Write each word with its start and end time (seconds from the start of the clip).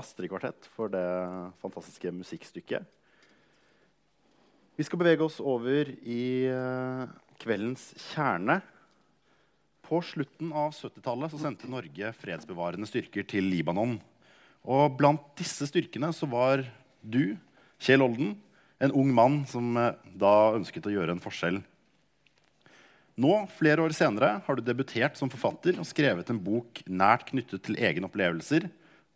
Astrid 0.00 0.32
Kvartett 0.32 0.66
for 0.74 0.92
det 0.92 1.04
fantastiske 1.62 2.12
musikkstykket. 2.16 2.88
Vi 4.80 4.86
skal 4.86 5.00
bevege 5.02 5.26
oss 5.26 5.40
over 5.44 5.90
i 6.08 6.48
eh, 6.48 7.08
kveldens 7.42 7.90
kjerne. 8.10 8.60
På 9.84 9.98
slutten 10.06 10.54
av 10.56 10.72
70-tallet 10.72 11.34
sendte 11.36 11.68
Norge 11.68 12.12
fredsbevarende 12.16 12.88
styrker 12.88 13.26
til 13.28 13.50
Libanon. 13.50 13.98
Og 14.64 14.96
blant 14.96 15.26
disse 15.40 15.68
styrkene 15.68 16.12
så 16.16 16.28
var 16.30 16.64
du, 17.00 17.36
Kjell 17.80 18.04
Olden, 18.04 18.38
en 18.80 18.94
ung 18.96 19.12
mann 19.12 19.42
som 19.50 19.76
eh, 19.76 19.92
da 20.16 20.54
ønsket 20.56 20.88
å 20.88 20.94
gjøre 20.94 21.16
en 21.16 21.22
forskjell. 21.22 21.60
Nå, 23.20 23.32
flere 23.52 23.84
år 23.84 23.92
senere, 23.92 24.38
har 24.46 24.56
du 24.56 24.64
debutert 24.64 25.18
som 25.20 25.28
forfatter 25.28 25.76
og 25.76 25.88
skrevet 25.88 26.30
en 26.32 26.40
bok 26.40 26.80
nært 26.88 27.26
knyttet 27.34 27.66
til 27.66 27.76
egne 27.76 28.08
opplevelser, 28.08 28.70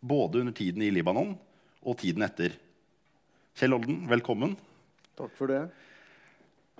både 0.05 0.43
under 0.43 0.53
tiden 0.53 0.83
i 0.85 0.91
Libanon 0.93 1.33
og 1.85 1.97
tiden 2.01 2.25
etter. 2.25 2.53
Kjell 3.57 3.75
Olden, 3.77 4.03
velkommen. 4.09 4.53
Takk 5.17 5.33
for 5.37 5.49
det. 5.49 5.63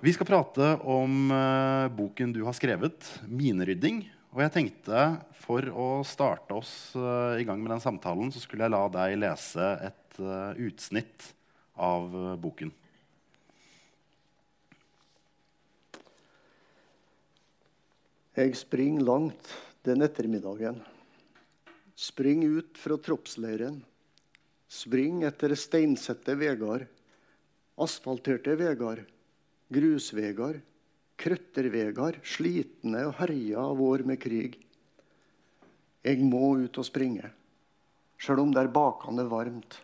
Vi 0.04 0.12
skal 0.14 0.28
prate 0.28 0.74
om 0.92 1.32
uh, 1.32 1.88
boken 1.96 2.34
du 2.36 2.44
har 2.46 2.56
skrevet, 2.58 3.00
'Minerydding'. 3.26 4.04
Og 4.36 4.42
jeg 4.44 4.52
tenkte 4.52 5.04
for 5.40 5.64
å 5.72 5.88
starte 6.04 6.58
oss 6.58 6.92
uh, 7.00 7.40
i 7.40 7.46
gang 7.48 7.62
med 7.64 7.72
den 7.72 7.84
samtalen, 7.84 8.34
så 8.34 8.42
skulle 8.44 8.68
jeg 8.68 8.76
la 8.76 8.84
deg 8.92 9.16
lese 9.22 9.70
et 9.88 10.20
uh, 10.20 10.52
utsnitt 10.60 11.32
av 11.80 12.12
boken. 12.44 12.74
Jeg 18.36 18.52
springer 18.60 19.08
langt 19.08 19.56
den 19.88 20.04
ettermiddagen. 20.04 20.84
Spring 21.96 22.44
ut 22.44 22.78
fra 22.78 22.98
troppsleiren. 23.00 23.80
Spring 24.68 25.24
etter 25.24 25.54
steinsette 25.56 26.36
veier, 26.36 26.84
asfalterte 27.80 28.56
veier, 28.60 29.06
grusveier, 29.72 30.60
krøtterveier, 31.16 32.20
slitne 32.28 33.06
og 33.08 33.16
herja 33.22 33.64
av 33.64 33.82
år 33.86 34.04
med 34.08 34.20
krig. 34.20 34.60
Jeg 36.06 36.22
må 36.28 36.52
ut 36.66 36.82
og 36.82 36.86
springe, 36.86 37.32
sjøl 38.20 38.44
om 38.44 38.52
det 38.54 38.66
er 38.66 38.74
bakende 38.76 39.26
varmt. 39.32 39.80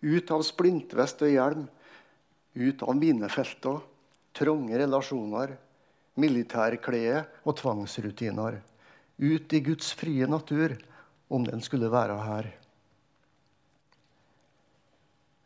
Ut 0.00 0.32
av 0.32 0.42
splintvest 0.46 1.22
og 1.26 1.32
hjelm, 1.34 1.68
ut 2.56 2.82
av 2.82 2.96
minefelter, 2.96 3.78
trange 4.36 4.80
relasjoner, 4.80 5.52
militærklede 6.16 7.22
og 7.44 7.56
tvangsrutiner. 7.60 8.62
Ut 9.20 9.52
i 9.52 9.60
Guds 9.64 9.92
frie 9.96 10.26
natur, 10.28 10.76
om 11.28 11.44
den 11.46 11.62
skulle 11.64 11.90
være 11.90 12.16
her. 12.22 12.48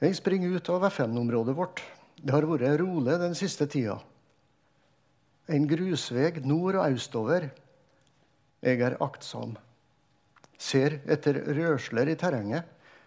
Jeg 0.01 0.17
springer 0.17 0.55
ut 0.57 0.69
av 0.73 0.87
FN-området 0.89 1.55
vårt. 1.57 1.83
Det 2.17 2.33
har 2.33 2.47
vært 2.49 2.81
rolig 2.81 3.19
den 3.21 3.37
siste 3.37 3.67
tida. 3.69 3.99
En 5.51 5.67
grusveg 5.69 6.41
nord 6.47 6.79
og 6.81 6.97
østover. 6.97 7.51
Jeg 8.65 8.81
er 8.85 8.97
aktsom. 9.03 9.57
Ser 10.61 11.01
etter 11.09 11.41
rørsler 11.57 12.13
i 12.13 12.17
terrenget, 12.21 12.65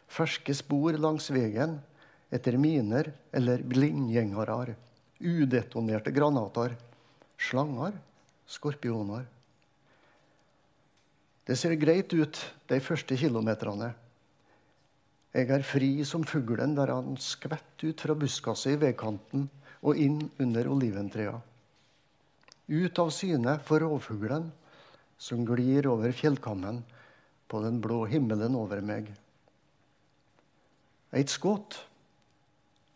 ferske 0.10 0.54
spor 0.58 0.98
langs 0.98 1.30
veien, 1.34 1.78
etter 2.34 2.58
miner 2.58 3.12
eller 3.34 3.62
blindgjengere, 3.62 4.74
udetonerte 5.22 6.14
granater, 6.14 6.74
slanger, 7.38 7.94
skorpioner. 8.50 9.28
Det 11.44 11.58
ser 11.60 11.76
greit 11.76 12.14
ut 12.16 12.40
de 12.72 12.80
første 12.80 13.18
kilometerne. 13.20 13.92
Jeg 15.34 15.50
er 15.50 15.66
fri 15.66 15.90
som 16.08 16.24
fuglen 16.24 16.76
der 16.78 16.94
han 16.94 17.18
skvetter 17.20 17.90
ut 17.90 18.04
fra 18.06 18.16
buskaset 18.16 18.76
i 18.76 18.80
veikanten 18.80 19.48
og 19.84 20.00
inn 20.00 20.22
under 20.40 20.70
oliventrea. 20.72 21.34
Ut 22.70 23.00
av 23.02 23.12
syne 23.12 23.58
for 23.66 23.84
rovfuglen 23.84 24.48
som 25.20 25.44
glir 25.48 25.90
over 25.92 26.14
fjellkammen 26.16 26.80
på 27.52 27.62
den 27.66 27.82
blå 27.84 28.06
himmelen 28.08 28.56
over 28.56 28.80
meg. 28.86 29.10
Et 31.14 31.30
skudd. 31.30 31.76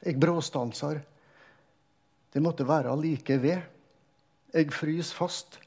Jeg 0.01 0.17
bråstanser. 0.21 1.01
Det 2.31 2.41
måtte 2.41 2.65
være 2.67 2.95
like 3.01 3.37
ved. 3.41 3.65
Jeg 4.53 4.71
frys 4.73 5.11
fast. 5.13 5.59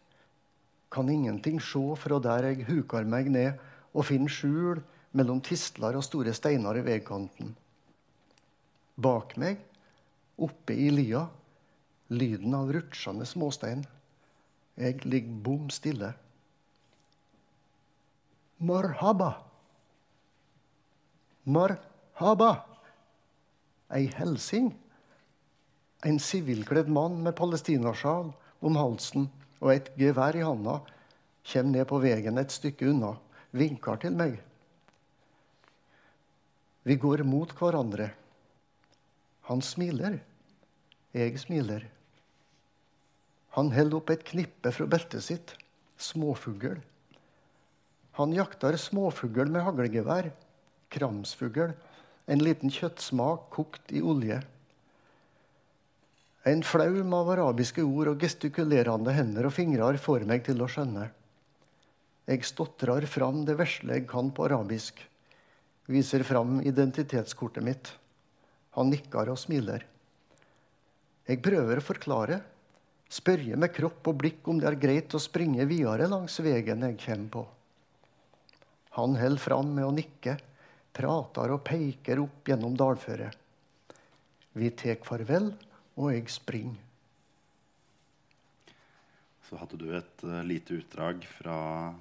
Kan 0.90 1.08
ingenting 1.08 1.60
se 1.62 1.82
fra 1.96 2.18
der 2.18 2.50
jeg 2.50 2.66
hukar 2.66 3.06
meg 3.06 3.30
ned 3.30 3.60
og 3.94 4.06
finner 4.08 4.32
skjul 4.32 4.80
mellom 5.14 5.40
tistler 5.42 5.96
og 5.98 6.06
store 6.06 6.34
steiner 6.34 6.78
i 6.78 6.86
veikanten. 6.86 7.54
Bak 9.00 9.36
meg, 9.40 9.60
oppe 10.38 10.74
i 10.74 10.90
lia, 10.92 11.24
lyden 12.10 12.54
av 12.58 12.72
rutsjende 12.74 13.26
småstein. 13.26 13.84
Jeg 14.80 15.04
ligger 15.06 15.38
bom 15.46 15.70
stille. 15.70 16.12
Marhaba. 18.58 19.30
Marhaba. 21.44 22.52
Ei 23.94 24.10
helsing. 24.18 24.72
En 26.04 26.18
sivilkledd 26.22 26.88
mann 26.88 27.20
med 27.22 27.36
palestinasjal 27.38 28.32
om 28.60 28.78
halsen 28.78 29.28
og 29.60 29.74
et 29.74 29.90
gevær 29.98 30.36
i 30.36 30.44
handa 30.44 30.80
kommer 31.50 31.72
ned 31.74 31.88
på 31.88 32.00
veien 32.02 32.38
et 32.40 32.52
stykke 32.52 32.88
unna, 32.90 33.14
vinker 33.56 34.00
til 34.00 34.16
meg. 34.16 34.36
Vi 36.84 36.96
går 36.96 37.24
mot 37.28 37.50
hverandre. 37.58 38.10
Han 39.50 39.60
smiler. 39.64 40.20
Jeg 41.12 41.40
smiler. 41.42 41.84
Han 43.56 43.72
holder 43.74 43.98
opp 43.98 44.12
et 44.14 44.24
knippe 44.24 44.72
fra 44.72 44.86
beltet 44.88 45.26
sitt. 45.26 45.56
Småfugl. 46.00 46.78
Han 48.16 48.32
jakter 48.32 48.78
småfugl 48.80 49.50
med 49.50 49.66
haglgevær. 49.66 50.30
Kramsfugl. 50.90 51.74
En 52.30 52.44
liten 52.44 52.72
kjøttsmak 52.72 53.50
kokt 53.52 53.92
i 53.92 54.00
olje. 54.00 54.40
En 56.48 56.62
flaum 56.64 57.12
av 57.12 57.28
arabiske 57.34 57.82
ord 57.84 58.14
og 58.14 58.22
gestikulerende 58.24 59.12
hender 59.12 59.44
og 59.44 59.52
fingrer 59.52 59.98
får 60.00 60.24
meg 60.28 60.46
til 60.46 60.62
å 60.64 60.68
skjønne. 60.72 61.10
Jeg 62.30 62.46
stotrer 62.48 63.04
fram 63.10 63.42
det 63.44 63.58
vesle 63.58 63.98
jeg 63.98 64.06
kan 64.08 64.30
på 64.32 64.46
arabisk. 64.46 65.02
Viser 65.90 66.24
fram 66.24 66.62
identitetskortet 66.64 67.66
mitt. 67.66 67.92
Han 68.78 68.88
nikker 68.88 69.34
og 69.34 69.40
smiler. 69.42 69.84
Jeg 71.28 71.42
prøver 71.44 71.80
å 71.80 71.84
forklare. 71.84 72.40
Spørre 73.10 73.58
med 73.60 73.74
kropp 73.74 74.08
og 74.08 74.20
blikk 74.22 74.48
om 74.48 74.60
det 74.62 74.70
er 74.70 74.80
greit 74.80 75.12
å 75.12 75.20
springe 75.20 75.66
videre 75.68 76.08
langs 76.08 76.38
veien 76.40 76.86
jeg 76.86 77.00
kommer 77.04 77.32
på. 77.34 77.46
Han 78.96 79.16
holder 79.18 79.42
fram 79.42 79.74
med 79.74 79.86
å 79.86 79.94
nikke, 79.94 80.38
prater 80.96 81.52
og 81.52 81.66
peker 81.66 82.22
opp 82.22 82.48
gjennom 82.48 82.78
dalføret. 82.78 83.34
Vi 84.56 84.70
tar 84.78 85.02
farvel 85.04 85.52
og 86.00 86.14
jeg 86.14 86.30
springer. 86.32 86.78
Så 89.44 89.58
hadde 89.58 89.76
du 89.80 89.88
et 89.92 90.22
uh, 90.22 90.40
lite 90.46 90.78
utdrag 90.78 91.24
fra 91.26 91.56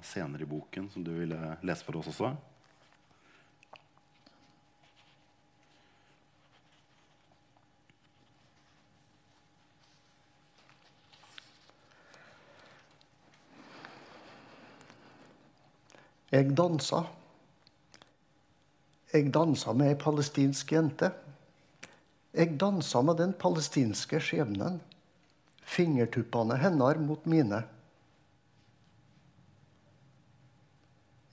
senere 0.06 0.46
i 0.46 0.48
boken 0.48 0.86
som 0.92 1.04
du 1.04 1.10
ville 1.18 1.56
lese 1.66 1.84
for 1.84 1.98
oss 1.98 2.08
også. 2.12 2.30
Jeg 16.30 16.54
dansa. 16.54 17.02
Jeg 19.10 19.32
dansa 19.34 19.74
med 19.74 19.90
ei 19.90 19.98
palestinsk 19.98 20.72
jente. 20.72 21.10
Jeg 22.30 22.54
dansa 22.62 23.02
med 23.02 23.18
den 23.18 23.32
palestinske 23.34 24.20
skjebnen. 24.22 24.78
Fingertuppene 25.66 26.58
hennes 26.62 27.00
mot 27.02 27.24
mine. 27.26 27.64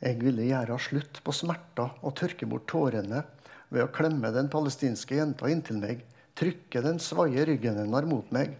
Jeg 0.01 0.17
ville 0.21 0.45
gjøre 0.45 0.77
slutt 0.81 1.19
på 1.25 1.33
smerter 1.33 1.93
og 2.05 2.15
tørke 2.17 2.49
bort 2.49 2.67
tårene 2.69 3.23
ved 3.73 3.83
å 3.83 3.91
klemme 3.93 4.29
den 4.33 4.49
palestinske 4.49 5.17
jenta 5.17 5.49
inntil 5.51 5.79
meg, 5.81 6.01
trykke 6.37 6.83
den 6.85 7.01
svaie 7.01 7.45
ryggen 7.49 7.77
hennes 7.81 8.09
mot 8.09 8.33
meg. 8.33 8.55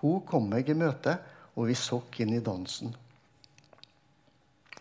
Hun 0.00 0.22
kom 0.26 0.46
meg 0.50 0.70
i 0.70 0.78
møte, 0.78 1.18
og 1.58 1.66
vi 1.68 1.76
sokk 1.76 2.20
inn 2.22 2.32
i 2.34 2.42
dansen. 2.42 2.94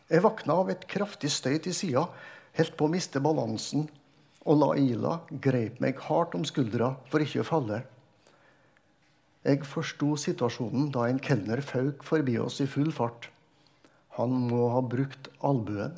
Jeg 0.10 0.24
våkna 0.26 0.56
av 0.62 0.70
et 0.74 0.86
kraftig 0.90 1.30
støy 1.34 1.58
til 1.62 1.76
sida, 1.76 2.06
helt 2.58 2.78
på 2.78 2.88
å 2.88 2.94
miste 2.94 3.22
balansen, 3.22 3.90
og 4.50 4.58
Laila 4.64 5.20
greip 5.46 5.78
meg 5.84 6.00
hardt 6.08 6.34
om 6.38 6.46
skuldra 6.48 6.96
for 7.12 7.22
ikke 7.22 7.44
å 7.44 7.48
falle. 7.48 7.84
Jeg 9.46 9.62
forsto 9.70 10.16
situasjonen 10.20 10.90
da 10.92 11.06
en 11.08 11.22
kelner 11.24 11.62
fauk 11.64 12.02
forbi 12.04 12.36
oss 12.42 12.60
i 12.64 12.68
full 12.68 12.90
fart. 12.92 13.30
Han 14.18 14.34
må 14.50 14.66
ha 14.74 14.82
brukt 14.84 15.30
albuen. 15.46 15.94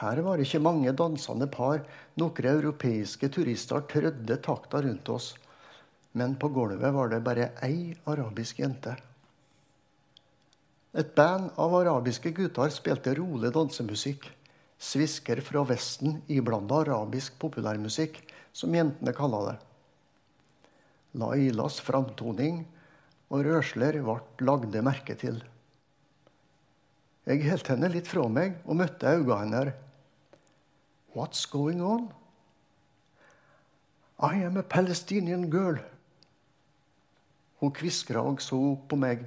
Her 0.00 0.22
var 0.24 0.40
det 0.40 0.48
ikke 0.48 0.62
mange 0.64 0.96
dansende 0.96 1.46
par. 1.52 1.84
Noen 2.18 2.50
europeiske 2.54 3.28
turister 3.28 3.84
trødde 3.92 4.40
takta 4.42 4.80
rundt 4.82 5.12
oss. 5.12 5.34
Men 6.16 6.34
på 6.40 6.48
gulvet 6.50 6.96
var 6.96 7.12
det 7.12 7.20
bare 7.22 7.52
ei 7.62 7.92
arabisk 8.10 8.64
jente. 8.64 8.96
Et 10.90 11.14
band 11.14 11.52
av 11.60 11.76
arabiske 11.84 12.32
gutter 12.34 12.72
spilte 12.74 13.14
rolig 13.14 13.52
dansemusikk. 13.54 14.24
Svisker 14.80 15.42
fra 15.44 15.62
Vesten 15.68 16.22
iblanda 16.32 16.80
arabisk 16.80 17.36
populærmusikk, 17.42 18.22
som 18.52 18.72
jentene 18.74 19.12
kalla 19.14 19.40
det. 19.50 19.56
Lailas 21.20 21.80
framtoning 21.84 22.62
og 23.30 23.44
rørsler 23.44 24.00
ble 24.00 24.46
lagde 24.46 24.82
merke 24.82 25.16
til. 25.20 25.36
Jeg 27.28 27.44
holdt 27.44 27.68
henne 27.70 27.90
litt 27.92 28.08
fra 28.08 28.24
meg 28.32 28.56
og 28.64 28.78
møtte 28.80 29.12
øynene 29.12 29.42
hennes. 29.42 29.76
What's 31.14 31.44
going 31.50 31.82
on? 31.82 32.08
I 34.22 34.44
am 34.46 34.56
a 34.56 34.62
Palestinian 34.62 35.48
girl. 35.50 35.78
Hun 37.60 37.72
kviskra 37.76 38.22
og 38.24 38.40
så 38.40 38.56
opp 38.72 38.88
på 38.88 38.96
meg. 38.96 39.26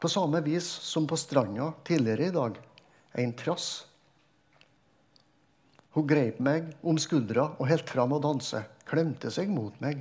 På 0.00 0.10
samme 0.12 0.42
vis 0.44 0.66
som 0.66 1.06
på 1.08 1.16
stranda 1.16 1.70
tidligere 1.86 2.28
i 2.28 2.34
dag. 2.34 2.58
En 3.22 3.32
trass. 3.38 3.86
Hun 5.94 6.06
grep 6.10 6.40
meg 6.42 6.72
om 6.82 6.98
skuldra 6.98 7.52
og 7.54 7.68
helt 7.70 7.90
fram 7.90 8.16
å 8.16 8.22
danse. 8.22 8.64
Klemte 8.88 9.30
seg 9.30 9.50
mot 9.52 9.74
meg. 9.82 10.00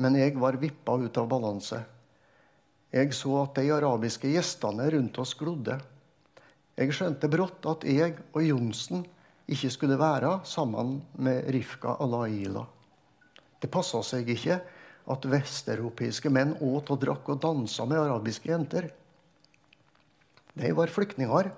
Men 0.00 0.16
jeg 0.16 0.38
var 0.40 0.56
vippa 0.60 0.96
ut 0.96 1.18
av 1.20 1.28
balanse. 1.28 1.82
Jeg 2.92 3.12
så 3.16 3.34
at 3.42 3.56
de 3.56 3.72
arabiske 3.72 4.30
gjestene 4.32 4.88
rundt 4.92 5.18
oss 5.20 5.34
glodde. 5.36 5.78
Jeg 6.76 6.94
skjønte 6.96 7.28
brått 7.28 7.68
at 7.68 7.84
jeg 7.84 8.16
og 8.32 8.40
Johnsen 8.44 9.04
ikke 9.52 9.70
skulle 9.72 9.98
være 10.00 10.38
sammen 10.48 10.98
med 11.20 11.48
Rifka 11.52 11.98
Alaila. 12.00 12.64
Det 13.60 13.68
passa 13.72 14.00
seg 14.06 14.28
ikke 14.32 14.58
at 15.12 15.28
vesteuropeiske 15.28 16.30
menn 16.32 16.54
åt 16.64 16.92
og 16.94 17.00
drakk 17.02 17.28
og 17.34 17.40
dansa 17.42 17.84
med 17.88 18.00
arabiske 18.00 18.48
jenter. 18.48 18.88
De 20.56 20.72
var 20.76 20.92
flyktninger, 20.92 21.50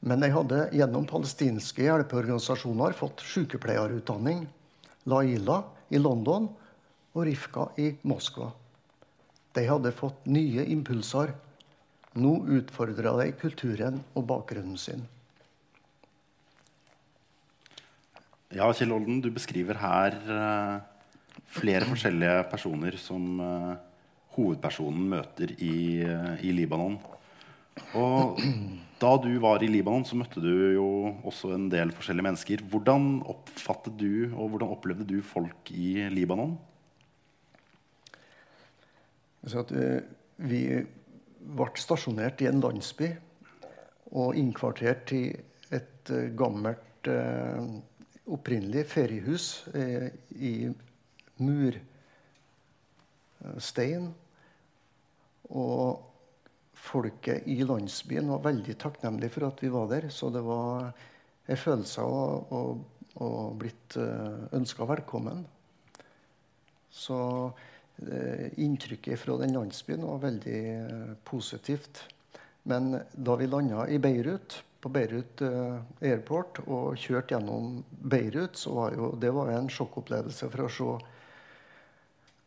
men 0.00 0.22
de 0.22 0.30
hadde 0.30 0.60
gjennom 0.76 1.06
palestinske 1.10 1.82
hjelpeorganisasjoner 1.82 2.94
fått 2.98 3.24
sykepleierutdanning. 3.26 4.44
Laila 5.08 5.62
i 5.90 5.98
London 5.98 6.48
og 7.14 7.22
Rifka 7.26 7.68
i 7.80 7.90
Moskva. 8.06 8.52
De 9.56 9.64
hadde 9.66 9.94
fått 9.96 10.26
nye 10.30 10.66
impulser. 10.70 11.32
Nå 12.18 12.34
utfordra 12.58 13.16
de 13.20 13.32
kulturen 13.40 14.02
og 14.14 14.26
bakgrunnen 14.30 14.78
sin. 14.80 15.02
Ja, 18.54 18.70
Kjell 18.72 18.94
Olden, 18.96 19.20
du 19.20 19.28
beskriver 19.34 19.76
her 19.76 20.14
eh, 20.16 20.78
flere 21.52 21.84
forskjellige 21.90 22.46
personer 22.48 22.96
som 23.00 23.42
eh, 23.44 23.74
hovedpersonen 24.38 25.04
møter 25.10 25.52
i, 25.58 26.00
eh, 26.00 26.32
i 26.48 26.54
Libanon. 26.56 26.96
Og 27.98 28.40
da 29.02 29.12
du 29.22 29.30
var 29.42 29.62
i 29.62 29.70
Libanon, 29.70 30.06
så 30.06 30.18
møtte 30.18 30.42
du 30.42 30.50
jo 30.74 30.88
også 31.28 31.52
en 31.54 31.68
del 31.72 31.92
forskjellige 31.94 32.28
mennesker. 32.28 32.64
Hvordan 32.70 33.22
oppfattet 33.28 33.98
du 34.00 34.28
og 34.32 34.54
hvordan 34.54 34.74
opplevde 34.74 35.06
du 35.08 35.18
folk 35.22 35.72
i 35.74 36.08
Libanon? 36.12 36.56
Eh, 39.48 40.00
vi 40.38 40.62
ble 41.38 41.70
stasjonert 41.78 42.42
i 42.42 42.48
en 42.50 42.60
landsby 42.62 43.12
og 44.18 44.36
innkvartert 44.38 45.12
i 45.16 45.24
et 45.74 46.10
eh, 46.10 46.30
gammelt 46.36 47.08
eh, 47.08 47.62
opprinnelig 48.28 48.86
feriehus 48.90 49.68
eh, 49.76 50.08
i 50.36 50.68
murstein. 51.40 51.74
Og 55.48 56.07
folket 56.78 57.46
i 57.50 57.60
landsbyen 57.66 58.30
var 58.30 58.44
veldig 58.46 58.78
takknemlige 58.80 59.34
for 59.34 59.48
at 59.50 59.62
vi 59.64 59.70
var 59.74 59.90
der. 59.90 60.08
Så 60.14 60.30
det 60.34 60.44
var 60.46 60.88
en 61.48 61.60
følelse 61.60 62.04
av 62.04 62.54
å, 62.54 62.62
å 63.24 63.30
blitt 63.58 63.96
ønska 63.98 64.86
velkommen. 64.88 65.46
Så 66.98 67.18
eh, 68.10 68.58
inntrykket 68.58 69.20
fra 69.20 69.36
den 69.42 69.54
landsbyen 69.56 70.06
var 70.06 70.22
veldig 70.24 70.62
eh, 70.76 71.12
positivt. 71.24 72.02
Men 72.68 72.96
da 73.12 73.36
vi 73.36 73.46
landa 73.46 73.86
i 73.88 74.00
Beirut, 74.02 74.62
på 74.80 74.90
Beirut 74.94 75.42
eh, 75.42 75.78
Airport 76.10 76.62
og 76.66 76.98
kjørte 76.98 77.36
gjennom 77.36 77.78
Beirut, 77.90 78.58
så 78.58 78.74
var 78.76 78.96
jo, 78.96 79.12
det 79.20 79.30
var 79.34 79.52
en 79.54 79.70
sjokkopplevelse 79.72 80.50
for 80.52 80.66
å 80.66 80.72
se 80.72 80.90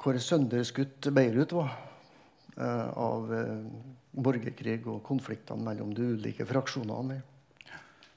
hvor 0.01 0.17
sønderskutt 0.17 1.11
Beirut 1.13 1.51
var 1.53 1.75
av 2.57 3.29
borgerkrig 4.11 4.83
og 4.91 4.99
konfliktene 5.07 5.63
mellom 5.63 5.93
de 5.95 6.09
ulike 6.17 6.45
fraksjonene. 6.45 7.21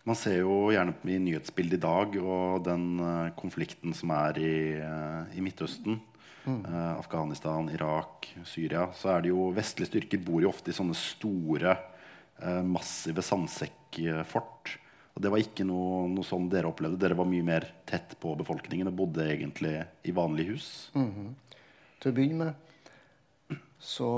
Man 0.04 0.18
ser 0.18 0.40
jo 0.42 0.72
gjerne 0.74 0.92
i 1.08 1.20
nyhetsbildet 1.22 1.78
i 1.78 1.84
dag 1.84 2.16
og 2.20 2.64
den 2.66 2.98
uh, 3.00 3.30
konflikten 3.38 3.94
som 3.96 4.10
er 4.12 4.40
i, 4.42 4.56
i 5.32 5.44
Midtøsten. 5.44 6.00
Mm. 6.44 6.58
Afghanistan, 6.98 7.70
Irak, 7.72 8.26
Syria. 8.44 8.90
Så 8.92 9.14
er 9.14 9.22
det 9.24 9.30
jo 9.30 9.46
Vestlige 9.56 9.88
styrker 9.88 10.20
bor 10.26 10.42
jo 10.44 10.50
ofte 10.50 10.74
i 10.74 10.76
sånne 10.76 10.96
store, 10.98 11.72
massive 12.68 13.24
sandsekkfort. 13.24 14.74
Og 15.14 15.22
det 15.22 15.30
var 15.30 15.42
ikke 15.42 15.66
noe, 15.66 16.04
noe 16.10 16.26
sånn 16.26 16.48
dere 16.50 16.70
opplevde. 16.70 16.98
Dere 17.00 17.16
var 17.18 17.28
mye 17.30 17.46
mer 17.46 17.68
tett 17.86 18.16
på 18.20 18.34
befolkningen 18.38 18.90
og 18.90 18.96
bodde 18.98 19.28
egentlig 19.30 19.76
i 20.02 20.14
vanlige 20.14 20.56
hus. 20.56 20.90
Mm 20.94 21.10
-hmm. 21.10 21.28
Til 22.00 22.10
å 22.10 22.14
begynne 22.14 22.44
med 22.44 22.54
så 23.78 24.08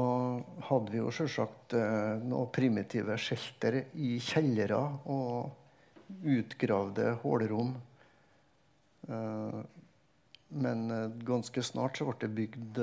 hadde 0.69 0.93
vi 0.93 1.01
jo 1.01 1.13
selvsagt 1.15 1.75
eh, 1.77 2.23
noen 2.23 2.51
primitive 2.55 3.17
shelter 3.19 3.81
i 3.99 4.17
kjellere 4.23 4.79
og 5.13 6.27
utgravde 6.37 7.17
hullrom. 7.25 7.75
Eh, 9.09 9.61
men 10.63 10.85
eh, 10.95 11.09
ganske 11.27 11.65
snart 11.67 11.99
så 11.99 12.07
ble 12.09 12.19
det 12.23 12.33
bygd 12.37 12.83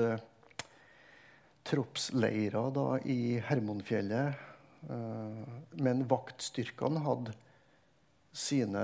troppsleirer 1.64 3.06
i 3.08 3.38
Hermonfjellet. 3.40 4.50
Men 5.80 6.02
vaktstyrkene 6.04 7.00
hadde 7.06 7.32
sine 8.36 8.82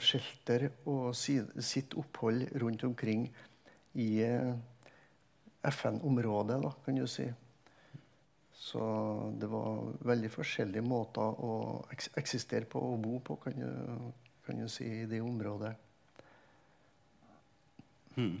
shelter 0.00 0.70
og 0.88 1.10
si, 1.18 1.34
sitt 1.60 1.92
opphold 2.00 2.46
rundt 2.62 2.86
omkring 2.88 3.26
i 3.94 4.22
eh, 4.22 4.54
FN-området, 5.70 6.60
da, 6.62 6.72
kan 6.84 6.98
du 6.98 7.06
si. 7.10 7.26
Så 8.64 8.82
det 9.40 9.48
var 9.50 9.80
veldig 10.08 10.30
forskjellige 10.32 10.84
måter 10.86 11.40
å 11.44 11.54
eksistere 11.92 12.68
på 12.70 12.80
og 12.80 13.00
bo 13.02 13.18
på, 13.24 13.36
kan 13.42 13.58
du, 13.58 14.12
kan 14.46 14.60
du 14.60 14.68
si, 14.72 14.86
i 15.02 15.08
det 15.10 15.20
området. 15.24 15.74
Hmm. 18.14 18.38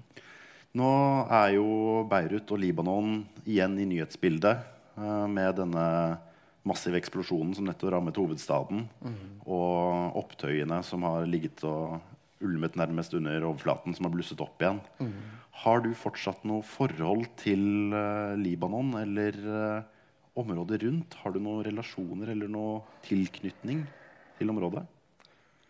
Nå 0.74 0.90
er 1.30 1.54
jo 1.54 1.66
Beirut 2.10 2.50
og 2.50 2.62
Libanon 2.62 3.18
igjen 3.44 3.76
i 3.78 3.86
nyhetsbildet 3.90 4.64
uh, 4.98 5.26
med 5.30 5.60
denne 5.60 5.84
massive 6.64 6.98
eksplosjonen 6.98 7.52
som 7.54 7.68
nettopp 7.68 7.92
rammet 7.92 8.18
hovedstaden, 8.18 8.86
mm. 9.04 9.44
og 9.44 10.16
opptøyene 10.22 10.78
som 10.86 11.04
har 11.04 11.26
ligget 11.28 11.60
og 11.68 11.98
ulmet 12.44 12.76
nærmest 12.80 13.14
under 13.14 13.44
overflaten, 13.44 13.94
som 13.94 14.08
har 14.08 14.14
blusset 14.14 14.40
opp 14.40 14.62
igjen. 14.62 14.80
Mm. 14.98 15.12
Har 15.62 15.84
du 15.84 15.92
fortsatt 15.96 16.42
noe 16.48 16.64
forhold 16.66 17.28
til 17.40 17.94
uh, 17.94 18.34
Libanon 18.40 18.90
eller 19.00 19.38
uh, 19.46 20.40
området 20.40 20.82
rundt? 20.82 21.14
Har 21.22 21.34
du 21.34 21.38
noen 21.42 21.62
relasjoner 21.66 22.34
eller 22.34 22.50
noe 22.50 22.82
tilknytning 23.06 23.84
til 24.38 24.50
området? 24.50 24.84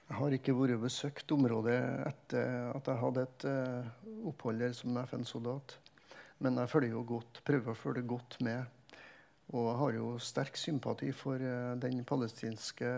Jeg 0.04 0.20
har 0.20 0.34
ikke 0.36 0.54
vært 0.56 0.82
besøkt 0.82 1.32
området 1.32 1.78
etter 2.04 2.68
at 2.74 2.88
jeg 2.90 3.00
hadde 3.00 3.22
et 3.24 3.44
eh, 3.48 3.86
opphold 4.28 4.60
der 4.60 4.74
som 4.76 4.98
FN-soldat. 5.00 5.78
Men 6.44 6.60
jeg 6.60 6.70
følger 6.70 6.92
jo 6.92 7.04
godt, 7.08 7.40
prøver 7.46 7.72
å 7.72 7.78
følge 7.78 8.04
godt 8.08 8.36
med. 8.44 8.68
Og 9.54 9.68
jeg 9.70 9.78
har 9.80 9.96
jo 9.96 10.10
sterk 10.20 10.60
sympati 10.60 11.08
for 11.16 11.40
eh, 11.40 11.72
den 11.80 12.04
palestinske 12.04 12.92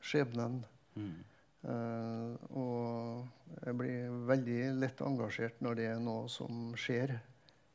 skjebnen. 0.00 0.62
Eh, 0.96 1.35
og 1.66 3.24
jeg 3.64 3.74
blir 3.78 4.12
veldig 4.28 4.58
lett 4.78 5.00
engasjert 5.02 5.62
når 5.64 5.78
det 5.78 5.86
er 5.90 6.02
noe 6.02 6.28
som 6.30 6.70
skjer 6.78 7.16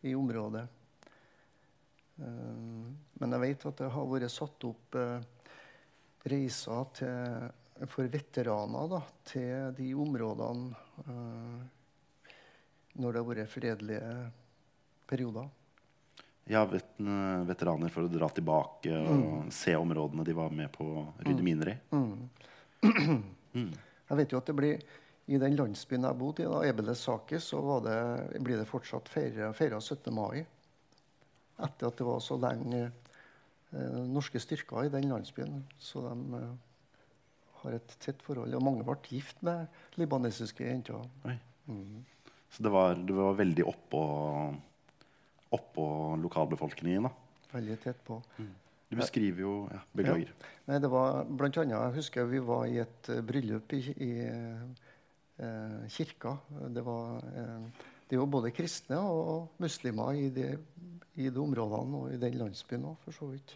i 0.07 0.13
området. 0.15 0.63
Eh, 2.21 2.91
men 3.21 3.35
jeg 3.35 3.43
vet 3.45 3.65
at 3.69 3.81
det 3.83 3.89
har 3.95 4.09
vært 4.09 4.33
satt 4.33 4.67
opp 4.67 4.97
eh, 4.99 5.17
reiser 6.31 6.91
til, 6.97 7.47
for 7.89 8.11
veteraner 8.13 8.91
da, 8.91 9.01
til 9.25 9.71
de 9.73 9.87
områdene 9.97 10.75
uh, 11.07 11.63
når 13.01 13.15
det 13.15 13.23
har 13.23 13.25
vært 13.25 13.49
fredelige 13.49 14.11
perioder. 15.09 15.47
Ja, 16.51 16.61
vet, 16.69 16.93
veteraner 17.49 17.89
for 17.89 18.05
å 18.05 18.11
dra 18.11 18.29
tilbake 18.29 18.93
og 19.01 19.49
se 19.55 19.73
områdene 19.79 20.25
de 20.27 20.37
var 20.37 20.53
med 20.53 20.69
på 20.75 20.85
å 20.85 21.05
rydde 21.25 21.47
miner 21.47 21.73
i. 21.73 21.75
Jeg 23.55 24.19
vet 24.19 24.33
jo 24.33 24.41
at 24.41 24.49
det 24.49 24.57
blir 24.57 24.81
i 25.31 25.37
den 25.39 25.55
landsbyen 25.55 26.07
jeg 26.07 26.19
bodde 26.19 26.43
i, 26.43 26.49
da, 26.49 26.63
Ebelesake, 26.67 27.39
så 27.39 27.61
var 27.63 27.83
det, 27.85 27.99
blir 28.43 28.59
det 28.59 28.67
fortsatt 28.67 29.09
feira 29.11 29.79
17. 29.79 30.09
mai. 30.15 30.41
Etter 31.61 31.87
at 31.87 31.99
det 31.99 32.07
var 32.07 32.19
så 32.23 32.37
lenge 32.41 32.81
eh, 32.87 33.99
norske 34.09 34.41
styrker 34.41 34.87
i 34.87 34.93
den 34.93 35.07
landsbyen. 35.11 35.61
Så 35.79 36.01
de 36.07 36.39
eh, 36.39 37.05
har 37.61 37.77
et 37.77 37.95
tett 38.01 38.23
forhold. 38.25 38.57
Og 38.57 38.65
mange 38.65 38.85
ble 38.87 38.97
gift 39.07 39.43
med 39.45 39.69
libanesiske 40.01 40.65
jenter. 40.65 41.05
Mm. 41.69 42.01
Så 42.51 42.65
det 42.65 42.73
var, 42.73 42.97
det 42.97 43.15
var 43.15 43.37
veldig 43.37 43.67
oppå, 43.69 44.01
oppå 45.55 45.85
lokalbefolkningen. 46.25 47.07
da. 47.07 47.13
Veldig 47.53 47.79
tett 47.83 48.03
på. 48.07 48.19
Du 48.91 48.97
beskriver 48.99 49.45
jo 49.45 49.53
ja, 49.71 49.79
Beklager. 49.95 50.33
Nei, 50.67 50.79
det 50.83 50.89
var 50.91 51.23
blant 51.25 51.57
annet, 51.61 51.77
Jeg 51.77 51.97
husker 52.01 52.27
vi 52.27 52.41
var 52.43 52.65
i 52.67 52.81
et 52.83 53.09
eh, 53.09 53.21
bryllup 53.23 53.71
i, 53.77 53.79
i 53.95 54.11
eh, 54.27 55.85
kirka. 55.95 56.35
Det 56.75 56.83
var 56.85 57.23
eh, 57.31 57.87
det 58.11 58.17
er 58.17 58.19
jo 58.19 58.27
både 58.27 58.51
kristne 58.51 58.97
og 58.99 59.53
muslimer 59.63 60.17
i 60.19 60.25
de, 60.35 60.49
i 61.15 61.29
de 61.31 61.39
områdene 61.39 62.01
og 62.01 62.09
i 62.11 62.17
den 62.19 62.33
landsbyen 62.41 62.89
òg, 62.89 62.97
for 63.05 63.15
så 63.15 63.29
vidt. 63.31 63.53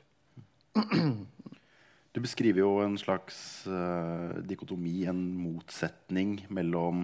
Du 2.16 2.22
beskriver 2.24 2.62
jo 2.62 2.70
en 2.80 2.96
slags 2.96 3.38
eh, 3.68 4.38
dikotomi, 4.48 5.02
en 5.12 5.20
motsetning 5.36 6.38
mellom 6.48 7.04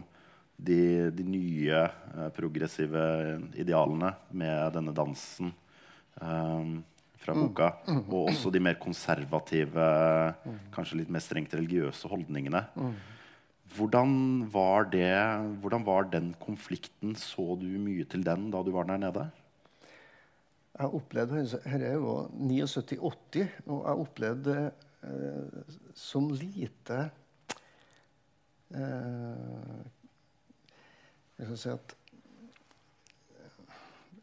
de, 0.55 1.09
de 1.11 1.25
nye 1.27 1.81
eh, 1.83 2.29
progressive 2.37 3.03
idealene 3.59 4.13
med 4.31 4.71
denne 4.77 4.95
dansen 4.95 5.51
eh, 6.21 6.71
fra 7.21 7.35
boka, 7.37 7.69
og 8.01 8.31
også 8.31 8.51
de 8.53 8.61
mer 8.63 8.77
konservative, 8.81 9.87
kanskje 10.73 11.01
litt 11.01 11.11
mer 11.13 11.23
strengt 11.23 11.53
religiøse 11.53 12.09
holdningene. 12.11 12.65
Hvordan 13.75 14.15
var, 14.51 14.89
det, 14.91 15.13
hvordan 15.63 15.85
var 15.87 16.09
den 16.11 16.33
konflikten? 16.41 17.13
Så 17.15 17.55
du 17.61 17.69
mye 17.79 18.03
til 18.09 18.25
den 18.27 18.49
da 18.51 18.63
du 18.65 18.73
var 18.75 18.89
der 18.89 18.99
nede? 18.99 19.29
Jeg 20.81 20.97
opplevde, 20.97 21.43
Dette 21.45 21.87
er 21.87 21.95
jo 21.99 22.15
79-80, 22.33 23.47
og 23.67 23.79
jeg 23.85 24.03
opplevde 24.03 24.57
eh, 25.03 25.73
som 25.95 26.29
lite 26.33 26.99
eh, 28.73 29.81
Jeg 31.37 31.47
skal 31.47 31.57
si 31.57 31.73
at 31.73 31.95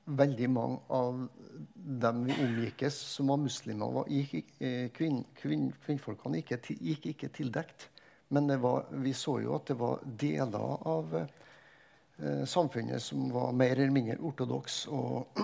veldig 0.08 0.48
mange 0.50 0.78
av 0.94 1.28
dem 1.74 2.24
vi 2.24 2.36
omgikkes 2.44 2.96
som 3.14 3.32
var 3.32 3.40
muslimer, 3.42 3.92
var, 3.92 4.08
gikk, 4.08 4.54
eh, 4.60 4.88
kvinn, 4.94 5.22
kvinn, 5.36 5.70
kvinnfolkene 5.84 6.40
gikk, 6.40 6.70
gikk 6.80 7.08
ikke 7.12 7.32
tildekt. 7.34 7.88
Men 8.28 8.50
var, 8.60 8.86
vi 8.90 9.14
så 9.16 9.38
jo 9.40 9.54
at 9.56 9.70
det 9.70 9.78
var 9.80 10.02
deler 10.04 10.88
av 10.88 11.14
eh, 11.20 12.44
samfunnet 12.44 13.02
som 13.02 13.30
var 13.32 13.56
mer 13.56 13.76
eller 13.78 13.94
mindre 13.94 14.18
ortodoks 14.20 14.82
og 14.92 15.40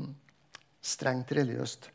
strengt 0.92 1.32
religiøst. 1.38 1.90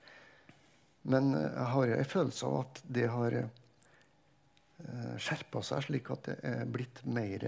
Men 1.12 1.34
eh, 1.36 1.52
jeg 1.52 1.70
har 1.76 1.94
en 1.98 2.12
følelse 2.16 2.50
av 2.50 2.58
at 2.64 2.82
det 2.98 3.08
har 3.12 3.40
eh, 3.42 5.16
skjerpa 5.20 5.64
seg, 5.66 5.88
slik 5.90 6.12
at 6.16 6.32
det 6.32 6.38
er 6.48 6.66
blitt 6.70 7.04
mer 7.06 7.48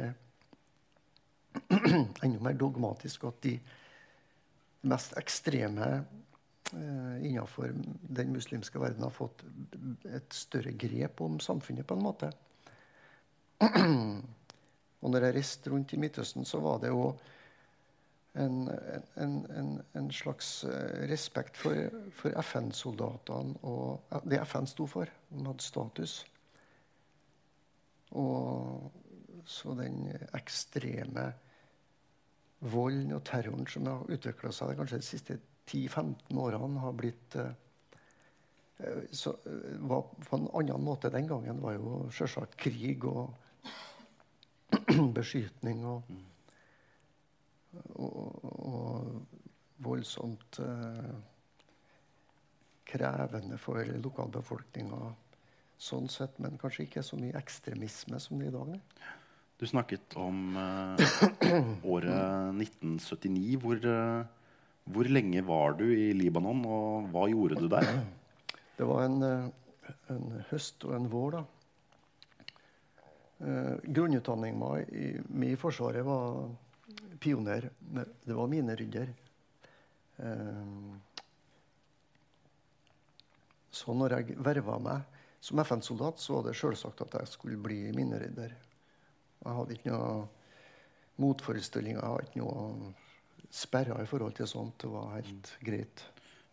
enda 2.24 2.40
mer 2.44 2.58
dogmatisk. 2.60 3.24
Og 3.24 3.36
at 3.36 3.44
de 3.48 3.56
mest 4.90 5.18
ekstreme 5.20 5.88
eh, 6.74 7.26
innenfor 7.28 7.72
den 8.18 8.34
muslimske 8.34 8.82
verden 8.82 9.06
har 9.06 9.14
fått 9.16 9.44
et 10.10 10.34
større 10.34 10.74
grep 10.80 11.22
om 11.22 11.40
samfunnet, 11.44 11.88
på 11.88 11.98
en 11.98 12.06
måte. 12.06 12.32
Og 15.02 15.12
når 15.14 15.28
jeg 15.28 15.36
reiste 15.38 15.72
rundt 15.72 15.94
i 15.94 16.00
Midtøsten, 16.02 16.46
så 16.46 16.60
var 16.64 16.80
det 16.82 16.90
jo 16.92 17.12
en, 18.38 18.70
en, 19.16 19.36
en, 19.58 19.70
en 19.98 20.12
slags 20.14 20.64
eh, 20.64 21.04
respekt 21.10 21.58
for, 21.58 21.90
for 22.14 22.38
FN-soldatene 22.44 23.58
og 23.66 24.22
det 24.30 24.42
FN 24.46 24.70
sto 24.70 24.86
for. 24.90 25.10
De 25.30 25.46
hadde 25.46 25.66
status. 25.66 26.20
Og 28.18 28.92
så 29.48 29.74
den 29.80 30.06
ekstreme 30.36 31.32
volden 32.60 33.14
og 33.14 33.24
terroren 33.28 33.68
som 33.70 33.88
har 33.90 34.12
utvikla 34.12 34.52
seg 34.56 34.78
kanskje 34.78 35.02
de 35.02 35.06
siste 35.06 35.40
10-15 35.68 36.40
årene, 36.40 36.80
har 36.82 36.96
blitt 36.98 37.36
eh, 37.36 37.52
eh, 38.80 39.04
så, 39.12 39.36
eh, 39.46 39.76
var 39.90 40.08
På 40.24 40.40
en 40.40 40.48
annen 40.54 40.84
måte 40.84 41.12
den 41.14 41.28
gangen 41.28 41.62
var 41.62 41.76
jo 41.78 42.08
selvsagt 42.14 42.58
krig 42.58 43.06
og 43.06 43.34
beskytning 45.18 45.86
og, 45.86 46.10
og, 47.96 48.46
og 48.46 49.84
voldsomt 49.84 50.60
krevende 52.88 53.60
for 53.62 53.84
lokalbefolkninga 53.84 55.12
sånn 55.78 56.08
sett, 56.10 56.40
men 56.42 56.58
kanskje 56.58 56.88
ikke 56.88 57.04
så 57.06 57.20
mye 57.20 57.38
ekstremisme 57.38 58.20
som 58.24 58.40
det 58.40 58.48
er 58.48 58.54
i 58.54 58.56
dag. 58.56 58.72
nei. 58.72 59.18
Du 59.58 59.66
snakket 59.66 60.14
om 60.22 60.58
eh, 60.58 61.08
året 61.94 62.62
1979. 62.62 63.58
Hvor, 63.64 63.80
eh, 63.82 64.26
hvor 64.86 65.10
lenge 65.10 65.42
var 65.48 65.74
du 65.80 65.88
i 65.90 66.12
Libanon, 66.14 66.62
og 66.70 67.08
hva 67.14 67.24
gjorde 67.32 67.58
du 67.64 67.66
der? 67.72 67.90
Det 68.78 68.86
var 68.86 69.08
en, 69.08 69.24
eh, 69.26 69.96
en 70.14 70.44
høst 70.52 70.86
og 70.86 70.94
en 71.00 71.10
vår, 71.10 71.40
da. 71.40 71.42
Eh, 73.48 73.74
Grunnutdanninga 73.98 74.70
i, 74.94 75.08
min 75.30 75.56
i 75.56 75.58
Forsvaret 75.58 76.06
var 76.06 76.52
pioner. 77.20 77.72
Det 77.82 78.38
var 78.38 78.48
minerydder. 78.48 79.10
Uh, 80.18 80.98
så 83.70 83.94
når 83.94 84.16
jeg 84.16 84.38
verva 84.42 84.80
meg 84.82 85.20
som 85.42 85.62
FN-soldat, 85.62 86.22
så 86.22 86.40
var 86.40 86.48
det 86.48 86.56
selvsagt 86.58 87.04
at 87.06 87.20
jeg 87.20 87.34
skulle 87.34 87.60
bli 87.62 87.84
minerydder. 87.94 88.56
Jeg 89.44 89.58
hadde 89.60 89.78
ikke 89.78 89.94
noe 89.94 90.28
motforestillinger. 91.22 92.02
Jeg 92.02 92.14
hadde 92.14 92.30
ikke 92.30 92.44
noe 92.44 92.94
sperrer 93.54 94.04
i 94.04 94.10
forhold 94.10 94.38
til 94.38 94.50
sånt. 94.50 94.78
Det 94.82 94.92
var 94.92 95.18
helt 95.18 95.52
greit. 95.66 96.04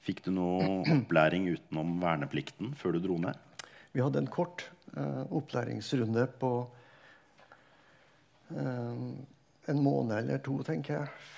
Fikk 0.04 0.24
du 0.26 0.34
noe 0.36 0.82
opplæring 0.98 1.48
utenom 1.52 1.96
verneplikten 2.02 2.74
før 2.78 2.96
du 2.96 3.04
dro 3.06 3.18
ned? 3.24 3.66
Vi 3.94 4.02
hadde 4.02 4.20
en 4.20 4.30
kort 4.30 4.66
eh, 4.96 5.22
opplæringsrunde 5.32 6.26
på 6.40 6.52
eh, 8.52 9.04
en 9.72 9.82
måned 9.82 10.16
eller 10.18 10.42
to, 10.44 10.58
tenker 10.66 10.98
jeg, 10.98 11.28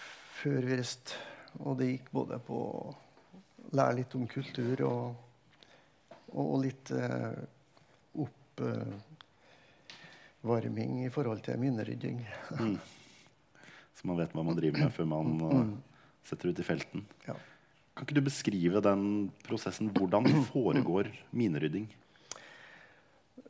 før 0.41 0.67
vi 0.67 0.79
reiste. 0.81 1.21
Og 1.63 1.79
det 1.79 1.91
gikk 1.93 2.11
både 2.17 2.41
på 2.45 2.57
å 2.57 2.95
lære 3.77 4.01
litt 4.01 4.17
om 4.19 4.27
kultur 4.31 4.83
og, 4.89 5.05
og 6.35 6.57
litt 6.65 6.91
eh, 6.97 7.45
oppvarming 10.47 11.03
i 11.07 11.11
forhold 11.11 11.43
til 11.43 11.59
minnerydding. 11.59 12.23
Så 13.97 14.07
man 14.07 14.21
vet 14.21 14.35
hva 14.37 14.45
man 14.47 14.57
driver 14.59 14.85
med 14.85 14.95
før 14.95 15.09
man 15.11 15.33
eh, 15.43 15.71
setter 16.29 16.53
ut 16.53 16.61
i 16.63 16.67
felten. 16.67 17.03
Ja. 17.27 17.35
Kan 17.97 18.07
ikke 18.07 18.19
du 18.19 18.27
beskrive 18.29 18.83
den 18.85 19.31
prosessen? 19.47 19.91
Hvordan 19.91 20.29
foregår 20.53 21.11
minerydding? 21.35 21.89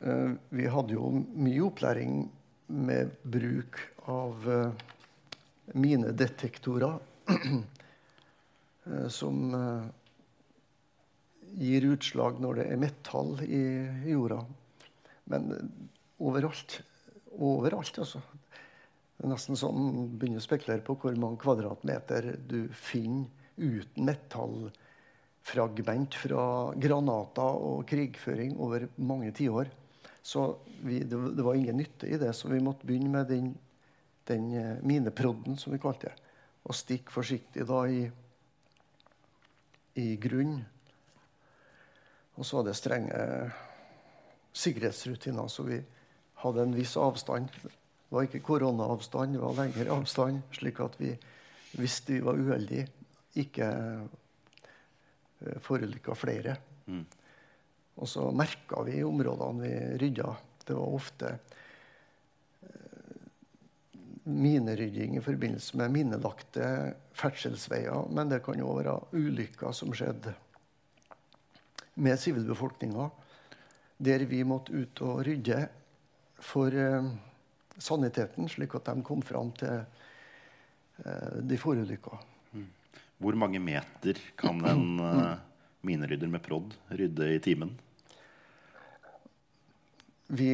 Eh, 0.01 0.33
vi 0.57 0.71
hadde 0.73 0.97
jo 0.97 1.11
mye 1.21 1.67
opplæring 1.69 2.25
med 2.67 3.13
bruk 3.23 3.79
av 4.11 4.49
uh, 4.49 4.73
minedetektorer. 5.75 6.97
eh, 8.87 9.09
som 9.09 9.55
eh, 9.55 9.85
gir 11.59 11.89
utslag 11.91 12.41
når 12.43 12.61
det 12.61 12.67
er 12.71 12.81
metall 12.81 13.35
i 13.45 13.63
jorda. 14.13 14.41
Men 15.33 15.51
eh, 15.53 15.67
overalt. 16.19 16.83
Overalt, 17.37 17.99
altså. 17.99 18.21
Det 19.17 19.25
er 19.25 19.31
nesten 19.33 19.57
sånn 19.57 20.11
begynner 20.21 20.43
å 20.43 20.45
spekulere 20.45 20.85
på 20.85 20.93
hvor 21.01 21.15
mange 21.21 21.39
kvadratmeter 21.41 22.35
du 22.49 22.69
finner 22.77 23.27
uten 23.57 24.05
metallfragment 24.05 26.15
fra 26.21 26.73
granater 26.77 27.61
og 27.69 27.87
krigføring 27.89 28.59
over 28.61 28.89
mange 29.01 29.33
tiår. 29.37 29.67
Så 30.21 30.57
vi, 30.83 30.99
det, 31.01 31.17
det, 31.17 31.45
var 31.47 31.55
ingen 31.55 31.77
nytte 31.81 32.07
i 32.11 32.17
det, 32.21 32.33
så 32.37 32.49
vi 32.53 32.61
måtte 32.61 32.87
begynne 32.87 33.11
med 33.15 33.27
den, 33.31 33.59
den 34.29 34.55
eh, 34.59 34.85
mineprodden, 34.85 35.57
som 35.57 35.73
vi 35.73 35.79
kalte 35.81 36.07
det. 36.11 36.17
Og 36.67 36.75
stikke 36.77 37.13
forsiktig 37.15 37.67
da 37.69 37.87
i, 37.89 38.11
i 40.03 40.17
grunn. 40.21 40.65
Og 42.37 42.45
så 42.45 42.57
var 42.59 42.65
det 42.67 42.77
strenge 42.77 43.17
sikkerhetsrutiner, 44.57 45.49
så 45.49 45.63
vi 45.63 45.85
hadde 46.47 46.67
en 46.67 46.77
viss 46.77 46.95
avstand. 47.01 47.51
Det 47.63 48.15
var 48.15 48.27
ikke 48.27 48.45
koronaavstand, 48.47 49.35
det 49.35 49.43
var 49.43 49.59
lengre 49.59 49.93
avstand, 49.97 50.45
slik 50.55 50.79
at 50.85 50.95
vi, 51.01 51.11
hvis 51.77 51.99
vi 52.07 52.21
var 52.25 52.39
uheldige, 52.39 52.87
ikke 53.37 53.67
uh, 53.67 55.59
forulykka 55.67 56.15
flere. 56.17 56.57
Mm. 56.87 57.05
Og 57.97 58.09
så 58.09 58.29
merka 58.31 58.83
vi 58.87 59.03
områdene 59.05 59.63
vi 59.65 59.75
rydda. 60.05 60.31
Det 60.67 60.77
var 60.79 60.97
ofte 61.01 61.33
uh, 62.63 63.21
minerydding 64.25 65.19
i 65.19 65.25
forbindelse 65.25 65.77
med 65.83 65.95
minelagte 65.99 66.71
ferdselsveier. 67.17 68.07
Men 68.15 68.31
det 68.33 68.43
kan 68.47 68.59
jo 68.63 68.77
være 68.79 69.01
ulykker 69.17 69.75
som 69.77 69.95
skjedde 69.97 70.35
med 71.97 72.21
sivilbefolkninga, 72.21 73.09
der 73.99 74.25
vi 74.29 74.43
måtte 74.45 74.77
ut 74.77 75.01
og 75.05 75.23
rydde 75.27 75.63
for 76.43 76.75
uh, 76.75 77.09
saniteten, 77.79 78.49
slik 78.49 78.77
at 78.79 78.91
de 78.91 79.05
kom 79.07 79.23
fram 79.25 79.53
til 79.57 79.83
uh, 79.83 81.41
de 81.43 81.59
forulykka. 81.61 82.21
Mm. 82.53 82.69
Hvor 83.19 83.41
mange 83.41 83.63
meter 83.63 84.21
kan 84.39 84.61
en 84.69 85.01
uh, 85.01 85.35
minerydder 85.87 86.31
med 86.31 86.45
prodd 86.45 86.77
rydde 86.93 87.35
i 87.35 87.43
timen? 87.43 87.77
Vi 90.27 90.51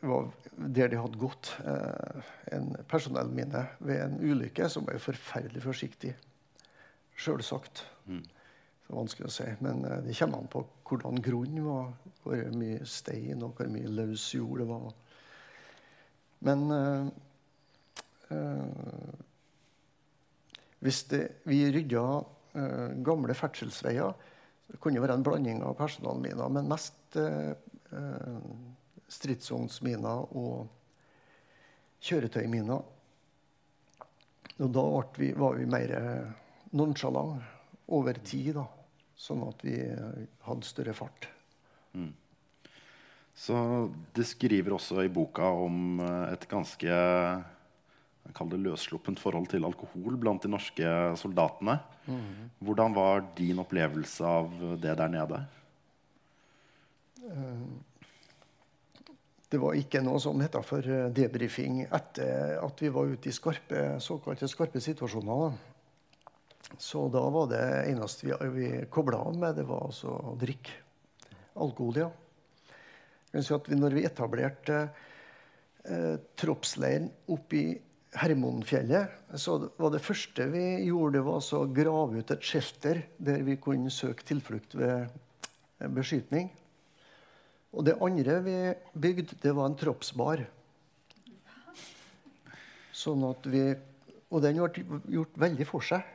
var 0.00 0.32
der 0.56 0.88
de 0.88 0.98
hadde 0.98 1.18
gått 1.18 1.52
eh, 1.66 2.22
en 2.56 2.72
personellmine 2.90 3.66
ved 3.78 4.00
en 4.02 4.16
ulykke, 4.20 4.68
som 4.70 4.86
var 4.86 5.02
forferdelig 5.02 5.62
forsiktig. 5.64 6.14
Sjølsagt. 7.14 7.84
Mm. 8.06 8.22
Det 8.24 8.92
er 8.92 8.98
vanskelig 8.98 9.30
å 9.30 9.34
si. 9.34 9.46
Men 9.64 9.84
uh, 9.86 10.00
det 10.04 10.16
kommer 10.18 10.42
an 10.42 10.50
på 10.50 10.64
hvordan 10.88 11.22
grunnen 11.24 11.62
var. 11.64 11.92
Hvor 12.24 12.42
mye 12.58 12.82
stein 12.88 13.44
og 13.46 13.54
hvor 13.56 13.70
mye 13.70 13.90
løs 13.90 14.26
jord 14.34 14.60
det 14.60 14.66
var. 14.68 14.90
Men 16.44 16.64
øh, 16.72 17.06
hvis 20.84 21.02
det, 21.08 21.22
vi 21.48 21.64
rydda 21.72 22.04
øh, 22.60 23.04
gamle 23.04 23.34
ferdselsveier, 23.34 24.12
det 24.68 24.80
kunne 24.80 25.02
være 25.02 25.16
en 25.16 25.24
blanding 25.24 25.62
av 25.64 25.76
personalminer, 25.76 26.48
men 26.48 26.68
mest 26.68 27.16
stridsvognsminer 29.12 30.32
og 30.34 30.64
kjøretøyminer. 32.02 32.80
Og 34.64 34.72
da 34.74 34.84
vi, 35.20 35.28
var 35.36 35.60
vi 35.60 35.68
mer 35.68 35.92
nonchalant 36.72 37.44
over 37.92 38.18
tid, 38.24 38.54
da, 38.56 38.64
sånn 39.14 39.44
at 39.46 39.62
vi 39.68 39.76
hadde 40.48 40.66
større 40.66 40.96
fart. 40.96 41.28
Mm. 41.92 42.10
Så 43.34 43.56
det 44.14 44.26
skriver 44.30 44.76
også 44.76 45.02
i 45.02 45.10
boka 45.12 45.48
om 45.66 45.98
eh, 46.00 46.34
et 46.36 46.46
ganske 46.50 46.98
løssluppent 48.34 49.20
forhold 49.20 49.50
til 49.50 49.66
alkohol 49.66 50.16
blant 50.16 50.42
de 50.42 50.52
norske 50.52 50.86
soldatene. 51.18 51.80
Mm. 52.06 52.50
Hvordan 52.62 52.94
var 52.94 53.26
din 53.36 53.58
opplevelse 53.58 54.24
av 54.24 54.54
det 54.80 54.94
der 54.96 55.10
nede? 55.10 55.42
Eh, 57.26 57.66
det 59.50 59.60
var 59.62 59.76
ikke 59.78 60.02
noe 60.02 60.22
som 60.22 60.40
het 60.40 60.56
for 60.66 60.86
eh, 60.86 61.10
debrifing 61.14 61.84
etter 61.90 62.58
at 62.62 62.80
vi 62.80 62.88
var 62.94 63.10
ute 63.10 63.28
i 63.28 63.34
skarpe, 63.34 63.98
såkalte 63.98 64.48
skarpe 64.48 64.80
situasjoner. 64.80 65.58
Så 66.78 67.08
da 67.12 67.20
var 67.30 67.50
det 67.50 67.64
eneste 67.90 68.30
vi, 68.30 68.34
vi 68.54 68.68
kobla 68.90 69.20
av 69.26 69.36
med, 69.36 69.58
det 69.58 69.66
var 69.68 69.90
altså 69.90 70.14
å 70.14 70.38
drikke 70.38 70.82
alkohol. 71.54 71.98
ja. 72.06 72.12
Vi, 73.34 73.76
når 73.76 73.96
vi 73.96 74.04
etablerte 74.06 74.76
eh, 74.86 76.14
troppsleiren 76.38 77.08
oppi 77.34 77.66
Hermonfjellet, 78.14 79.34
så 79.34 79.56
var 79.74 79.90
det 79.90 80.04
første 80.04 80.46
vi 80.52 80.62
gjorde, 80.86 81.18
det 81.18 81.24
var 81.26 81.48
å 81.56 81.64
grave 81.74 82.22
ut 82.22 82.30
et 82.30 82.46
shelter 82.46 83.02
der 83.18 83.42
vi 83.42 83.58
kunne 83.58 83.90
søke 83.90 84.22
tilflukt 84.28 84.76
ved 84.78 85.08
eh, 85.08 85.90
beskytning. 85.90 86.52
Og 87.74 87.88
det 87.88 87.98
andre 87.98 88.38
vi 88.44 88.58
bygde, 89.02 89.40
det 89.42 89.54
var 89.56 89.66
en 89.66 89.78
troppsbar. 89.78 90.44
Sånn 92.94 93.24
at 93.26 93.48
vi, 93.50 93.66
og 94.30 94.44
den 94.44 94.62
ble 94.62 95.00
gjort 95.10 95.40
veldig 95.42 95.66
for 95.66 95.82
seg. 95.82 96.06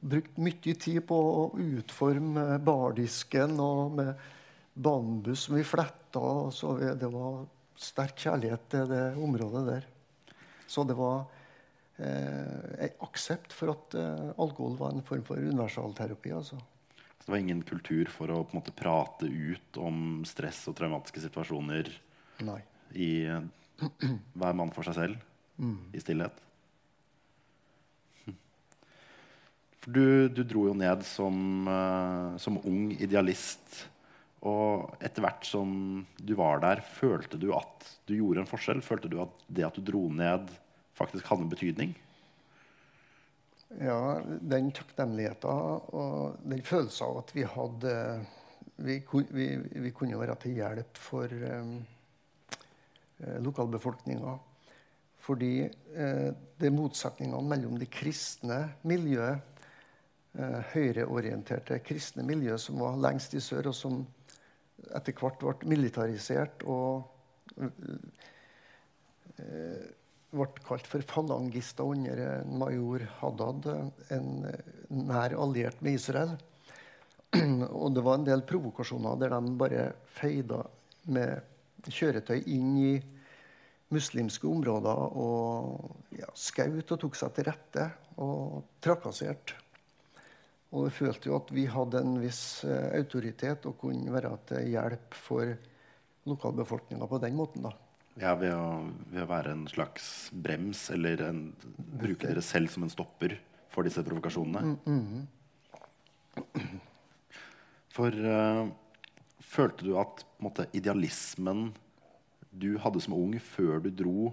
Brukt 0.00 0.40
mye 0.40 0.76
tid 0.80 1.02
på 1.06 1.18
å 1.18 1.42
utforme 1.60 2.56
bardisken 2.64 3.60
og 3.60 3.98
med 4.00 4.30
bambus 4.74 5.46
som 5.46 5.56
vi 5.56 5.64
fletta. 5.64 6.50
Så 6.50 6.76
det 6.78 7.10
var 7.12 7.44
sterk 7.76 8.18
kjærlighet 8.24 8.68
til 8.72 8.90
det 8.90 9.04
området 9.20 9.62
der. 9.68 9.88
Så 10.66 10.84
det 10.88 10.96
var 10.96 11.24
eh, 11.98 12.92
aksept 13.04 13.52
for 13.52 13.74
at 13.74 13.96
eh, 13.98 14.28
alkohol 14.40 14.78
var 14.80 14.94
en 14.94 15.04
form 15.06 15.24
for 15.26 15.40
universalterapi. 15.40 16.32
altså. 16.32 16.60
Så 17.22 17.26
det 17.26 17.34
var 17.34 17.42
ingen 17.42 17.62
kultur 17.62 18.08
for 18.10 18.32
å 18.32 18.42
på 18.42 18.56
en 18.56 18.62
måte 18.62 18.74
prate 18.74 19.28
ut 19.28 19.78
om 19.78 20.22
stress 20.26 20.64
og 20.70 20.78
traumatiske 20.78 21.22
situasjoner 21.28 21.92
Nei. 22.42 22.62
i 22.98 23.12
hver 24.34 24.56
mann 24.58 24.72
for 24.74 24.86
seg 24.86 24.96
selv, 24.96 25.28
mm. 25.58 25.92
i 25.94 26.02
stillhet? 26.02 26.40
For 29.82 29.94
du, 29.94 30.28
du, 30.30 30.42
dro 30.46 30.68
jo 30.68 30.74
ned 30.78 31.02
som, 31.06 31.36
uh, 31.66 32.38
som 32.38 32.60
ung 32.62 32.92
idealist 33.02 33.80
og 34.42 34.96
etter 34.98 35.22
hvert 35.22 35.46
som 35.46 36.02
du 36.18 36.34
var 36.38 36.62
der, 36.64 36.82
følte 36.82 37.38
du 37.38 37.52
at 37.54 37.86
du 38.08 38.16
gjorde 38.16 38.42
en 38.42 38.50
forskjell? 38.50 38.82
Følte 38.82 39.10
du 39.10 39.20
at 39.22 39.44
det 39.46 39.66
at 39.68 39.78
du 39.78 39.84
dro 39.86 40.08
ned, 40.10 40.50
faktisk 40.98 41.28
hadde 41.30 41.46
en 41.46 41.52
betydning? 41.52 41.94
Ja, 43.80 44.20
den 44.20 44.72
takknemligheten 44.74 45.94
og 45.96 46.42
den 46.44 46.60
følelsen 46.66 47.06
av 47.06 47.22
at 47.22 47.34
vi 47.36 47.48
hadde 47.48 47.96
Vi, 48.82 48.96
vi, 49.30 49.46
vi 49.84 49.90
kunne 49.94 50.18
være 50.18 50.34
til 50.40 50.56
hjelp 50.56 50.96
for 50.98 51.28
um, 51.28 51.74
lokalbefolkninga. 53.44 54.32
Fordi 55.22 55.52
eh, 55.62 56.30
det 56.58 56.66
er 56.66 56.74
motsetningene 56.74 57.42
mellom 57.46 57.76
det 57.78 57.90
kristne 57.94 58.58
miljøet, 58.88 59.60
eh, 60.34 60.58
høyreorienterte 60.72 61.78
kristne 61.86 62.24
miljøet 62.26 62.62
som 62.64 62.80
var 62.82 62.98
lengst 62.98 63.36
i 63.38 63.42
sør, 63.42 63.70
og 63.70 63.76
som 63.76 64.00
etter 64.96 65.16
hvert 65.18 65.38
ble 65.40 65.70
militarisert 65.70 66.64
og 66.68 67.04
eh, 67.60 67.68
ble 70.32 70.46
kalt 70.64 70.88
for 70.88 71.04
falangister 71.04 71.84
under 71.92 72.44
major 72.48 73.04
Haddad, 73.20 73.68
en 74.14 74.28
nær 74.88 75.36
alliert 75.36 75.82
med 75.84 75.98
Israel. 76.00 76.36
Og 77.82 77.92
det 77.96 78.04
var 78.04 78.18
en 78.18 78.26
del 78.28 78.44
provokasjoner 78.48 79.20
der 79.20 79.32
de 79.32 79.56
bare 79.60 79.84
feida 80.16 80.62
med 81.12 81.88
kjøretøy 81.88 82.38
inn 82.52 82.76
i 82.80 82.92
muslimske 83.92 84.48
områder 84.48 85.16
og 85.20 86.16
ja, 86.16 86.28
skaut 86.38 86.94
og 86.94 87.00
tok 87.02 87.18
seg 87.18 87.34
til 87.36 87.48
rette 87.50 87.88
og 88.24 88.62
trakasserte. 88.84 89.58
Og 90.72 90.86
vi 90.86 90.94
følte 91.02 91.28
jo 91.28 91.36
at 91.36 91.50
vi 91.52 91.66
hadde 91.68 92.00
en 92.00 92.16
viss 92.22 92.64
uh, 92.64 92.88
autoritet 92.96 93.66
og 93.68 93.76
kunne 93.80 94.12
være 94.14 94.32
til 94.48 94.70
hjelp 94.72 95.16
for 95.16 95.52
lokalbefolkninga 96.28 97.08
på 97.10 97.20
den 97.20 97.36
måten. 97.36 97.66
da. 97.66 97.72
Ja, 98.20 98.34
ved 98.36 98.52
å, 98.52 98.84
ved 99.12 99.22
å, 99.24 99.28
være 99.28 99.54
en 99.56 99.66
slags 99.68 100.28
brems, 100.32 100.86
eller 100.92 101.22
en, 101.28 101.42
bruke 101.76 102.28
dere 102.28 102.44
selv 102.44 102.72
som 102.72 102.84
en 102.86 102.92
stopper 102.92 103.38
for 103.72 103.88
disse 103.88 104.04
provokasjonene. 104.04 104.76
Mm, 104.84 105.04
mm. 105.12 106.80
For 107.92 108.08
uh, 108.08 108.68
følte 109.44 109.88
du 109.88 109.96
at 110.00 110.24
måte, 110.40 110.68
idealismen 110.76 111.70
du 112.52 112.76
hadde 112.80 113.00
som 113.00 113.16
ung 113.16 113.34
før 113.40 113.80
du 113.84 113.90
dro, 113.96 114.32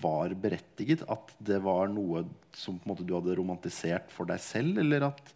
var 0.00 0.32
berettiget? 0.40 1.04
At 1.12 1.32
det 1.44 1.60
var 1.64 1.88
noe 1.92 2.24
som 2.56 2.80
måte, 2.88 3.04
du 3.04 3.14
hadde 3.16 3.36
romantisert 3.36 4.12
for 4.12 4.28
deg 4.28 4.40
selv? 4.40 4.80
Eller 4.80 5.08
at 5.10 5.34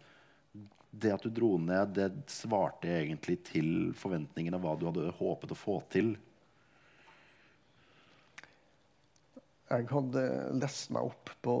det 0.89 1.13
at 1.13 1.25
du 1.25 1.29
dro 1.33 1.55
ned, 1.61 1.93
det 1.97 2.09
svarte 2.31 2.89
egentlig 2.89 3.39
til 3.51 3.91
forventningene 3.97 4.57
av 4.57 4.65
hva 4.65 4.73
du 4.77 4.87
hadde 4.89 5.13
håpet 5.19 5.53
å 5.53 5.59
få 5.59 5.79
til? 5.93 6.15
jeg 9.69 9.85
hadde 9.91 10.21
lest 10.57 10.89
meg 10.93 11.11
opp 11.11 11.29
på 11.45 11.55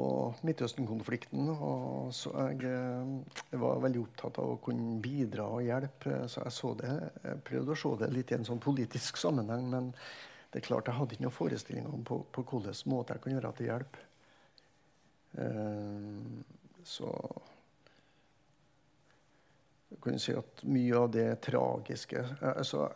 Midtøsten-konflikten. 0.47 1.51
Og 1.53 2.09
så 2.15 2.31
jeg, 2.47 2.63
eh, 2.65 3.11
jeg, 3.51 3.59
var 3.61 3.83
veldig 3.83 4.01
opptatt 4.01 4.39
av 4.41 4.55
å 4.55 4.59
kunne 4.63 4.97
bidra 5.03 5.45
og 5.53 5.65
hjelpe. 5.65 6.23
Så 6.31 6.41
jeg, 6.41 6.55
så 6.55 6.73
det, 6.79 6.95
jeg 7.25 7.43
prøvde 7.45 7.75
å 7.75 7.79
se 7.83 7.93
det 8.01 8.11
litt 8.15 8.33
i 8.33 8.39
en 8.39 8.47
sånn 8.49 8.63
politisk 8.63 9.19
sammenheng. 9.21 9.69
Men 9.69 9.91
det 10.49 10.61
er 10.61 10.67
klart 10.71 10.89
jeg 10.89 10.97
hadde 10.97 11.15
ikke 11.15 11.27
noen 11.27 11.37
forestilling 11.37 11.89
om 11.89 12.05
på, 12.07 12.23
på 12.33 12.45
hvilken 12.49 12.89
måte 12.89 13.13
jeg 13.15 13.25
kunne 13.25 13.37
gjøre 13.37 13.53
til 13.59 13.69
hjelp. 13.69 14.01
Uh, 15.37 16.41
så 16.89 17.11
jeg 19.89 20.01
kan 20.03 20.19
si 20.21 20.33
at 20.37 20.63
mye 20.69 20.97
av 20.97 21.07
det 21.13 21.27
tragiske 21.41 22.21
altså, 22.51 22.87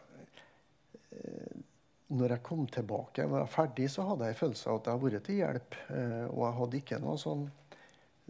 når 2.14 2.36
jeg 2.36 2.46
kom 2.46 2.66
tilbake, 2.70 3.26
var 3.30 3.50
ferdig, 3.50 3.90
så 3.92 4.06
hadde 4.08 4.28
jeg 4.28 4.36
en 4.36 4.42
følelse 4.42 4.70
av 4.70 4.80
at 4.80 4.88
jeg 4.88 4.96
har 4.96 5.04
vært 5.04 5.28
til 5.28 5.40
hjelp. 5.40 5.78
Eh, 5.96 6.26
og 6.30 6.42
jeg 6.46 6.58
hadde 6.60 6.80
ikke 6.80 7.00
noe 7.04 7.20
sånn 7.22 7.46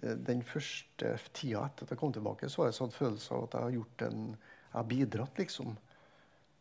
eh, 0.01 0.13
Den 0.29 0.43
første 0.47 1.15
tida 1.35 1.65
etter 1.67 1.87
at 1.87 1.95
jeg 1.95 2.01
kom 2.01 2.13
tilbake, 2.15 2.49
så 2.49 2.63
var 2.63 2.71
jeg 2.71 2.79
sånn 2.79 2.95
følelse 2.95 3.33
av 3.35 3.47
at 3.47 3.57
jeg 3.57 3.67
har 3.67 3.75
gjort 3.79 4.05
en 4.09 4.21
Jeg 4.27 4.77
har 4.77 4.87
bidratt, 4.89 5.41
liksom. 5.41 5.75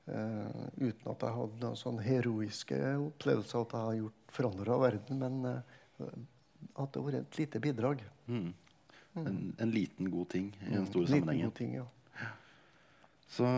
Uh, 0.02 0.66
uten 0.82 1.06
at 1.12 1.22
jeg 1.22 1.32
hadde 1.36 1.60
noen 1.62 1.78
sånn 1.78 2.00
heroiske 2.02 2.78
opplevelser 3.04 3.60
at 3.62 3.74
jeg 3.76 3.86
har 3.86 3.98
gjort 4.00 4.32
forandra 4.34 4.78
verden. 4.82 5.22
Men 5.22 5.36
uh, 5.46 5.60
at 6.02 6.90
det 6.90 6.98
har 6.98 7.06
vært 7.06 7.20
et 7.20 7.38
lite 7.38 7.62
bidrag. 7.62 8.02
Mm. 8.26 8.50
Mm. 9.12 9.26
En, 9.26 9.40
en, 9.58 9.74
liten, 9.74 10.08
god 10.10 10.30
ting 10.32 10.48
i 10.62 10.70
den 10.70 10.86
mm. 10.86 10.88
store 10.88 11.04
mm. 11.04 11.12
sammenhengen. 11.12 11.52
Ting, 11.56 11.74
ja. 11.76 11.86
Så 13.32 13.48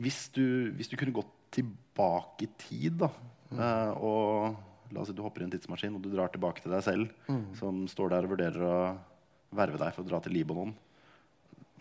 hvis 0.00 0.28
du, 0.32 0.72
hvis 0.76 0.88
du 0.88 0.96
kunne 1.00 1.14
gått 1.16 1.32
tilbake 1.52 2.46
i 2.46 2.50
tid, 2.60 3.00
da. 3.02 3.10
Mm. 3.50 3.60
Uh, 3.60 3.92
og 4.00 4.92
la 4.94 5.02
oss 5.02 5.10
si 5.10 5.16
du 5.16 5.22
hopper 5.24 5.42
i 5.42 5.46
en 5.48 5.52
tidsmaskin 5.52 5.96
og 5.96 6.02
du 6.04 6.10
drar 6.12 6.30
tilbake 6.32 6.62
til 6.62 6.72
deg 6.72 6.84
selv, 6.86 7.10
mm. 7.28 7.44
som 7.58 7.84
står 7.90 8.14
der 8.14 8.26
og 8.26 8.34
vurderer 8.34 8.66
å 8.66 8.78
verve 9.56 9.80
deg 9.80 9.94
for 9.94 10.04
å 10.04 10.10
dra 10.10 10.20
til 10.22 10.34
Libanon. 10.36 10.74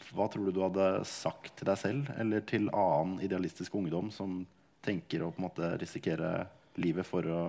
Hva 0.10 0.30
tror 0.32 0.48
du 0.48 0.56
du 0.56 0.64
hadde 0.64 1.04
sagt 1.08 1.58
til 1.60 1.70
deg 1.70 1.80
selv 1.80 2.14
eller 2.18 2.46
til 2.48 2.70
annen 2.72 3.20
idealistisk 3.26 3.76
ungdom 3.76 4.14
som 4.16 4.42
tenker 4.86 5.26
å 5.26 5.34
på 5.34 5.42
en 5.42 5.48
måte 5.50 5.74
risikere 5.82 6.48
livet 6.80 7.08
for 7.08 7.28
å 7.28 7.44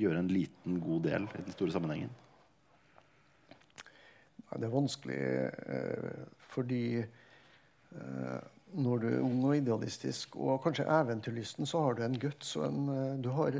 gjøre 0.00 0.24
en 0.24 0.32
liten, 0.32 0.80
god 0.82 1.06
del 1.06 1.28
i 1.30 1.44
den 1.44 1.54
store 1.54 1.74
sammenhengen? 1.74 2.10
Det 4.54 4.68
er 4.68 4.74
vanskelig 4.74 5.22
eh, 5.74 6.10
fordi 6.54 6.84
eh, 7.00 8.40
når 8.74 8.98
du 9.02 9.08
er 9.08 9.22
ung 9.22 9.44
og 9.44 9.56
idealistisk 9.56 10.36
og 10.36 10.62
kanskje 10.64 10.90
eventyrlysten, 10.90 11.66
så 11.66 11.80
har 11.84 11.92
du 11.94 12.02
en 12.04 12.20
guts 12.20 12.56
og 12.58 12.64
en, 12.68 12.88
eh, 12.88 13.22
du 13.22 13.28
har 13.34 13.50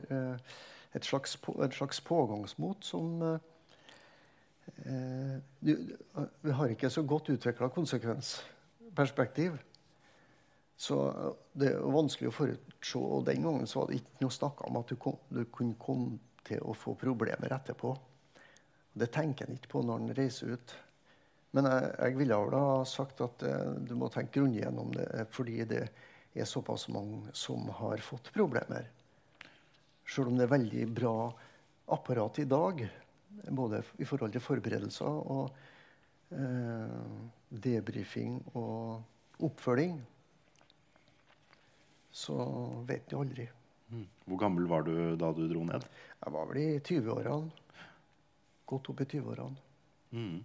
et 0.95 1.05
slags, 1.05 1.39
et 1.65 1.75
slags 1.75 2.01
pågangsmot 2.01 2.85
som 2.85 3.23
eh, 3.23 3.39
du, 5.61 5.97
Vi 6.43 6.51
har 6.51 6.67
ikke 6.73 6.91
så 6.91 7.03
godt 7.03 7.29
utvikla 7.29 7.69
konsekvensperspektiv. 7.69 9.53
Så 10.77 10.97
det 11.55 11.71
er 11.71 11.93
vanskelig 11.95 12.31
å 12.31 12.35
forutse. 12.35 12.99
Og 12.99 13.27
den 13.27 13.45
gangen 13.47 13.69
så 13.71 13.81
var 13.81 13.91
det 13.91 14.01
ikke 14.01 14.25
noe 14.25 14.35
snakk 14.35 14.65
om 14.67 14.81
at 14.81 14.91
du, 14.91 14.97
kom, 15.01 15.19
du 15.31 15.45
kunne 15.53 15.79
komme 15.79 16.19
til 16.45 16.65
å 16.65 16.75
få 16.77 16.97
problemer 16.99 17.55
etterpå. 17.55 17.95
Det 18.95 19.11
tenker 19.15 19.49
en 19.49 19.59
ikke 19.59 19.73
på 19.75 19.85
når 19.87 20.03
en 20.03 20.17
reiser 20.19 20.55
ut. 20.55 20.75
Men 21.55 21.69
jeg, 21.71 21.91
jeg 22.01 22.19
ville 22.19 22.41
vel 22.47 22.57
ha 22.59 22.83
sagt 22.89 23.23
at 23.25 23.45
eh, 23.47 23.71
du 23.87 23.95
må 23.99 24.11
tenke 24.13 24.41
grundig 24.41 24.65
gjennom 24.65 24.91
det, 24.95 25.07
eh, 25.15 25.27
fordi 25.31 25.63
det 25.71 25.85
er 26.35 26.49
såpass 26.51 26.89
mange 26.91 27.31
som 27.37 27.69
har 27.79 28.03
fått 28.03 28.33
problemer. 28.35 28.89
Selv 30.05 30.33
om 30.33 30.39
det 30.39 30.49
er 30.49 30.55
veldig 30.55 30.87
bra 30.97 31.17
apparat 31.95 32.41
i 32.43 32.49
dag, 32.51 32.83
både 33.55 33.83
i 34.03 34.07
forhold 34.09 34.35
til 34.35 34.43
forberedelser 34.43 35.21
og 35.35 36.35
eh, 36.35 37.21
debrifing 37.65 38.41
og 38.59 39.45
oppfølging, 39.47 40.01
så 42.15 42.39
vet 42.87 43.07
du 43.11 43.19
aldri. 43.19 43.47
Mm. 43.91 44.07
Hvor 44.27 44.41
gammel 44.41 44.67
var 44.71 44.87
du 44.87 44.95
da 45.19 45.31
du 45.35 45.47
dro 45.51 45.63
ned? 45.67 45.87
Jeg 46.19 46.35
var 46.35 46.51
vel 46.51 46.61
i 46.63 46.67
20-årene. 46.79 47.87
Godt 48.71 48.91
opp 48.91 49.03
i 49.03 49.09
20-årene. 49.13 49.65
Mm. 50.15 50.43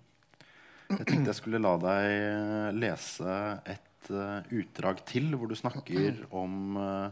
Jeg 0.90 1.06
tenkte 1.06 1.30
jeg 1.30 1.38
skulle 1.38 1.62
la 1.62 1.76
deg 1.78 2.06
eh, 2.10 2.70
lese 2.74 3.34
et 3.70 4.10
uh, 4.10 4.42
utdrag 4.58 5.04
til 5.06 5.28
hvor 5.38 5.52
du 5.52 5.54
snakker 5.58 6.24
om 6.34 6.80
uh, 6.80 7.12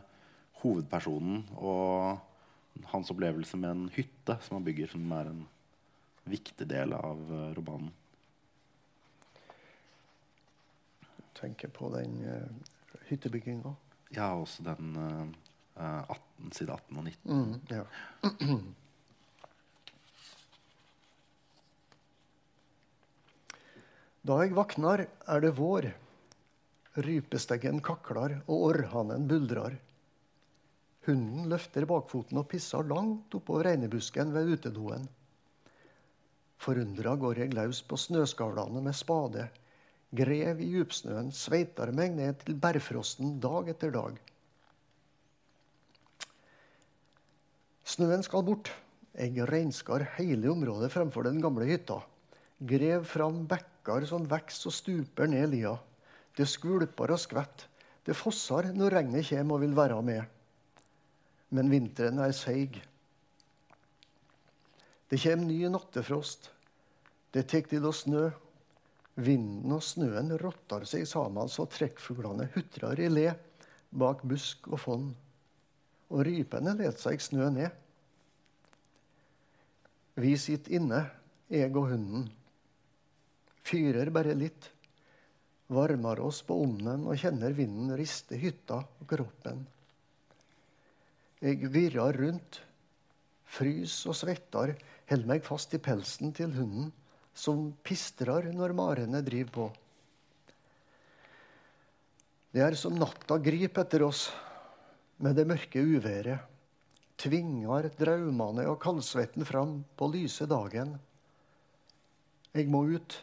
hovedpersonen 0.63 1.43
og 1.61 2.87
hans 2.89 3.11
opplevelse 3.13 3.59
med 3.61 3.69
en 3.69 3.83
hytte 3.93 4.37
som 4.45 4.57
han 4.57 4.65
bygger, 4.65 4.89
som 4.89 5.13
er 5.13 5.29
en 5.29 5.43
viktig 6.27 6.65
del 6.69 6.95
av 6.97 7.21
uh, 7.29 7.51
romanen. 7.57 7.93
Tenker 11.37 11.69
på 11.69 11.91
den 11.93 12.17
uh, 12.25 12.97
hyttebygginga? 13.11 13.75
Ja, 14.15 14.31
også 14.33 14.65
den 14.65 14.95
18, 15.77 16.51
side 16.55 16.73
18 16.73 16.97
og 16.97 17.03
19. 17.03 17.29
Mm, 17.29 17.55
ja. 17.69 17.83
Da 24.27 24.41
jeg 24.43 24.55
vaknar, 24.57 25.05
er 25.07 25.43
det 25.43 25.53
vår. 25.55 25.85
Rypesteggen 27.05 27.77
kakler, 27.85 28.41
og 28.49 28.71
orrhannen 28.71 29.27
buldrar. 29.29 29.77
Hunden 31.07 31.45
løfter 31.47 31.85
bakfoten 31.87 32.41
og 32.41 32.49
pisser 32.51 32.83
langt 32.89 33.35
oppover 33.37 33.69
reinebusken 33.69 34.33
ved 34.35 34.49
utedoen. 34.57 35.05
Forundra 36.59 37.13
går 37.21 37.43
jeg 37.43 37.53
løs 37.55 37.79
på 37.87 37.99
snøskavlene 38.01 38.81
med 38.83 38.97
spade. 38.97 39.45
Grev 40.17 40.59
i 40.63 40.67
djupsnøen, 40.73 41.31
sveitar 41.31 41.93
meg 41.95 42.17
ned 42.17 42.41
til 42.43 42.57
bærfrosten 42.59 43.37
dag 43.43 43.71
etter 43.71 43.93
dag. 43.95 44.19
Snøen 47.87 48.25
skal 48.25 48.43
bort. 48.49 48.73
Jeg 49.15 49.47
reinskar 49.47 50.03
hele 50.17 50.51
området 50.51 50.91
fremfor 50.91 51.29
den 51.29 51.39
gamle 51.41 51.69
hytta. 51.69 52.01
Grev 52.67 53.07
fram 53.07 53.45
bekk 53.47 53.76
bekker 53.87 54.07
som 54.07 54.27
vokser 54.27 54.67
og 54.67 54.75
stuper 54.75 55.27
ned 55.27 55.51
lia. 55.53 55.77
Det 56.35 56.47
skvulper 56.47 57.11
og 57.11 57.19
skvetter. 57.19 57.67
Det 58.03 58.15
fosser 58.15 58.71
når 58.71 58.93
regnet 58.93 59.27
kommer 59.27 59.55
og 59.55 59.61
vil 59.61 59.75
være 59.75 60.01
med. 60.01 60.23
Men 61.51 61.71
vinteren 61.71 62.19
er 62.19 62.31
seig. 62.31 62.81
Det 65.09 65.19
kommer 65.19 65.47
ny 65.47 65.67
nattefrost. 65.67 66.51
Det 67.31 67.47
tar 67.47 67.67
til 67.67 67.85
å 67.85 67.91
snø. 67.91 68.29
Vinden 69.17 69.71
og 69.73 69.81
snøen 69.81 70.29
rotter 70.37 70.85
seg 70.85 71.07
sammen 71.09 71.49
så 71.49 71.65
trekkfuglene 71.65 72.51
hutrer 72.53 72.99
i 73.01 73.07
le 73.09 73.31
bak 73.89 74.21
busk 74.21 74.67
og 74.69 74.79
fonn. 74.83 75.07
Og 76.13 76.21
rypene 76.23 76.75
let 76.77 77.01
seg 77.01 77.19
snø 77.19 77.49
ned. 77.49 77.71
Vi 80.17 80.37
sitter 80.37 80.77
inne, 80.77 81.01
jeg 81.49 81.73
og 81.75 81.89
hunden. 81.91 82.29
Fyrer 83.67 84.11
bare 84.15 84.35
litt. 84.37 84.69
Varmer 85.67 86.21
oss 86.23 86.39
på 86.47 86.55
ovnen 86.63 87.03
og 87.09 87.19
kjenner 87.19 87.55
vinden 87.55 87.91
riste 87.99 88.37
hytta 88.39 88.79
og 88.79 89.09
kroppen. 89.09 89.65
Jeg 91.43 91.67
virrer 91.73 92.15
rundt, 92.17 92.61
frys 93.57 93.99
og 94.07 94.15
svetter, 94.17 94.71
holder 95.09 95.29
meg 95.29 95.43
fast 95.45 95.75
i 95.75 95.81
pelsen 95.83 96.31
til 96.35 96.55
hunden, 96.55 96.93
som 97.37 97.67
pistrer 97.85 98.47
når 98.55 98.73
marene 98.77 99.21
driver 99.25 99.51
på. 99.59 99.67
Det 102.55 102.63
er 102.63 102.79
som 102.79 102.95
natta 102.97 103.37
griper 103.43 103.83
etter 103.83 104.07
oss 104.07 104.29
med 105.21 105.35
det 105.37 105.45
mørke 105.49 105.83
uværet. 105.83 106.39
Tvinger 107.17 107.89
draumene 107.97 108.63
og 108.69 108.79
kaldsvetten 108.81 109.45
fram 109.45 109.81
på 109.97 110.07
lyse 110.13 110.47
dagen. 110.49 110.95
Jeg 112.55 112.69
må 112.71 112.85
ut. 112.95 113.17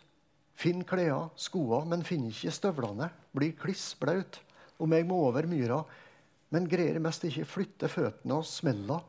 Finn 0.54 0.84
klær, 0.86 1.30
skoene, 1.36 1.88
men 1.90 2.04
finner 2.06 2.30
ikke 2.30 2.54
støvlene. 2.54 3.10
Blir 3.34 3.56
kliss 3.58 3.92
blaut. 3.98 4.38
Om 4.78 4.94
jeg 4.94 5.06
må 5.06 5.18
over 5.28 5.46
myra, 5.46 5.80
men 6.54 6.68
greier 6.70 7.00
mest 7.02 7.24
ikke 7.26 7.46
flytte 7.46 7.90
føttene 7.90 8.38
og 8.38 8.46
smella. 8.46 9.00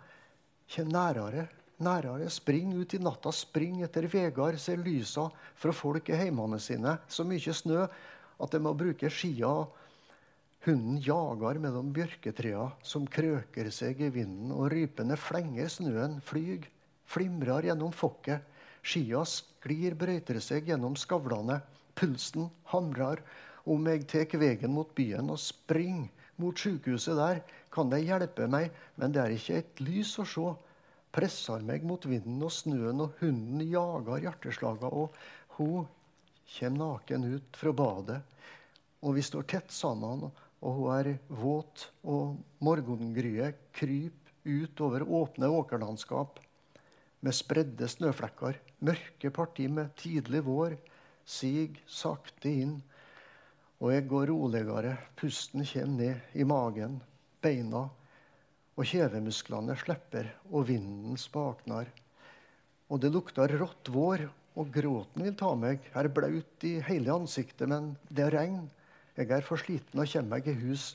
Kjem 0.72 0.90
nærere, 0.94 1.46
nærere. 1.86 2.30
Spring 2.34 2.74
ut 2.78 2.96
i 2.98 3.02
natta, 3.02 3.34
spring 3.34 3.84
etter 3.86 4.08
vegar, 4.10 4.58
ser 4.62 4.82
lysa 4.82 5.28
fra 5.58 5.74
folk 5.76 6.10
i 6.10 6.20
heimene 6.20 6.60
sine. 6.62 6.98
Så 7.08 7.26
mye 7.28 7.54
snø 7.54 7.84
at 7.86 8.54
de 8.54 8.62
må 8.62 8.74
bruke 8.78 9.10
skia. 9.14 9.54
Hunden 10.66 10.98
jager 11.06 11.60
mellom 11.62 11.92
bjørketrea 11.94 12.64
som 12.82 13.06
krøker 13.06 13.70
seg 13.74 14.02
i 14.02 14.10
vinden, 14.10 14.50
og 14.50 14.72
rypene 14.74 15.18
flenger 15.20 15.70
snøen, 15.70 16.18
flyg, 16.26 16.66
flimrer 17.06 17.70
gjennom 17.70 17.94
fokket. 17.94 18.42
Skia 18.86 19.24
sklir, 19.26 19.96
brøyter 19.98 20.38
seg 20.44 20.70
gjennom 20.70 20.94
skavlene. 21.00 21.58
Pulsen 21.98 22.52
hamrer. 22.70 23.24
Om 23.66 23.88
jeg 23.90 24.06
tar 24.12 24.38
veien 24.38 24.74
mot 24.76 24.92
byen 24.94 25.32
og 25.34 25.42
springer 25.42 26.12
mot 26.38 26.60
sykehuset 26.60 27.18
der, 27.18 27.42
kan 27.74 27.90
de 27.90 27.98
hjelpe 28.04 28.46
meg, 28.52 28.70
men 29.00 29.14
det 29.16 29.22
er 29.24 29.34
ikke 29.34 29.60
et 29.62 29.82
lys 29.82 30.12
å 30.22 30.26
se 30.30 30.50
presser 31.16 31.64
meg 31.64 31.86
mot 31.88 32.06
vinden 32.06 32.44
og 32.44 32.52
snøen, 32.52 33.02
og 33.02 33.16
hunden 33.22 33.64
jager 33.64 34.26
hjerteslaga, 34.28 34.92
og 34.92 35.16
hun 35.58 35.88
kommer 36.58 36.82
naken 36.82 37.30
ut 37.38 37.58
fra 37.58 37.74
badet. 37.74 38.20
Og 39.02 39.16
vi 39.18 39.24
står 39.26 39.48
tett 39.50 39.74
sammen, 39.74 40.28
og 40.62 40.78
hun 40.78 40.92
er 40.94 41.14
våt, 41.40 41.88
og 42.04 42.36
morgengryet 42.68 43.72
kryper 43.76 44.36
ut 44.46 44.82
over 44.86 45.08
åpne 45.24 45.50
åkerlandskap 45.50 46.45
med 47.22 47.36
spredde 47.36 47.88
snøflekker. 47.90 48.60
Mørke 48.86 49.32
parti 49.34 49.68
med 49.72 49.94
tidlig 50.00 50.44
vår 50.46 50.76
sig 51.26 51.80
sakte 51.88 52.52
inn. 52.52 52.78
Og 53.82 53.92
jeg 53.94 54.08
går 54.08 54.32
roligere. 54.32 54.96
Pusten 55.20 55.66
kommer 55.68 56.00
ned 56.00 56.38
i 56.40 56.46
magen, 56.48 57.00
beina 57.44 57.88
og 58.76 58.88
kjevemusklene 58.90 59.76
slipper, 59.80 60.28
og 60.52 60.68
vinden 60.68 61.16
spakner. 61.20 61.88
Og 62.92 63.00
det 63.02 63.12
lukter 63.14 63.52
rått 63.60 63.90
vår, 63.92 64.26
og 64.56 64.72
gråten 64.72 65.24
vil 65.26 65.36
ta 65.40 65.52
meg. 65.60 65.84
Jeg 65.92 66.02
er 66.02 66.12
blaut 66.16 66.66
i 66.68 66.76
hele 66.88 67.14
ansiktet, 67.16 67.68
men 67.72 67.96
det 68.10 68.28
er 68.28 68.36
regn. 68.36 68.66
Jeg 69.16 69.32
er 69.32 69.48
for 69.48 69.60
sliten 69.60 70.00
og 70.00 70.12
kommer 70.12 70.36
meg 70.36 70.48
i 70.52 70.58
hus 70.60 70.94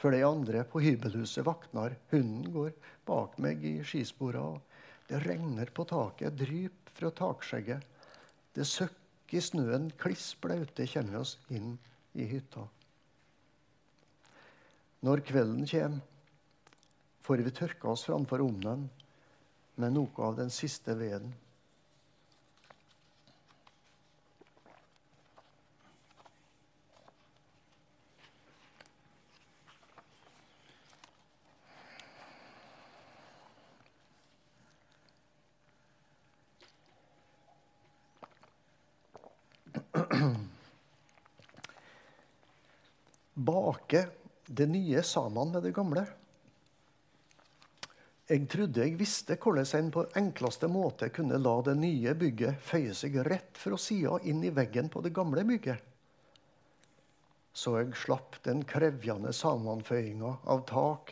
før 0.00 0.14
de 0.14 0.22
andre 0.26 0.64
på 0.66 0.80
hybelhuset 0.82 1.44
våkner. 1.46 1.94
Hunden 2.10 2.50
går 2.54 2.70
bak 3.06 3.36
meg 3.42 3.62
i 3.66 3.76
skispora. 3.86 4.42
Det 5.10 5.18
regner 5.24 5.66
på 5.74 5.82
taket, 5.90 6.36
dryp 6.38 6.90
fra 6.94 7.10
takskjegget. 7.10 7.82
Det 8.54 8.66
søkker 8.66 9.38
i 9.38 9.42
snøen, 9.42 9.88
kliss 9.98 10.36
blaute, 10.38 10.86
kommer 10.86 11.16
vi 11.16 11.18
oss 11.18 11.32
inn 11.50 11.72
i 12.14 12.28
hytta. 12.30 12.62
Når 15.02 15.24
kvelden 15.26 15.66
kommer, 15.66 16.06
får 17.26 17.42
vi 17.42 17.52
tørka 17.58 17.90
oss 17.90 18.06
framfor 18.06 18.42
ovnen 18.46 18.86
med 19.80 19.94
noe 19.96 20.26
av 20.28 20.38
den 20.38 20.50
siste 20.54 20.94
veden. 20.98 21.34
Bake 43.50 44.06
det 44.46 44.66
nye 44.70 45.02
sammen 45.02 45.52
med 45.52 45.62
det 45.66 45.74
gamle. 45.74 46.06
Jeg 48.30 48.46
trodde 48.46 48.84
jeg 48.84 48.94
visste 48.94 49.34
hvordan 49.42 49.66
en 49.74 49.88
på 49.90 50.04
enkleste 50.18 50.68
måte 50.70 51.08
kunne 51.10 51.38
la 51.42 51.56
det 51.66 51.74
nye 51.80 52.12
bygget 52.14 52.60
føye 52.62 52.94
seg 52.94 53.16
rett 53.26 53.58
fra 53.58 53.78
sida 53.78 54.20
inn 54.30 54.44
i 54.46 54.52
veggen 54.54 54.90
på 54.92 55.02
det 55.02 55.10
gamle 55.16 55.42
bygget. 55.48 55.82
Så 57.50 57.74
jeg 57.80 57.96
slapp 57.98 58.38
den 58.46 58.62
krevjende 58.62 59.32
sammenføyinga 59.34 60.36
av 60.46 60.62
tak 60.70 61.10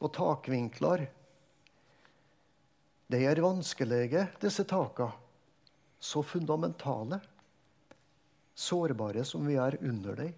og 0.00 0.14
takvinkler. 0.16 1.04
De 3.12 3.20
er 3.20 3.44
vanskelige, 3.44 4.24
disse 4.40 4.64
taka. 4.64 5.10
Så 6.00 6.24
fundamentale. 6.24 7.20
Sårbare 8.56 9.28
som 9.28 9.44
vi 9.44 9.60
er 9.60 9.76
under 9.84 10.16
dem. 10.24 10.32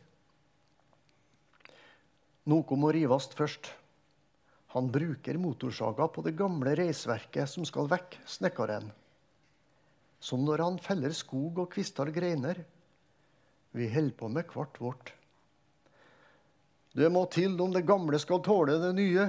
Noe 2.49 2.79
må 2.81 2.93
rives 2.97 3.29
først. 3.37 3.69
Han 4.73 4.89
bruker 4.93 5.37
motorsaga 5.41 6.09
på 6.13 6.25
det 6.25 6.35
gamle 6.37 6.75
reisverket 6.79 7.49
som 7.49 7.67
skal 7.69 7.89
vekk 7.91 8.19
snekkeren. 8.29 8.89
Som 10.21 10.45
når 10.47 10.65
han 10.65 10.81
feller 10.83 11.13
skog 11.17 11.61
og 11.65 11.71
kvister 11.75 12.09
greiner. 12.13 12.61
Vi 13.77 13.89
holder 13.93 14.17
på 14.17 14.33
med 14.33 14.49
hvert 14.53 14.81
vårt. 14.81 15.13
Det 16.97 17.09
må 17.13 17.27
til 17.31 17.55
om 17.61 17.73
det 17.73 17.87
gamle 17.87 18.19
skal 18.21 18.41
tåle 18.43 18.79
det 18.81 18.95
nye. 18.97 19.29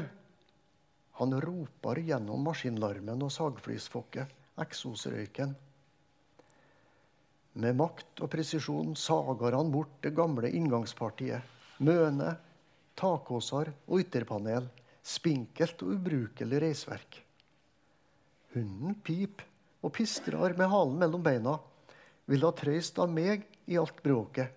Han 1.19 1.35
roper 1.43 1.99
gjennom 1.99 2.47
maskinlarmen 2.47 3.25
og 3.25 3.33
sagflisfokket, 3.35 4.31
eksosrøyken. 4.63 5.51
Med 7.59 7.75
makt 7.75 8.23
og 8.23 8.31
presisjon 8.31 8.95
sager 8.95 9.57
han 9.57 9.71
bort 9.73 9.97
det 10.05 10.15
gamle 10.15 10.51
inngangspartiet. 10.55 11.43
Møne, 11.83 12.37
takåser 12.99 13.71
og 13.87 14.03
ytterpanel 14.03 14.67
spinkelt 15.05 15.81
og 15.85 15.95
ubrukelig 15.95 16.61
reisverk. 16.65 17.19
Hunden 18.53 18.97
pip 19.05 19.43
og 19.85 19.93
pistrer 19.95 20.55
med 20.57 20.69
halen 20.71 20.97
mellom 20.99 21.23
beina, 21.23 21.55
vil 22.29 22.43
ha 22.45 22.51
trøyst 22.53 22.99
av 23.01 23.09
meg 23.09 23.45
i 23.69 23.77
alt 23.79 24.01
bråket. 24.03 24.51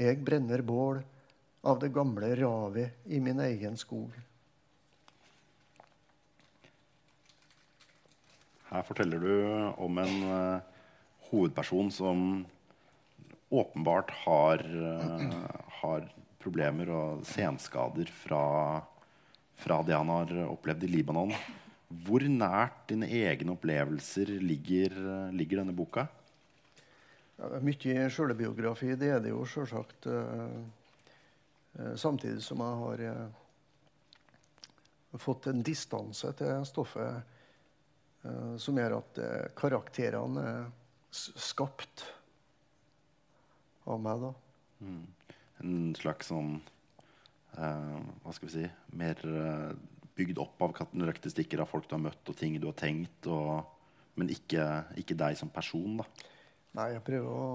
Jeg 0.00 0.20
brenner 0.26 0.62
bål 0.64 1.02
av 1.64 1.80
det 1.82 1.90
gamle 1.94 2.30
ravet 2.38 3.04
i 3.06 3.20
min 3.22 3.40
egen 3.44 3.76
skog. 3.80 4.14
Her 8.70 8.82
forteller 8.88 9.22
du 9.22 9.34
om 9.84 10.00
en 10.02 10.16
uh, 10.26 10.88
hovedperson 11.30 11.92
som 11.94 12.24
åpenbart 13.54 14.10
har, 14.24 14.64
uh, 14.66 15.44
har 15.80 16.08
problemer 16.44 16.90
og 16.92 17.24
senskader 17.28 18.10
fra, 18.12 18.80
fra, 19.56 19.80
det 19.86 19.96
han 19.96 20.12
har 20.12 20.32
opplevd 20.48 20.84
i 20.84 20.92
Libanon. 20.92 21.32
Hvor 22.04 22.24
nært 22.28 22.88
dine 22.90 23.08
egne 23.08 23.54
opplevelser 23.54 24.34
ligger, 24.42 24.96
ligger 25.32 25.62
denne 25.62 25.76
boka? 25.76 26.06
Ja, 27.38 27.50
mye 27.64 28.08
sjølbiografi, 28.14 28.92
det 28.98 29.10
er 29.10 29.22
det 29.22 29.32
jo 29.32 29.44
sjølsagt. 29.48 30.06
Uh, 30.06 30.60
uh, 31.78 31.94
samtidig 31.98 32.42
som 32.46 32.62
jeg 32.62 32.80
har 32.82 33.04
uh, 33.10 33.28
fått 35.22 35.48
en 35.50 35.62
distanse 35.64 36.32
til 36.38 36.66
stoffet 36.68 37.30
som 38.56 38.78
gjør 38.80 38.94
at 38.96 39.18
karakterene 39.52 40.40
er 40.48 40.62
skapt 41.12 42.06
av 43.84 44.00
meg. 44.00 44.22
da. 44.22 44.30
Mm 44.80 45.23
en 45.64 45.94
slags 45.98 46.30
sånn 46.30 46.56
uh, 47.58 48.00
Hva 48.22 48.34
skal 48.34 48.48
vi 48.48 48.54
si 48.54 48.64
Mer 48.98 49.20
uh, 49.26 49.72
bygd 50.14 50.38
opp 50.42 50.62
av 50.62 50.74
karakteristikker 50.78 51.62
av 51.62 51.70
folk 51.70 51.88
du 51.88 51.96
har 51.96 52.04
møtt, 52.04 52.22
og 52.30 52.36
ting 52.38 52.54
du 52.62 52.68
har 52.68 52.76
tenkt, 52.78 53.26
og, 53.26 53.64
men 54.14 54.28
ikke, 54.30 54.62
ikke, 55.00 55.16
deg 55.18 55.34
som 55.40 55.50
person, 55.50 55.96
da. 55.98 56.06
Nei, 56.78 56.92
jeg 56.92 57.02
prøver 57.06 57.32
å 57.34 57.48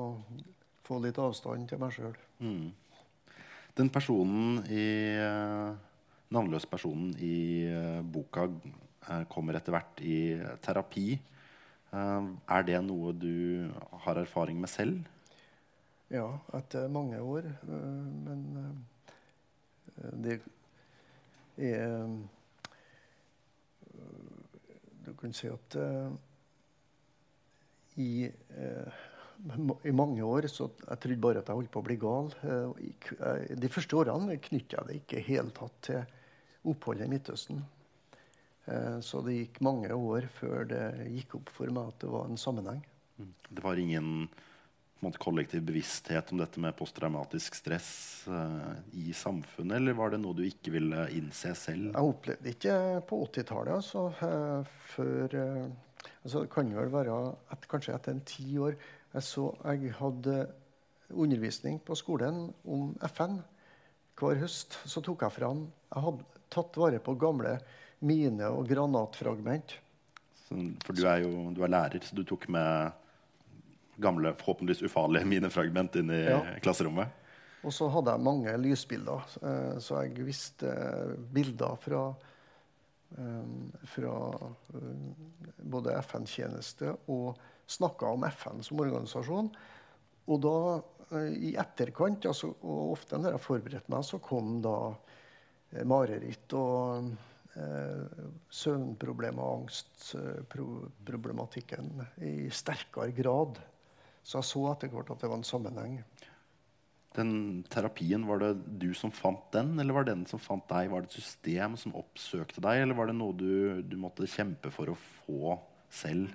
få 0.84 0.98
litt 1.00 1.22
avstand 1.24 1.70
til 1.72 1.80
meg 1.80 1.94
sjøl. 1.96 2.18
Mm. 2.44 2.68
Den 3.80 3.92
personen 3.96 4.60
i 4.68 4.90
uh, 5.24 5.72
navnløse 6.36 6.68
personen 6.68 7.14
i 7.24 7.72
boka 8.04 8.50
kommer 9.32 9.56
etter 9.56 9.74
hvert 9.74 10.04
i 10.04 10.18
terapi. 10.62 11.08
er 11.90 12.66
det 12.68 12.82
noe 12.86 13.14
du 13.16 13.72
har 14.04 14.20
erfaring 14.20 14.60
med 14.60 14.70
selv? 14.70 15.08
Ja, 16.10 16.26
etter 16.58 16.88
mange 16.90 17.20
år. 17.22 17.46
Eh, 17.46 18.06
men 18.26 18.46
eh, 18.58 20.14
det 20.26 20.40
er 20.40 21.76
eh, 21.78 22.16
Du 25.06 25.14
kan 25.18 25.34
si 25.34 25.50
at 25.50 25.76
i, 28.00 28.30
i 28.30 29.92
mange 29.92 30.24
år 30.24 30.48
så 30.48 30.70
Jeg 30.78 31.00
trodde 31.02 31.22
bare 31.24 31.42
at 31.42 31.50
jeg 31.50 31.58
holdt 31.58 31.72
på 31.74 31.82
å 31.82 31.88
bli 31.88 31.98
gal. 32.00 32.30
De 33.58 33.72
første 33.74 33.98
årene 33.98 34.38
knytta 34.38 34.78
jeg 34.78 34.88
det 34.88 35.00
ikke 35.02 35.18
i 35.18 35.26
hele 35.32 35.56
tatt 35.58 35.82
til 35.90 36.70
oppholdet 36.70 37.08
i 37.08 37.12
Midtøsten. 37.12 37.64
Så 39.02 39.24
det 39.26 39.40
gikk 39.40 39.60
mange 39.66 39.90
år 39.98 40.30
før 40.38 40.70
det 40.70 41.10
gikk 41.18 41.40
opp 41.42 41.52
for 41.58 41.74
meg 41.74 41.90
at 41.90 42.06
det 42.06 42.14
var 42.14 42.30
en 42.30 42.40
sammenheng. 42.40 42.86
Mm. 43.18 43.34
Det 43.50 43.66
var 43.66 43.82
ingen 43.82 44.30
måte, 45.06 45.22
kollektiv 45.22 45.64
bevissthet 45.68 46.32
om 46.34 46.42
dette 46.42 46.62
med 46.62 46.76
posttraumatisk 46.78 47.56
stress 47.58 47.92
uh, 48.28 48.76
i 48.98 49.14
samfunnet, 49.16 49.78
eller 49.80 49.98
var 49.98 50.14
det 50.14 50.22
noe 50.22 50.38
du 50.38 50.44
ikke 50.46 50.74
ville 50.76 51.06
innse 51.16 51.54
selv? 51.58 51.92
Jeg 51.94 52.14
opplevde 52.14 52.54
ikke 52.54 52.76
på 53.10 53.22
80-tallet, 53.28 53.74
altså. 53.80 54.06
Uh, 54.20 54.80
før 54.94 55.38
uh, 55.40 55.68
altså, 56.24 56.44
Det 56.44 56.52
kan 56.54 56.74
vel 56.76 56.94
være 56.94 57.20
at 57.56 57.70
kanskje 57.72 57.96
etter 57.96 58.16
en 58.16 58.26
ti 58.28 58.58
år. 58.60 58.78
Jeg, 59.14 59.26
så, 59.26 59.50
jeg 59.66 59.96
hadde 59.98 60.40
undervisning 61.10 61.80
på 61.82 61.98
skolen 61.98 62.50
om 62.70 62.94
FN. 63.16 63.40
Hver 64.20 64.42
høst 64.42 64.76
så 64.90 65.00
tok 65.00 65.22
jeg 65.24 65.32
fram 65.32 65.62
Jeg 65.94 66.04
hadde 66.04 66.42
tatt 66.52 66.76
vare 66.78 67.00
på 67.00 67.16
gamle 67.16 67.56
mine- 68.04 68.50
og 68.52 68.68
granatfragment. 68.68 69.80
for 70.84 70.94
du 70.94 71.06
er 71.06 71.24
jo 71.24 71.52
du 71.54 71.64
er 71.64 71.70
lærer, 71.70 72.02
så 72.02 72.16
du 72.16 72.24
tok 72.24 72.50
med 72.50 72.92
gamle, 74.02 74.34
forhåpentligvis 74.40 74.90
ufarlige 74.90 75.30
minefragment 75.34 76.00
inn 76.02 76.14
i 76.14 76.24
ja. 76.26 76.42
klasserommet. 76.64 77.16
Og 77.60 77.76
så 77.76 77.90
hadde 77.92 78.14
jeg 78.16 78.24
mange 78.24 78.56
lysbilder, 78.62 79.32
eh, 79.44 79.78
så 79.84 80.04
jeg 80.06 80.28
visste 80.28 80.72
bilder 81.36 81.76
fra 81.84 82.04
eh, 83.18 83.50
fra 83.96 84.14
eh, 84.80 85.26
både 85.76 85.98
FN-tjeneste 86.00 86.94
og 87.12 87.42
snakka 87.70 88.14
om 88.16 88.24
FN 88.32 88.64
som 88.66 88.80
organisasjon. 88.80 89.52
Og 90.30 90.40
da, 90.46 90.56
i 91.34 91.56
etterkant, 91.58 92.28
altså, 92.30 92.52
og 92.62 92.94
ofte 92.94 93.18
når 93.18 93.36
jeg 93.36 93.44
forberedte 93.44 93.92
meg, 93.92 94.06
så 94.06 94.20
kom 94.22 94.60
da 94.62 94.76
mareritt 95.90 96.54
og 96.58 97.10
eh, 97.58 98.06
søvnproblemer 98.50 99.44
og 99.44 99.62
angstproblematikken 99.64 102.06
i 102.26 102.50
sterkere 102.54 103.12
grad. 103.16 103.60
Så 104.30 104.38
jeg 104.38 104.50
så 104.52 104.66
etter 104.70 104.92
hvert 104.94 105.10
at 105.10 105.24
det 105.24 105.30
var 105.32 105.40
en 105.40 105.48
sammenheng. 105.48 105.96
Den 107.18 107.32
terapien, 107.74 108.28
var 108.30 108.44
det 108.44 108.52
du 108.84 108.92
som 108.94 109.10
fant 109.10 109.48
den, 109.56 109.72
eller 109.82 109.96
var 109.96 110.06
det 110.06 110.14
den 110.14 110.28
som 110.30 110.42
fant 110.42 110.68
deg? 110.70 110.92
Var 110.92 111.02
det 111.02 111.10
et 111.10 111.18
system 111.18 111.78
som 111.82 111.96
oppsøkte 111.98 112.62
deg, 112.62 112.84
eller 112.84 112.98
var 113.00 113.10
det 113.10 113.18
noe 113.18 113.34
du, 113.34 113.82
du 113.82 113.98
måtte 113.98 114.30
kjempe 114.30 114.70
for 114.76 114.94
å 114.94 115.00
få 115.00 115.58
selv? 115.90 116.30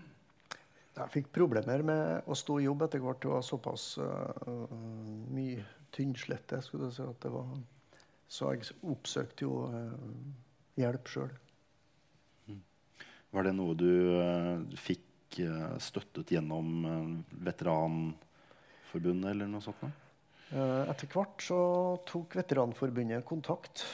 Jeg 0.95 1.11
fikk 1.11 1.31
problemer 1.35 1.83
med 1.87 2.27
å 2.31 2.35
stå 2.39 2.59
i 2.59 2.67
jobb 2.67 2.85
etter 2.87 3.03
hvert. 3.03 3.23
Det 3.23 3.31
var 3.31 3.47
såpass 3.47 3.87
uh, 4.03 4.75
mye 5.35 5.63
tynnslette. 5.95 6.61
skulle 6.63 6.91
jeg 6.91 6.99
si 6.99 7.07
at 7.07 7.23
det 7.23 7.33
var. 7.35 7.49
Så 8.31 8.51
jeg 8.55 8.75
oppsøkte 8.91 9.47
jo 9.47 9.65
uh, 9.71 9.95
hjelp 10.79 11.11
sjøl. 11.11 11.35
Var 13.35 13.49
det 13.49 13.55
noe 13.59 13.75
du 13.79 13.91
uh, 14.15 14.79
fikk 14.79 15.04
uh, 15.43 15.77
støttet 15.83 16.31
gjennom 16.35 16.69
uh, 16.85 17.39
Veteranforbundet 17.47 19.31
eller 19.33 19.51
noe 19.51 19.65
sånt? 19.65 19.83
Noe? 19.85 20.01
Uh, 20.55 20.85
etter 20.93 21.11
hvert 21.11 21.43
så 21.43 21.59
tok 22.07 22.37
Veteranforbundet 22.39 23.25
kontakt. 23.27 23.85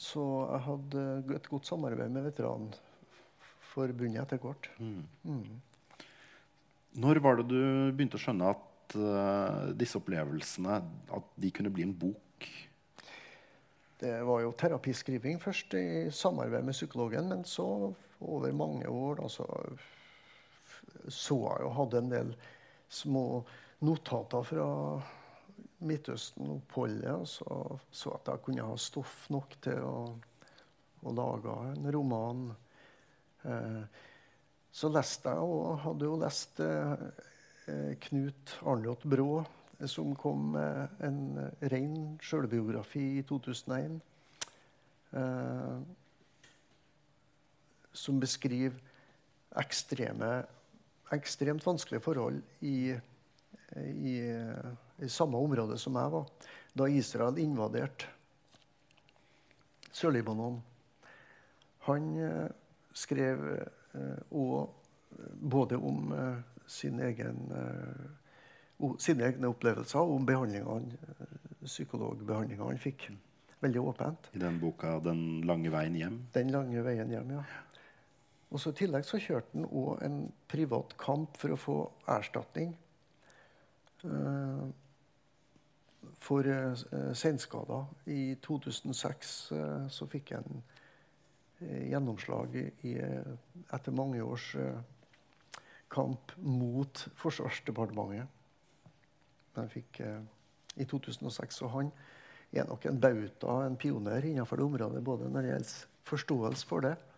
så 0.00 0.24
jeg 0.52 0.62
hadde 0.64 1.02
et 1.36 1.48
godt 1.50 1.66
samarbeid 1.68 2.12
med 2.14 2.28
Veteranforbundet 2.28 4.22
etter 4.22 4.40
hvert. 4.42 4.70
Mm. 4.78 5.04
Mm. 5.24 6.04
Når 7.00 7.20
var 7.24 7.40
det 7.40 7.48
du 7.50 7.60
begynte 7.94 8.18
å 8.18 8.22
skjønne 8.22 8.52
at 8.54 8.66
disse 9.78 9.98
opplevelsene 10.00 10.80
at 11.14 11.34
de 11.38 11.50
kunne 11.54 11.70
bli 11.70 11.84
en 11.86 11.94
bok? 11.94 12.48
Det 14.00 14.14
var 14.24 14.40
jo 14.40 14.54
terapiskriving 14.56 15.36
først 15.42 15.74
i 15.76 15.86
samarbeid 16.14 16.64
med 16.64 16.76
psykologen, 16.76 17.28
men 17.28 17.44
så 17.44 17.66
over 18.20 18.52
mange 18.52 18.88
år 18.88 19.20
da, 19.22 19.28
så, 19.32 19.46
så 21.08 21.36
jeg 21.38 21.64
jo 21.64 21.72
hadde 21.78 22.00
en 22.00 22.12
del 22.12 22.34
små 22.90 23.24
notater 23.86 24.44
fra 24.44 24.68
Midtøsten-oppholdet. 25.88 27.14
Og 27.14 27.28
så, 27.28 27.60
så 27.90 28.16
at 28.18 28.32
jeg 28.32 28.44
kunne 28.46 28.66
ha 28.68 28.76
stoff 28.80 29.24
nok 29.32 29.56
til 29.64 29.80
å, 29.86 29.96
å 31.06 31.14
lage 31.16 31.56
en 31.70 31.90
roman. 31.96 32.44
Eh, 33.48 33.82
så 34.70 34.90
leste 34.92 35.32
jeg, 35.32 35.46
og 35.46 35.80
hadde 35.86 36.06
jo 36.06 36.18
lest 36.20 36.60
eh, 36.62 37.08
Knut 38.04 38.58
Arnljot 38.66 39.06
Brå 39.08 39.32
som 39.88 40.14
kom 40.16 40.52
med 40.52 40.88
en 41.04 41.20
ren 41.72 41.96
sjølbiografi 42.22 43.02
i 43.20 43.24
2001. 43.28 44.00
Eh, 45.16 45.76
som 47.92 48.20
beskriver 48.20 48.78
ekstreme, 49.58 50.44
ekstremt 51.12 51.66
vanskelige 51.66 52.02
forhold 52.04 52.40
i, 52.60 52.94
i, 53.76 54.14
i, 54.98 55.08
samme 55.08 55.38
område 55.38 55.78
som 55.78 55.98
jeg 55.98 56.12
var, 56.12 56.28
da 56.78 56.86
Israel 56.86 57.38
invaderte 57.42 58.06
Sør-Libanon. 59.90 60.60
Han 61.88 62.12
eh, 62.22 62.46
skrev 62.94 63.42
òg 64.30 64.68
både 65.50 65.76
om 65.82 66.12
eh, 66.14 66.60
sin 66.70 67.00
egen 67.02 67.40
sine 68.98 69.26
egne 69.28 69.50
opplevelser 69.50 70.00
om 70.00 70.26
psykologbehandlinga 71.64 72.64
han 72.64 72.80
fikk. 72.80 73.10
Veldig 73.60 73.80
åpent. 73.82 74.30
I 74.32 74.38
den 74.38 74.60
boka 74.60 74.98
'Den 75.00 75.42
lange 75.44 75.70
veien 75.70 75.94
hjem'? 75.94 76.20
Den 76.32 76.50
lange 76.50 76.84
veien 76.84 77.10
hjem, 77.10 77.30
ja. 77.30 77.42
Og 78.50 78.60
så 78.60 78.72
I 78.72 78.78
tillegg 78.80 79.06
så 79.06 79.20
kjørte 79.22 79.54
han 79.54 79.66
òg 79.66 80.02
en 80.02 80.20
privat 80.50 80.96
kamp 80.98 81.38
for 81.38 81.54
å 81.54 81.58
få 81.60 81.76
erstatning 82.10 82.72
uh, 84.04 84.66
for 86.18 86.46
uh, 86.50 86.74
senskader. 87.14 87.86
I 88.10 88.34
2006 88.42 89.36
uh, 89.54 89.86
så 89.92 90.10
fikk 90.10 90.34
han 90.38 90.62
gjennomslag 91.60 92.54
i, 92.56 92.94
etter 92.96 93.92
mange 93.92 94.22
års 94.24 94.54
kamp 95.92 96.32
mot 96.40 97.02
Forsvarsdepartementet 97.20 98.30
han 99.58 99.70
fikk 99.70 100.00
eh, 100.04 100.20
i 100.80 100.86
2006. 100.88 101.62
Og 101.66 101.72
han 101.74 101.92
er 102.52 102.68
nok 102.68 102.86
en 102.88 103.00
bauta, 103.02 103.60
en 103.66 103.78
pioner 103.80 104.26
innenfor 104.26 104.60
det 104.60 104.66
området, 104.66 105.04
både 105.04 105.30
når 105.30 105.46
det 105.46 105.52
gjelder 105.54 105.76
forståelse 106.10 106.68
for 106.70 106.86
det, 106.86 106.94
eh, 106.96 107.09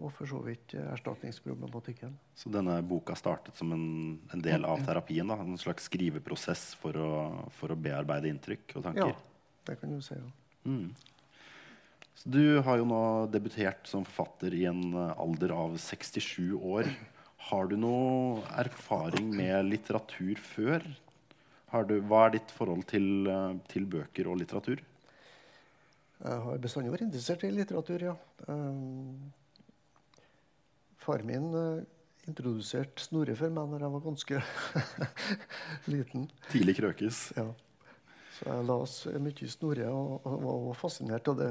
og 0.00 0.08
for 0.16 0.28
så 0.30 0.38
vidt 0.46 0.72
erstatningsproblematikken. 0.80 2.14
Så 2.38 2.48
denne 2.52 2.78
boka 2.88 3.16
startet 3.18 3.58
som 3.58 3.72
en, 3.74 3.86
en 4.32 4.44
del 4.44 4.64
av 4.64 4.80
terapien? 4.86 5.28
Da? 5.28 5.36
En 5.44 5.60
slags 5.60 5.90
skriveprosess 5.90 6.70
for 6.80 6.96
å, 6.96 7.10
for 7.58 7.74
å 7.74 7.78
bearbeide 7.78 8.30
inntrykk 8.32 8.78
og 8.78 8.86
tanker? 8.88 9.12
Ja, 9.12 9.58
det 9.68 9.76
kan 9.82 9.92
du 9.92 10.00
si. 10.04 10.16
ja. 10.16 10.30
Mm. 10.64 10.92
Så 12.22 12.30
du 12.30 12.60
har 12.62 12.78
jo 12.78 12.86
nå 12.86 13.02
debutert 13.34 13.88
som 13.90 14.04
forfatter 14.06 14.54
i 14.54 14.64
en 14.70 14.94
alder 14.94 15.54
av 15.56 15.74
67 15.80 16.54
år. 16.54 16.86
Har 17.48 17.66
du 17.66 17.74
noe 17.80 18.42
erfaring 18.62 19.32
med 19.34 19.66
litteratur 19.66 20.38
før? 20.38 20.84
Du, 21.88 21.94
hva 22.04 22.26
er 22.26 22.34
ditt 22.36 22.50
forhold 22.52 22.84
til, 22.90 23.26
eh, 23.32 23.54
til, 23.72 23.86
bøker 23.88 24.28
og 24.28 24.38
litteratur? 24.42 24.82
Jeg 26.22 26.42
har 26.46 26.58
bestandig 26.62 26.92
vært 26.92 27.06
interessert 27.06 27.44
i 27.48 27.50
litteratur, 27.50 28.04
ja. 28.10 28.12
Um, 28.46 29.32
far 31.02 31.24
min 31.26 31.50
uh, 31.54 31.82
introduserte 32.28 33.02
Snorre 33.02 33.34
for 33.38 33.52
meg 33.54 33.70
når 33.72 33.84
jeg 33.84 33.94
var 33.96 34.04
ganske 34.06 34.40
liten. 35.92 36.26
Tidlig 36.52 36.76
krøkes. 36.78 37.20
Ja. 37.38 37.48
Så 38.38 38.48
jeg 38.48 38.68
leste 38.70 39.22
mye 39.22 39.50
Snorre 39.50 39.90
og, 39.90 40.26
og, 40.26 40.46
var 40.68 40.78
fascinert 40.78 41.28
av 41.30 41.38
det, 41.40 41.50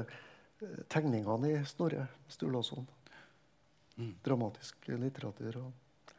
tegningene 0.92 1.52
i 1.52 1.62
Snorre 1.68 2.06
Sturlason. 2.32 2.88
Mm. 3.98 4.14
Dramatisk 4.24 4.88
litteratur. 4.96 5.60
Og, 5.66 6.16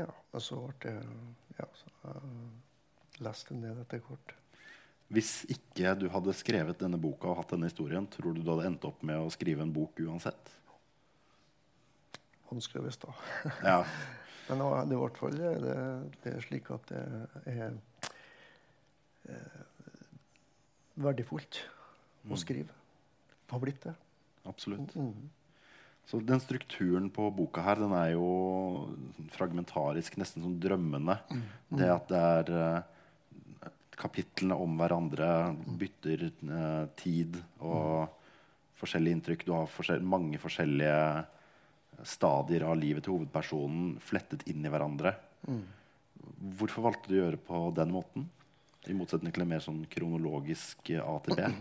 ja, 0.00 0.08
og 0.08 0.42
så 0.42 0.62
ble 0.80 0.96
det 0.96 1.20
ja, 1.56 1.68
så 1.76 1.92
jeg 2.02 3.22
leste 3.24 3.56
ned 3.56 3.78
etter 3.84 4.02
hvert. 4.04 4.34
Hvis 5.12 5.44
ikke 5.52 5.94
du 6.00 6.08
hadde 6.10 6.34
skrevet 6.34 6.80
denne 6.80 6.98
boka 7.00 7.30
og 7.30 7.38
hatt 7.40 7.54
denne 7.54 7.68
historien, 7.70 8.08
tror 8.10 8.34
du 8.34 8.42
du 8.42 8.50
hadde 8.50 8.66
endt 8.72 8.86
opp 8.88 9.04
med 9.06 9.22
å 9.22 9.30
skrive 9.32 9.62
en 9.62 9.72
bok 9.72 10.00
uansett? 10.02 10.50
Vanskelig 12.50 12.82
å 12.82 12.86
vite. 12.86 13.16
Ja. 13.64 13.80
Men 14.46 14.60
det 14.62 14.94
er 14.94 14.94
i 14.94 15.00
hvert 15.00 15.16
fall 15.18 15.34
det, 15.34 15.76
det 16.22 16.32
er 16.36 16.44
slik 16.44 16.68
at 16.70 16.92
det 16.92 17.00
er 17.50 17.72
er 19.26 19.54
verdifullt 20.96 21.62
å 22.26 22.34
mm. 22.34 22.42
Det 22.46 23.52
Har 23.52 23.62
blitt 23.62 23.82
det. 23.82 23.94
Absolutt. 24.46 24.94
Mm. 24.96 25.30
Så 26.06 26.20
den 26.22 26.40
strukturen 26.42 27.08
på 27.10 27.28
boka 27.34 27.62
her, 27.66 27.80
den 27.82 27.94
er 27.94 28.12
jo 28.14 28.26
fragmentarisk, 29.34 30.16
nesten 30.18 30.44
som 30.44 30.54
drømmende. 30.62 31.18
Mm. 31.30 31.46
Det 31.78 31.88
at 31.90 32.10
det 32.10 32.20
er 32.22 32.52
uh, 32.54 33.70
kapitlene 33.98 34.58
om 34.62 34.76
hverandre 34.78 35.30
bytter 35.80 36.28
tid 36.98 37.38
og 37.58 38.06
forskjellige 38.78 39.18
inntrykk. 39.18 39.46
Du 39.46 39.54
har 39.56 39.70
forskjell 39.72 40.04
mange 40.06 40.38
forskjellige 40.42 40.98
stadier 42.04 42.66
av 42.68 42.76
livet 42.78 43.06
til 43.06 43.16
hovedpersonen 43.16 43.96
flettet 44.04 44.44
inn 44.50 44.64
i 44.64 44.72
hverandre. 44.72 45.14
Mm. 45.46 45.62
Hvorfor 46.58 46.88
valgte 46.88 47.10
du 47.10 47.16
å 47.16 47.22
gjøre 47.24 47.40
på 47.40 47.62
den 47.76 47.94
måten? 47.94 48.28
I 48.86 48.94
motsetning 48.94 49.32
til 49.34 49.42
en 49.42 49.50
mer 49.50 49.62
sånn 49.64 49.80
kronologisk 49.90 50.92
A 51.02 51.16
til 51.24 51.40
B? 51.40 51.48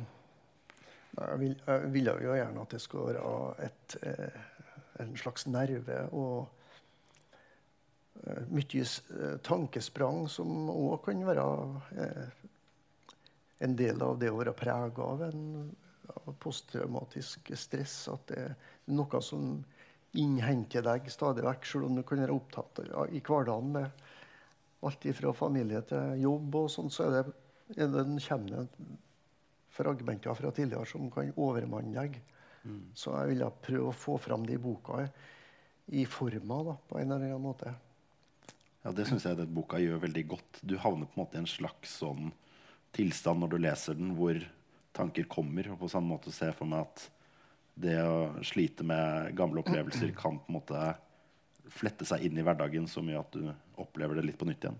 Jeg, 1.15 1.55
vil, 1.93 2.09
jo 2.11 2.33
gjerne 2.35 2.63
at 2.65 2.73
det 2.75 2.81
skulle 2.83 3.13
være 3.13 3.67
et, 3.69 3.93
eh, 4.03 4.39
en 4.99 5.13
slags 5.15 5.45
nerve 5.47 6.01
og 6.11 6.49
eh, 8.25 8.41
mye 8.51 8.81
eh, 8.83 9.37
tankesprang 9.47 10.25
som 10.27 10.67
òg 10.73 11.05
kan 11.05 11.23
være 11.23 11.45
en 13.63 13.77
del 13.79 14.03
av 14.03 14.19
det 14.19 14.33
å 14.33 14.41
være 14.41 14.57
prega 14.59 15.07
av 15.07 15.23
en 15.29 15.45
posttraumatisk 16.43 17.53
stress. 17.55 17.95
At 18.11 18.27
det 18.27 18.41
er 18.41 18.55
noe 18.91 19.21
som 19.23 19.63
innhenter 20.21 20.85
deg 20.85 21.09
stadig 21.11 21.45
vekk, 21.45 21.65
selv 21.67 21.89
om 21.89 21.97
du 21.97 22.03
kan 22.07 22.21
være 22.23 22.35
opptatt 22.35 22.83
i 23.11 23.21
hverdagen 23.21 23.73
med 23.75 24.05
alt 24.85 25.07
fra 25.17 25.33
familie 25.33 25.81
til 25.89 26.21
jobb, 26.21 26.55
og 26.61 26.69
sånn, 26.71 26.91
så 26.93 27.07
er 27.07 27.15
det, 27.15 27.35
er 27.75 27.89
det, 27.93 28.05
kommer 28.27 28.51
det 28.53 28.89
fragmenter 29.75 30.37
fra 30.37 30.51
tidligere 30.55 30.87
som 30.89 31.09
kan 31.11 31.33
overmanne 31.35 31.95
deg. 31.95 32.19
Så 32.97 33.13
jeg 33.13 33.33
ville 33.33 33.49
prøve 33.61 33.89
å 33.91 33.95
få 33.95 34.17
fram 34.21 34.45
de 34.47 34.57
boka 34.61 35.03
i 35.93 36.05
forma 36.09 36.61
da, 36.65 36.77
på 36.89 36.97
en 36.97 37.11
eller 37.11 37.27
annen 37.29 37.43
måte. 37.43 37.73
Ja, 38.81 38.91
Det 38.91 39.05
syns 39.09 39.25
jeg 39.25 39.37
den 39.37 39.53
boka 39.53 39.79
gjør 39.81 40.01
veldig 40.05 40.23
godt. 40.33 40.61
Du 40.61 40.77
havner 40.81 41.09
på 41.09 41.17
en 41.17 41.23
måte 41.23 41.37
i 41.37 41.43
en 41.43 41.49
slags 41.49 41.97
sånn 42.01 42.31
tilstand 42.95 43.43
når 43.43 43.53
du 43.53 43.57
leser 43.61 43.97
den, 43.97 44.15
hvor 44.17 44.39
tanker 44.95 45.27
kommer. 45.29 45.71
Og 45.73 45.79
på 45.83 45.91
samme 45.91 46.13
måte 46.13 46.33
ser 46.33 46.51
jeg 46.51 46.59
for 46.59 46.69
meg 46.69 46.85
at 46.85 47.05
det 47.75 47.97
å 48.07 48.43
slite 48.45 48.85
med 48.87 49.35
gamle 49.37 49.61
opplevelser 49.63 50.13
kan 50.21 50.39
på 50.39 50.51
en 50.51 50.57
måte 50.59 50.83
flette 51.75 52.05
seg 52.07 52.27
inn 52.27 52.37
i 52.39 52.43
hverdagen 52.45 52.87
så 52.87 53.03
mye 53.03 53.19
at 53.19 53.35
du 53.35 53.49
opplever 53.81 54.19
det 54.19 54.27
litt 54.29 54.39
på 54.39 54.47
nytt 54.47 54.67
igjen. 54.67 54.77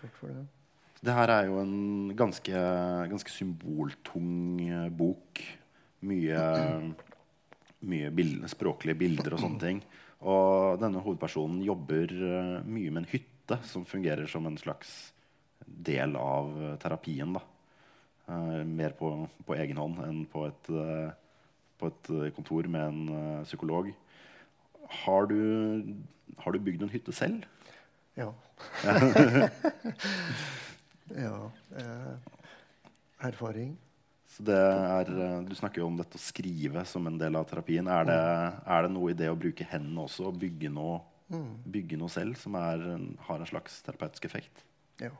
Takk 0.00 0.16
for 0.16 0.32
det. 0.32 0.46
Det 1.00 1.14
her 1.16 1.32
er 1.32 1.46
jo 1.48 1.60
en 1.62 2.10
ganske, 2.16 2.64
ganske 3.08 3.32
symboltung 3.32 4.60
eh, 4.66 4.88
bok. 4.92 5.40
Mye, 6.04 6.42
mye 7.88 8.10
bild, 8.16 8.44
språklige 8.52 8.98
bilder 9.00 9.36
og 9.36 9.42
sånne 9.44 9.62
ting. 9.62 9.80
Og 10.28 10.80
denne 10.80 11.00
hovedpersonen 11.04 11.62
jobber 11.64 12.12
eh, 12.12 12.52
mye 12.68 12.92
med 12.92 13.04
en 13.04 13.10
hytte 13.14 13.60
som 13.68 13.86
fungerer 13.88 14.28
som 14.30 14.44
en 14.48 14.58
slags 14.60 15.12
del 15.64 16.16
av 16.20 16.52
terapien. 16.82 17.32
da. 17.36 17.44
Eh, 18.30 18.64
mer 18.66 18.94
på, 18.94 19.10
på 19.46 19.56
egen 19.58 19.78
hånd 19.80 19.98
enn 20.04 20.22
på 20.30 20.44
et, 20.46 20.70
eh, 20.70 21.10
på 21.80 21.90
et 21.90 22.10
eh, 22.14 22.30
kontor 22.36 22.68
med 22.70 22.86
en 22.86 23.44
psykolog. 23.46 23.90
Har 25.02 25.26
du, 25.30 25.40
har 26.38 26.54
du 26.54 26.62
bygd 26.62 26.84
en 26.86 26.92
hytte 26.92 27.14
selv? 27.14 27.46
Ja. 28.18 28.30
ja. 31.26 31.36
Eh, 31.80 32.12
erfaring. 33.30 33.72
Så 34.30 34.44
det 34.46 34.56
er, 34.56 35.08
du 35.42 35.54
snakker 35.58 35.82
jo 35.82 35.88
om 35.90 35.96
dette 35.98 36.14
å 36.14 36.22
skrive 36.22 36.84
som 36.86 37.08
en 37.10 37.18
del 37.18 37.34
av 37.38 37.48
terapien. 37.50 37.88
Er 37.90 38.06
det, 38.06 38.20
er 38.62 38.86
det 38.86 38.92
noe 38.94 39.10
i 39.10 39.16
det 39.18 39.30
å 39.32 39.38
bruke 39.38 39.66
hendene 39.72 40.04
også, 40.06 40.28
og 40.28 40.38
bygge 40.38 40.70
noe, 40.70 41.00
bygge 41.66 41.98
noe 41.98 42.12
selv, 42.14 42.38
som 42.38 42.54
er, 42.60 42.84
har 43.26 43.42
en 43.42 43.50
slags 43.50 43.80
terapeutisk 43.86 44.30
effekt? 44.30 44.62
Ja. 45.02 45.10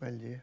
Veldig. 0.00 0.38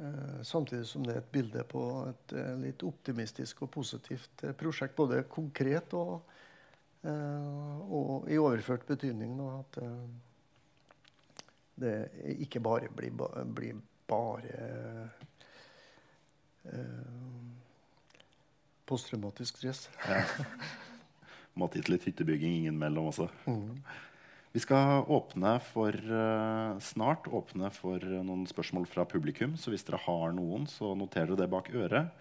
Eh, 0.00 0.42
samtidig 0.42 0.86
som 0.86 1.02
det 1.06 1.16
er 1.16 1.24
et 1.24 1.32
bilde 1.32 1.62
på 1.66 1.82
et 2.06 2.34
eh, 2.38 2.52
litt 2.62 2.82
optimistisk 2.86 3.64
og 3.66 3.72
positivt 3.74 4.44
eh, 4.46 4.54
prosjekt. 4.54 4.94
Både 4.98 5.24
konkret 5.30 5.94
og, 5.98 6.20
og 7.08 8.26
i 8.30 8.36
overført 8.42 8.86
betydning. 8.86 9.36
At 9.54 9.76
det 11.78 11.92
ikke 12.42 12.60
bare 12.60 12.90
blir, 12.90 13.14
blir 13.54 13.78
bare 14.10 14.64
posttraumatisk 18.90 19.62
stress. 19.62 19.86
Måtte 21.58 21.78
til 21.78 21.94
litt 21.94 22.10
hyttebygging 22.10 22.58
innimellom 22.64 23.12
også. 23.12 23.30
Vi 24.52 24.62
skal 24.64 25.04
åpne 25.12 25.58
for 25.60 25.92
eh, 25.92 26.78
snart 26.80 27.28
åpne 27.28 27.68
for 27.74 28.00
eh, 28.00 28.22
noen 28.24 28.46
spørsmål 28.48 28.86
fra 28.88 29.04
publikum. 29.08 29.58
Så 29.60 29.72
hvis 29.72 29.84
dere 29.84 30.00
har 30.06 30.32
noen, 30.36 30.64
så 30.70 30.94
noterer 30.96 31.34
dere 31.34 31.42
det 31.44 31.52
bak 31.52 31.68
øret. 31.76 32.14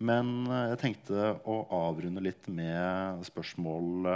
Men 0.00 0.46
eh, 0.48 0.70
jeg 0.72 0.80
tenkte 0.80 1.34
å 1.44 1.58
avrunde 1.84 2.24
litt 2.24 2.48
med 2.48 3.20
spørsmål 3.28 4.08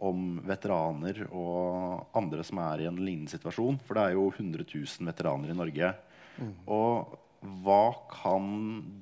om 0.00 0.40
veteraner 0.48 1.26
og 1.28 2.10
andre 2.16 2.42
som 2.46 2.58
er 2.64 2.82
i 2.82 2.90
en 2.90 2.98
lignende 2.98 3.30
situasjon. 3.30 3.78
For 3.86 3.94
det 3.94 4.08
er 4.08 4.18
jo 4.18 4.26
100 4.32 4.66
000 4.66 5.12
veteraner 5.12 5.54
i 5.54 5.58
Norge. 5.60 5.94
Og 6.66 7.14
hva 7.62 7.84
kan 8.10 8.50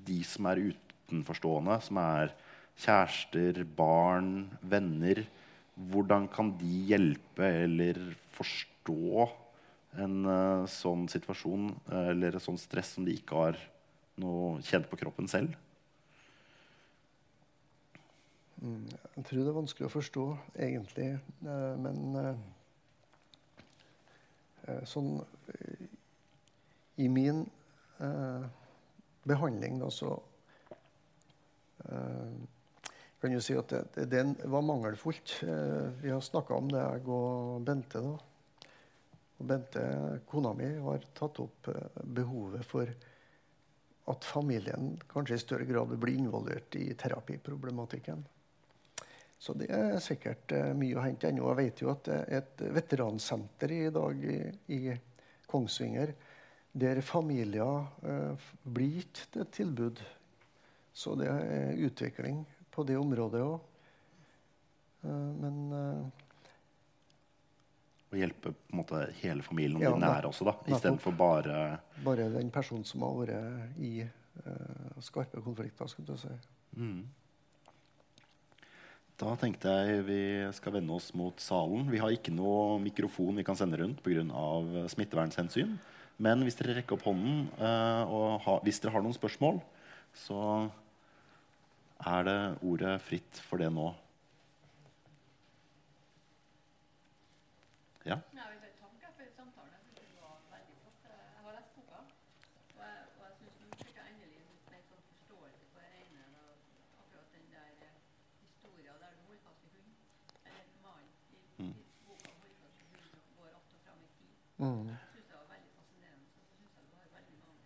de 0.05 0.21
som 0.27 0.51
er 0.51 0.61
utenforstående, 0.75 1.81
som 1.87 2.03
er 2.03 2.35
kjærester, 2.79 3.65
barn, 3.79 4.51
venner 4.61 5.25
Hvordan 5.79 6.27
kan 6.33 6.51
de 6.59 6.71
hjelpe 6.91 7.47
eller 7.65 8.01
forstå 8.35 9.29
en 10.03 10.19
uh, 10.27 10.67
sånn 10.69 11.07
situasjon 11.11 11.71
eh, 11.89 12.11
eller 12.13 12.37
et 12.37 12.45
sånt 12.45 12.61
stress 12.61 12.97
som 12.97 13.07
de 13.07 13.15
ikke 13.17 13.39
har 13.39 13.59
noe 14.21 14.59
kjent 14.67 14.89
på 14.91 14.99
kroppen 15.01 15.31
selv? 15.31 15.55
Jeg 18.59 19.25
tror 19.25 19.39
det 19.39 19.51
er 19.53 19.55
vanskelig 19.55 19.87
å 19.87 19.93
forstå, 19.93 20.23
egentlig. 20.59 21.13
Eh, 21.47 21.75
men 21.79 22.17
sånn 24.91 25.13
I 26.99 27.07
min 27.09 27.45
eh, 28.03 28.49
behandling, 29.31 29.79
da, 29.79 29.93
så 29.95 30.17
kan 33.21 33.35
jo 33.35 33.43
si 33.43 33.57
at 33.59 33.73
det, 33.95 34.07
det, 34.11 34.23
var 34.47 34.63
mangelfullt. 34.63 35.41
Eh, 35.43 35.91
vi 36.03 36.11
har 36.11 36.23
snakka 36.23 36.55
om 36.55 36.71
det, 36.71 36.83
jeg 36.83 37.05
og 37.11 37.63
Bente. 37.67 38.03
da. 38.05 38.17
Og 39.39 39.47
Bente, 39.47 39.85
kona 40.31 40.55
mi, 40.59 40.71
har 40.83 41.07
tatt 41.19 41.41
opp 41.43 41.71
eh, 41.73 42.03
behovet 42.19 42.67
for 42.67 42.91
at 44.09 44.25
familien 44.25 44.95
kanskje 45.11 45.37
i 45.37 45.43
større 45.43 45.69
grad 45.69 45.93
blir 46.01 46.17
involvert 46.17 46.79
i 46.81 46.89
terapiproblematikken. 46.97 48.25
Så 49.39 49.55
det 49.55 49.69
er 49.71 50.01
sikkert 50.03 50.53
eh, 50.55 50.73
mye 50.75 50.99
å 50.99 51.05
hente 51.05 51.31
ennå. 51.31 51.47
Jeg 51.53 51.61
vet 51.61 51.83
jo 51.85 51.93
at 51.93 52.09
det 52.09 52.19
er 52.19 52.41
et 52.41 52.65
veteransenter 52.81 53.75
i 53.75 53.85
dag 53.95 54.25
i, 54.27 54.41
i 54.75 54.81
Kongsvinger 55.49 56.15
der 56.79 57.01
familier 57.03 57.87
eh, 58.03 58.49
blir 58.63 58.99
gitt 58.99 59.39
et 59.39 59.53
tilbud. 59.55 60.03
Så 60.93 61.15
det 61.19 61.29
er 61.31 61.79
utvikling 61.87 62.43
på 62.79 62.87
det 62.87 62.97
området 63.01 63.43
òg. 63.43 63.59
men 65.43 65.59
eh, 65.75 66.25
Å 68.09 68.21
hjelpe 68.23 68.55
på 68.55 68.73
en 68.73 68.81
måte 68.81 69.03
hele 69.21 69.45
familien 69.45 69.81
og 69.81 69.85
Ja, 69.85 69.93
de 69.97 70.03
nære 70.07 70.31
også, 70.31 70.47
da, 70.49 70.55
istedenfor 70.71 71.17
bare 71.19 71.59
bare 72.07 72.31
den 72.33 72.53
personen 72.55 72.87
som 72.89 73.05
har 73.05 73.17
vært 73.19 73.83
i 73.83 73.95
eh, 74.07 75.01
skarpe 75.05 75.43
konflikter, 75.45 75.91
skulle 75.91 76.15
jeg 76.15 76.25
si. 76.25 76.37
Mm. 76.79 77.03
Da 79.19 79.35
tenkte 79.35 79.73
jeg 79.75 80.03
vi 80.07 80.23
skal 80.55 80.77
vende 80.77 80.95
oss 80.95 81.11
mot 81.19 81.41
salen. 81.43 81.89
Vi 81.91 81.99
har 81.99 82.13
ikke 82.15 82.31
noe 82.31 82.79
mikrofon 82.79 83.41
vi 83.41 83.45
kan 83.47 83.59
sende 83.59 83.81
rundt 83.81 83.99
pga. 84.05 84.23
smittevernhensyn. 84.95 85.75
Men 86.23 86.43
hvis 86.47 86.59
dere 86.59 86.77
rekker 86.79 86.95
opp 86.95 87.07
hånden, 87.07 87.49
eh, 87.59 88.03
og 88.07 88.41
ha, 88.47 88.55
hvis 88.63 88.79
dere 88.83 88.95
har 88.95 89.03
noen 89.03 89.15
spørsmål, 89.15 89.59
så 90.15 90.39
er 92.07 92.23
det 92.23 92.59
ordet 92.63 93.01
fritt 93.03 93.41
for 93.49 93.57
det 93.63 93.71
nå. 93.73 93.89
Ja. 98.07 98.17
Ja, 98.17 98.43
jeg 98.45 98.53
vil 98.53 98.61
bare 98.65 98.77
takke 98.81 99.09
for 99.17 99.25
samtalen. 99.37 99.73
Jeg 99.75 99.81
synes 99.85 99.99
det 99.99 100.21
var 100.23 100.37
veldig 100.55 100.77
flott. 100.83 101.01
Jeg 101.05 101.43
har 101.45 101.53
lest 101.59 101.73
boka, 101.77 101.99
og 102.79 102.83
jeg, 102.87 102.97
og 103.19 103.23
jeg 103.27 103.35
synes 103.39 103.57
nå 103.61 103.67
fikk 103.83 103.97
jeg 104.01 104.07
endelig 104.13 104.39
litt 104.49 104.71
mer 104.73 104.83
sånn 104.89 105.03
forståelse 105.11 105.65
for 105.73 105.81
det 105.85 105.91
ene. 106.05 106.23
Da, 106.37 106.45
akkurat 107.03 107.29
den 107.35 107.47
der 107.53 107.71
eh, 107.89 107.97
historien 108.45 108.97
der 109.03 109.11
du 109.19 109.21
holder 109.27 109.43
fast 109.49 109.63
i 109.67 109.71
hund, 109.75 109.93
eller 110.47 110.65
mannen 110.87 111.11
i, 111.35 111.67
i 111.67 111.71
boka 112.07 112.31
holder 112.41 112.57
fast 112.63 112.79
i 112.81 112.89
hund 112.95 113.07
og 113.19 113.27
går 113.43 113.51
att 113.59 113.75
og 113.77 113.81
fram 113.85 114.01
i 114.07 114.11
tid. 114.19 114.35
Mm. 114.65 114.87
Jeg 114.89 114.99
synes 115.13 115.27
det 115.31 115.37
var 115.41 115.47
veldig 115.55 115.73
fascinerende. 115.79 116.27
Så 116.35 116.41
synes 116.57 116.73
jeg 116.77 116.85
du 116.93 116.97
har 117.03 117.11
veldig 117.19 117.39
mange 117.45 117.63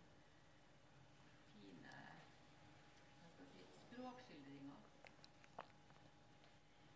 fine 1.52 1.94
hva 3.20 3.26
skal 3.32 3.44
jeg 3.44 3.52
si, 3.54 3.62
språkskildringer 3.86 4.80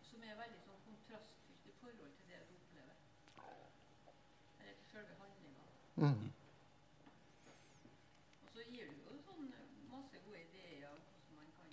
som 0.09 0.19
er 0.29 0.35
veldig 0.43 0.61
sånn 0.67 0.81
kontrastfylt 0.89 1.65
i 1.71 1.73
forhold 1.81 2.13
til 2.19 2.25
det 2.31 2.39
du 2.49 2.53
opplever. 2.57 2.97
Eller 4.59 4.73
til 4.79 4.87
selve 4.91 5.13
handlinga. 5.21 5.65
Mm. 6.03 6.29
Og 8.43 8.49
så 8.53 8.61
gir 8.71 8.85
du 8.91 8.95
jo 9.07 9.13
sånn 9.27 9.45
eh, 9.57 9.67
masse 9.91 10.17
gode 10.25 10.41
ideer 10.47 10.87
om 10.89 10.99
hvordan 11.07 11.35
man 11.39 11.49
kan 11.59 11.69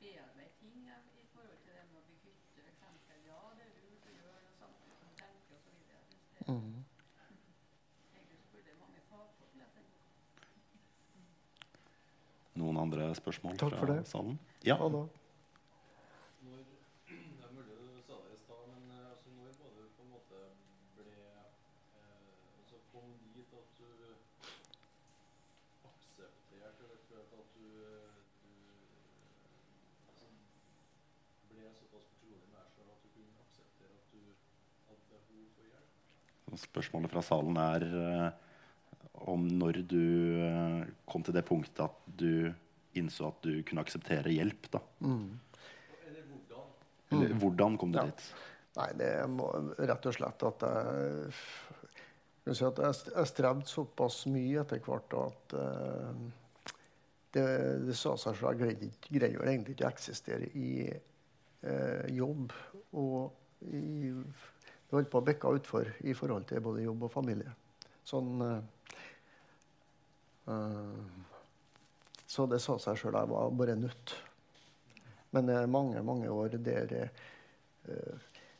bearbeide 0.00 0.54
ting 0.60 0.78
eh, 0.88 1.00
i 1.22 1.26
forhold 1.34 1.58
til 1.64 1.72
det 1.78 1.84
med 1.90 1.98
å 2.00 2.06
bygge 2.10 2.28
hytte, 2.34 2.60
eksempel. 2.72 3.16
Ja, 3.30 3.40
det 3.58 3.64
er 3.66 3.72
lurt 3.86 4.04
å 4.12 4.16
gjøre 4.18 4.40
det 4.46 4.52
samtidig 4.60 4.94
som 5.00 5.08
du 5.08 5.16
tenker 5.22 5.52
og 5.56 5.62
så 5.64 5.70
videre. 5.78 5.98
Jeg 5.98 6.06
synes 6.12 6.28
det 6.36 6.37
Mm. 6.37 6.37
egentlig 6.37 6.37
så 6.37 6.37
burde 6.37 6.37
mange 6.37 6.37
fagfolk 6.37 6.37
lese 6.37 6.37
den 6.37 6.37
Noen 12.58 12.76
andre 12.80 13.14
spørsmål 13.14 13.58
Takk 13.60 13.74
for 13.76 13.86
fra 13.86 13.96
salen? 14.08 14.38
Ja. 14.64 14.76
Ja, 14.80 14.88
da. 14.94 15.02
Når, 16.42 16.56
det 17.08 17.44
er 17.44 17.52
mulig 17.54 17.74
du 17.76 18.00
sa 18.06 18.16
det 18.24 18.32
i 18.34 18.40
stad, 18.40 18.62
men 18.72 18.82
eh, 18.96 19.10
altså, 19.12 19.28
når 19.36 19.44
var 19.60 19.70
du 19.76 19.82
på 19.96 20.02
en 20.06 20.10
måte 20.14 20.38
ble 20.96 21.12
eh, 21.12 22.48
altså 22.58 22.76
kom 22.92 23.08
dit 23.36 23.50
at 23.60 23.68
du 23.78 23.90
aksepterte 25.90 26.52
rett 26.64 26.82
og 26.82 26.88
slett 27.06 27.32
at 27.42 27.48
du, 27.58 27.68
du 28.42 28.52
altså, 30.08 30.26
ble 31.52 31.62
såpass 31.82 32.06
fortrolig 32.10 32.46
med 32.48 32.58
deg 32.58 32.68
sjøl 32.74 32.90
at 32.96 33.00
du 33.04 33.08
kunne 33.18 33.44
akseptere 33.46 33.94
at 34.00 34.06
du 34.16 34.22
hadde 34.88 35.04
behov 35.12 35.46
for 35.54 35.64
hjelp? 35.70 35.92
Og 36.34 36.37
Spørsmålet 36.56 37.10
fra 37.12 37.22
salen 37.22 37.56
er 37.60 37.84
eh, 37.84 38.30
om 39.28 39.44
når 39.60 39.82
du 39.90 40.00
eh, 40.46 40.86
kom 41.10 41.22
til 41.26 41.34
det 41.36 41.44
punktet 41.48 41.84
at 41.84 41.98
du 42.18 42.52
innså 42.98 43.28
at 43.28 43.42
du 43.44 43.62
kunne 43.68 43.82
akseptere 43.84 44.32
hjelp? 44.32 44.70
da? 44.72 44.80
Eller 45.02 46.22
hvordan? 46.30 46.68
Eller 47.12 47.34
hvordan 47.38 47.76
kom 47.78 47.92
du 47.92 47.98
Ja. 48.00 48.06
dit? 48.08 48.28
Nei, 48.78 48.92
det 48.94 49.12
må 49.32 49.48
rett 49.78 50.06
og 50.06 50.14
slett 50.14 50.42
at 50.46 50.62
jeg 52.46 52.54
si 52.56 52.64
at 52.64 52.78
jeg, 52.78 52.94
jeg 53.12 53.26
strevde 53.28 53.66
såpass 53.68 54.20
mye 54.30 54.60
etter 54.62 54.78
hvert 54.86 55.12
at 55.18 55.54
uh, 55.58 56.14
det, 57.34 57.44
det 57.88 57.96
sa 57.98 58.14
seg 58.16 58.38
selv. 58.38 58.52
Jeg 58.54 58.60
greide, 58.62 58.86
ikke- 58.88 59.18
greide 59.18 59.34
jo 59.34 59.42
egentlig 59.44 59.74
ikke 59.74 59.88
å 59.88 59.90
eksistere 59.90 60.48
i 60.56 60.70
uh, 61.66 62.06
jobb. 62.14 62.54
Og 62.96 63.34
i, 63.66 64.14
det 64.88 64.96
holdt 64.96 65.10
på 65.12 65.20
å 65.20 65.26
bikke 65.26 65.54
utfor 65.58 65.90
i 66.08 66.14
forhold 66.16 66.48
til 66.48 66.62
både 66.64 66.84
jobb 66.86 67.02
og 67.08 67.12
familie. 67.12 67.52
Sånn 68.08 68.40
eh, 68.44 68.62
Så 72.28 72.46
det 72.48 72.60
sa 72.64 72.78
seg 72.80 72.96
sjøl. 72.96 73.16
Jeg 73.20 73.28
var 73.32 73.52
bare 73.52 73.76
nødt. 73.76 74.14
Men 75.36 75.48
det 75.48 75.58
er 75.58 75.68
mange, 75.68 76.00
mange 76.02 76.30
år 76.32 76.56
der 76.64 77.10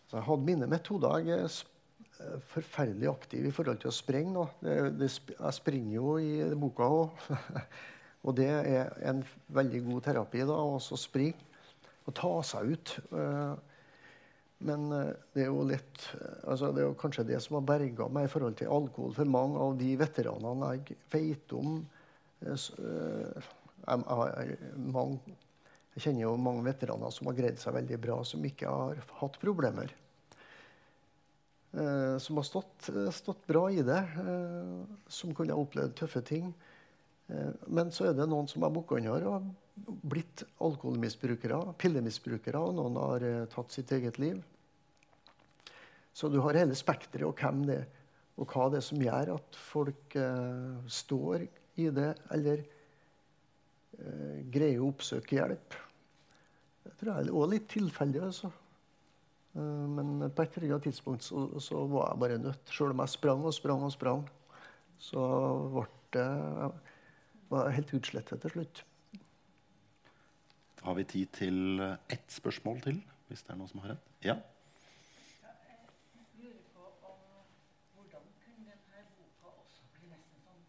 så 0.09 0.17
jeg 0.17 0.25
hadde 0.25 0.45
mine 0.45 0.67
metoder. 0.69 1.19
Jeg 1.21 1.45
er 1.45 2.41
forferdelig 2.49 3.11
aktiv 3.11 3.45
i 3.45 3.53
forhold 3.53 3.81
til 3.83 3.91
å 3.91 3.97
springe. 3.97 4.47
jeg 4.65 5.53
springer 5.53 5.95
jo 5.99 6.17
i 6.17 6.55
boka 6.57 6.89
òg. 6.89 7.27
og 8.25 8.37
det 8.39 8.49
er 8.49 8.95
en 9.11 9.21
veldig 9.53 9.83
god 9.91 10.07
terapi. 10.09 10.41
da, 10.49 10.57
å 10.57 10.81
springe 10.81 11.45
og 12.09 12.15
ta 12.17 12.31
seg 12.41 12.73
ut. 12.73 12.95
Eh, 13.13 13.68
Men 14.59 14.93
eh, 14.93 15.13
det 15.35 15.45
er 15.45 15.53
jo 15.53 15.67
litt 15.67 16.09
eh, 16.19 16.39
altså 16.51 16.73
Det 16.75 16.83
er 16.83 16.89
jo 16.89 16.99
kanskje 16.99 17.27
det 17.29 17.39
som 17.45 17.59
har 17.59 17.69
berga 17.69 18.09
meg 18.11 18.27
i 18.27 18.33
forhold 18.33 18.57
til 18.59 18.73
alkohol. 18.75 19.15
For 19.17 19.31
mange 19.31 19.61
av 19.63 19.77
de 19.79 19.93
veteranene 20.01 20.73
jeg 20.75 20.99
vet 21.13 21.55
om 21.59 21.69
eh, 22.43 22.57
jeg, 23.89 24.49
kjenner 25.99 26.23
jo 26.23 26.35
mange 26.39 26.67
veteraner 26.67 27.11
som 27.15 27.31
har 27.31 27.39
greid 27.39 27.59
seg 27.63 27.75
veldig 27.75 27.99
bra, 28.03 28.17
som 28.27 28.45
ikke 28.45 28.71
har 28.71 29.01
hatt 29.19 29.39
problemer. 29.43 29.95
Som 32.23 32.39
har 32.39 32.47
stått, 32.47 32.91
stått 33.15 33.43
bra 33.49 33.65
i 33.75 33.83
det, 33.87 34.03
som 35.11 35.35
kunne 35.35 35.57
ha 35.57 35.65
opplevd 35.65 35.97
tøffe 35.99 36.23
ting. 36.27 36.53
Men 37.67 37.91
så 37.95 38.09
er 38.09 38.15
det 38.19 38.29
noen 38.31 38.49
som 38.51 38.63
har 38.65 38.75
bukka 38.75 39.01
under 39.01 39.27
blitt 39.87 40.45
alkoholmisbrukere, 40.65 41.61
pillemisbrukere, 41.81 42.61
og 42.61 42.77
noen 42.79 42.99
har 43.01 43.27
eh, 43.27 43.45
tatt 43.53 43.75
sitt 43.75 43.93
eget 43.97 44.19
liv. 44.23 44.41
Så 46.13 46.31
du 46.33 46.41
har 46.43 46.59
hele 46.59 46.75
spekteret 46.79 47.29
og 47.29 47.39
hvem 47.39 47.63
det 47.69 47.79
er, 47.83 47.89
og 48.39 48.53
hva 48.53 48.69
det 48.71 48.81
er 48.81 48.87
som 48.87 49.03
gjør 49.03 49.35
at 49.35 49.59
folk 49.59 50.15
eh, 50.19 50.89
står 50.91 51.45
i 51.79 51.89
det, 51.95 52.13
eller 52.35 52.63
eh, 52.63 54.39
greier 54.55 54.83
å 54.83 54.93
oppsøke 54.93 55.39
hjelp. 55.39 55.77
Jeg 56.89 56.97
tror 57.01 57.13
jeg 57.13 57.27
er 57.27 57.33
også 57.35 57.53
litt 57.53 57.69
tilfeldig. 57.75 58.25
altså. 58.31 58.51
Eh, 59.59 59.85
Men 59.99 60.31
på 60.31 60.45
et 60.45 60.59
eller 60.59 60.75
annet 60.77 60.89
tidspunkt 60.91 61.27
så, 61.27 61.49
så 61.63 61.85
var 61.91 62.13
jeg 62.13 62.23
bare 62.25 62.43
nødt. 62.43 62.75
Selv 62.75 62.95
om 62.95 63.03
jeg 63.05 63.15
sprang 63.15 63.47
og 63.47 63.55
sprang 63.55 63.87
og 63.87 63.95
sprang, 63.95 64.27
så 64.99 65.23
ble 65.75 65.87
det 66.09 66.25
var 67.51 67.75
helt 67.77 67.91
utslettet 67.93 68.41
til 68.41 68.55
slutt. 68.55 68.81
Har 70.83 70.95
vi 70.95 71.05
tid 71.05 71.27
til 71.27 71.81
ett 72.11 72.31
spørsmål 72.33 72.81
til? 72.81 73.03
Hvis 73.29 73.43
det 73.43 73.53
er 73.53 73.61
noen 73.61 73.69
som 73.69 73.85
har 73.85 73.97
et? 73.97 74.15
Ja? 74.25 74.39
lurer 76.43 76.63
på 76.75 76.85
om 77.11 77.21
hvordan 77.95 78.27
kunne 78.45 78.75
denne 78.93 79.01
boka 79.17 79.49
også 79.63 79.83
bli 79.95 80.11
nesten 80.13 80.43
sånn 80.47 80.61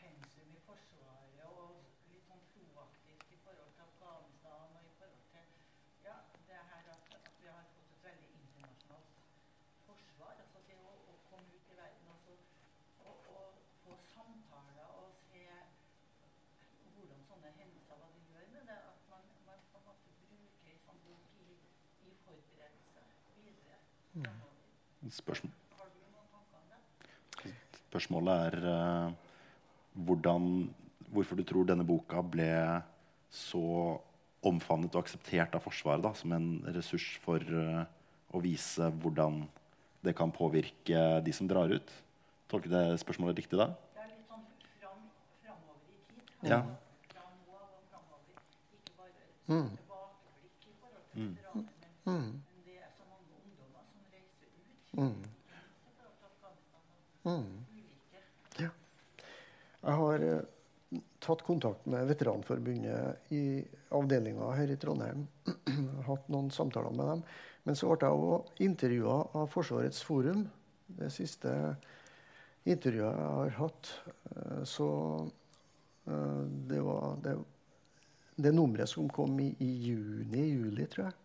pensum 0.00 0.52
i 0.54 0.60
Forsvaret 0.66 1.40
og 1.48 1.80
litt 2.12 2.28
sånn 2.30 2.44
proaktivt 2.52 3.32
i 3.34 3.38
forhold 3.46 3.72
til 3.74 3.84
Afghanistan 3.86 4.76
og 4.78 4.86
i 4.86 4.92
forhold 5.00 5.24
til 5.32 5.48
ja, 6.06 6.16
det 6.50 6.60
her 6.70 6.90
at, 6.94 7.10
at 7.18 7.32
vi 7.42 7.50
har 7.50 7.66
fått 7.74 7.90
et 7.96 8.06
veldig 8.06 8.30
internasjonalt 8.38 9.18
forsvar. 9.88 10.38
Altså 10.44 10.62
det 10.70 10.78
å, 10.84 10.94
å 10.94 11.18
komme 11.32 11.58
ut 11.58 11.74
i 11.74 11.80
verden 11.80 12.12
altså, 12.14 12.38
og, 13.10 13.28
og 13.34 13.60
få 13.82 13.98
samtaler 14.14 14.94
og 15.02 15.10
se 15.26 15.42
hvordan 16.94 17.26
sånne 17.32 17.54
hendelser 17.58 18.00
hva 18.04 18.12
de 18.14 18.22
gjør 18.30 18.48
med 18.54 18.70
det. 18.70 18.78
At 18.92 19.10
man, 19.10 19.28
man 19.50 19.68
på 19.72 19.82
en 19.82 19.90
måte 19.90 20.14
bruker 20.22 20.72
en 20.72 20.82
sånn 20.86 21.04
bok 21.10 21.38
i, 21.42 21.50
i 22.06 22.16
forberedelse 22.24 23.08
videre. 23.36 23.82
fremover. 24.22 24.56
Spørsmål. 25.12 25.52
Spørsmålet 27.86 28.46
er 28.48 28.64
uh, 28.66 29.12
hvordan, 30.06 30.68
hvorfor 31.12 31.38
du 31.38 31.44
tror 31.46 31.68
denne 31.68 31.86
boka 31.86 32.20
ble 32.20 32.50
så 33.32 33.62
omfavnet 34.46 34.94
og 34.94 35.04
akseptert 35.04 35.54
av 35.56 35.62
Forsvaret 35.64 36.04
da, 36.04 36.12
som 36.18 36.34
en 36.36 36.48
ressurs 36.74 37.06
for 37.22 37.40
uh, 37.40 37.86
å 38.34 38.42
vise 38.42 38.90
hvordan 39.00 39.44
det 40.04 40.14
kan 40.18 40.34
påvirke 40.34 41.22
de 41.24 41.32
som 41.34 41.48
drar 41.50 41.72
ut. 41.72 41.92
Tolker 42.50 42.70
det 42.70 42.84
spørsmålet 43.02 43.40
riktig 43.40 43.58
da? 43.58 43.70
Det 43.94 44.02
er 44.02 44.10
litt 44.12 44.28
sånn 44.28 44.44
fram, 44.82 45.00
framover 45.42 45.88
i 45.90 45.96
tid. 46.10 46.50
Ja. 46.50 46.60
Fra 47.10 47.24
nå 47.30 47.56
og 47.56 47.80
framover. 47.90 48.42
Ikke 48.76 48.92
bare 48.98 49.14
sånt 49.48 49.72
tilbakeblikk 49.80 50.68
i 50.68 50.76
forhold 50.82 51.06
til 51.16 51.32
veteraner, 51.32 51.64
men, 52.06 52.28
men 52.44 52.60
det 52.68 52.76
er 52.82 52.92
så 52.94 53.08
mange 53.08 53.40
ungdommer 53.40 53.88
som 53.88 53.98
Mm. 54.96 55.16
Og 57.26 57.40
ulike. 57.76 58.68
Jeg 59.86 59.96
har 60.00 60.22
uh, 60.24 61.00
tatt 61.22 61.42
kontakt 61.44 61.88
med 61.90 62.06
Veteranforbundet 62.08 63.32
i 63.34 63.42
avdelinga 63.94 64.52
her 64.56 64.72
i 64.72 64.78
Trondheim. 64.80 65.26
hatt 66.08 66.30
noen 66.32 66.48
samtaler 66.54 66.94
med 66.96 67.10
dem. 67.12 67.26
Men 67.66 67.76
så 67.76 67.90
ble 67.90 68.08
jeg 68.08 68.30
òg 68.30 68.62
intervjua 68.62 69.18
av 69.36 69.50
Forsvarets 69.52 70.00
forum. 70.06 70.46
Det 70.86 71.10
siste 71.12 71.52
intervjuet 72.64 73.10
jeg 73.10 73.34
har 73.40 73.54
hatt. 73.60 73.92
Uh, 74.32 74.62
Så 74.64 74.88
uh, 76.08 76.42
det 76.70 76.80
var 76.88 77.20
det, 77.26 77.36
det 78.36 78.54
nummeret 78.54 78.88
som 78.88 79.10
kom 79.12 79.36
i, 79.44 79.52
i 79.60 79.70
juni-juli, 79.90 80.88
tror 80.88 81.10
jeg. 81.10 81.20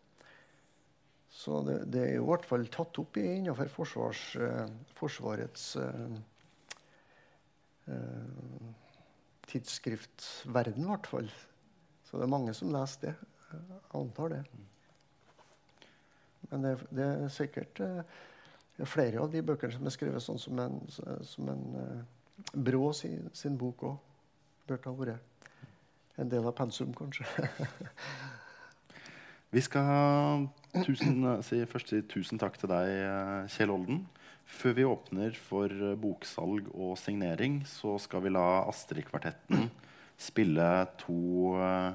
Så 1.32 1.62
det, 1.66 1.78
det 1.94 2.02
er 2.04 2.18
i 2.18 2.24
hvert 2.28 2.44
fall 2.46 2.66
tatt 2.74 2.98
opp 3.02 3.18
i- 3.18 3.28
innenfor 3.38 3.70
forsvars, 3.72 4.24
eh, 4.36 4.66
Forsvarets 5.00 5.70
eh, 5.80 6.18
eh, 7.88 8.74
tidsskriftverden, 9.48 10.84
i 10.84 10.90
hvert 10.92 11.08
fall. 11.08 11.30
Så 12.08 12.20
det 12.20 12.28
er 12.28 12.34
mange 12.36 12.54
som 12.58 12.72
leser 12.74 13.08
det. 13.08 13.16
Jeg 13.52 13.80
antar 14.00 14.30
det. 14.36 14.42
Men 16.52 16.66
det, 16.66 16.74
det 16.92 17.08
er 17.08 17.32
sikkert 17.32 17.80
eh, 17.84 18.02
det 18.76 18.86
er 18.86 18.90
flere 18.90 19.22
av 19.24 19.32
de 19.32 19.42
bøkene 19.46 19.76
som 19.76 19.88
er 19.88 19.94
skrevet 19.94 20.24
sånn 20.24 20.40
som 20.42 20.60
en, 20.64 20.80
som 21.28 21.52
en 21.52 21.66
eh, 21.82 22.02
Brå 22.58 22.88
sin, 22.98 23.28
sin 23.38 23.54
bok 23.60 23.84
òg. 23.86 23.98
Burde 24.68 24.90
ha 24.90 24.94
vært 24.98 25.48
en 26.20 26.30
del 26.32 26.48
av 26.50 26.56
pensum, 26.58 26.90
kanskje. 26.98 27.28
Vi 29.52 29.60
skal 29.60 30.46
tusen, 30.86 31.26
si, 31.44 31.58
først 31.68 31.90
si 31.92 31.98
tusen 32.08 32.40
takk 32.40 32.56
til 32.56 32.72
deg, 32.72 32.88
eh, 33.04 33.50
Kjell 33.52 33.74
Olden. 33.74 34.06
Før 34.48 34.76
vi 34.78 34.86
åpner 34.88 35.36
for 35.36 35.68
eh, 35.68 35.98
boksalg 36.00 36.70
og 36.72 36.94
signering, 37.00 37.60
så 37.68 37.98
skal 38.00 38.24
vi 38.24 38.32
la 38.32 38.64
Astrid-kvartetten 38.72 39.68
spille 40.22 40.68
to 41.02 41.58
uh, 41.58 41.92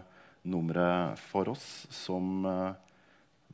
numre 0.50 0.88
for 1.30 1.52
oss 1.52 1.86
som 1.94 2.44
uh, 2.44 2.74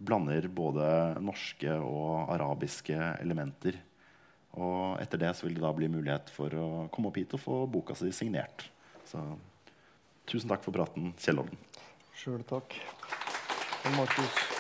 blander 0.00 0.48
både 0.48 0.86
norske 1.22 1.74
og 1.76 2.32
arabiske 2.32 2.96
elementer. 3.20 3.76
Og 4.56 4.96
etter 5.02 5.20
det 5.20 5.34
så 5.36 5.46
vil 5.46 5.58
det 5.58 5.64
da 5.66 5.74
bli 5.76 5.90
mulighet 5.92 6.32
for 6.32 6.56
å 6.56 6.68
komme 6.92 7.12
opp 7.12 7.20
hit 7.20 7.36
og 7.36 7.44
få 7.44 7.60
boka 7.70 7.94
si 7.98 8.10
signert. 8.16 8.66
Så 9.06 9.20
tusen 10.26 10.50
takk 10.50 10.64
for 10.64 10.74
praten, 10.74 11.12
Kjell 11.20 11.44
Olden. 11.44 11.60
Sjøl 12.16 12.42
takk. 12.48 12.80
Og 13.84 13.90
Markus. 13.96 14.52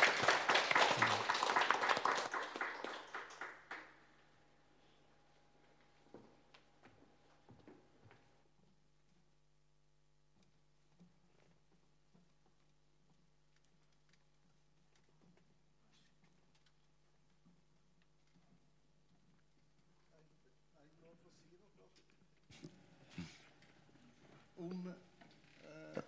Eh, 24.62 26.02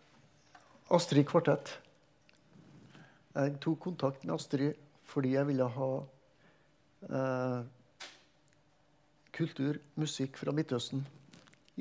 Astrid 0.90 1.24
Kvartett. 1.24 1.83
Jeg 3.34 3.56
tok 3.58 3.80
kontakt 3.82 4.24
med 4.24 4.36
Astrid 4.36 4.76
fordi 5.10 5.34
jeg 5.34 5.46
ville 5.46 5.66
ha 5.68 5.88
eh, 7.10 7.64
kultur, 9.34 9.80
musikk 9.98 10.38
fra 10.38 10.54
Midtøsten 10.54 11.02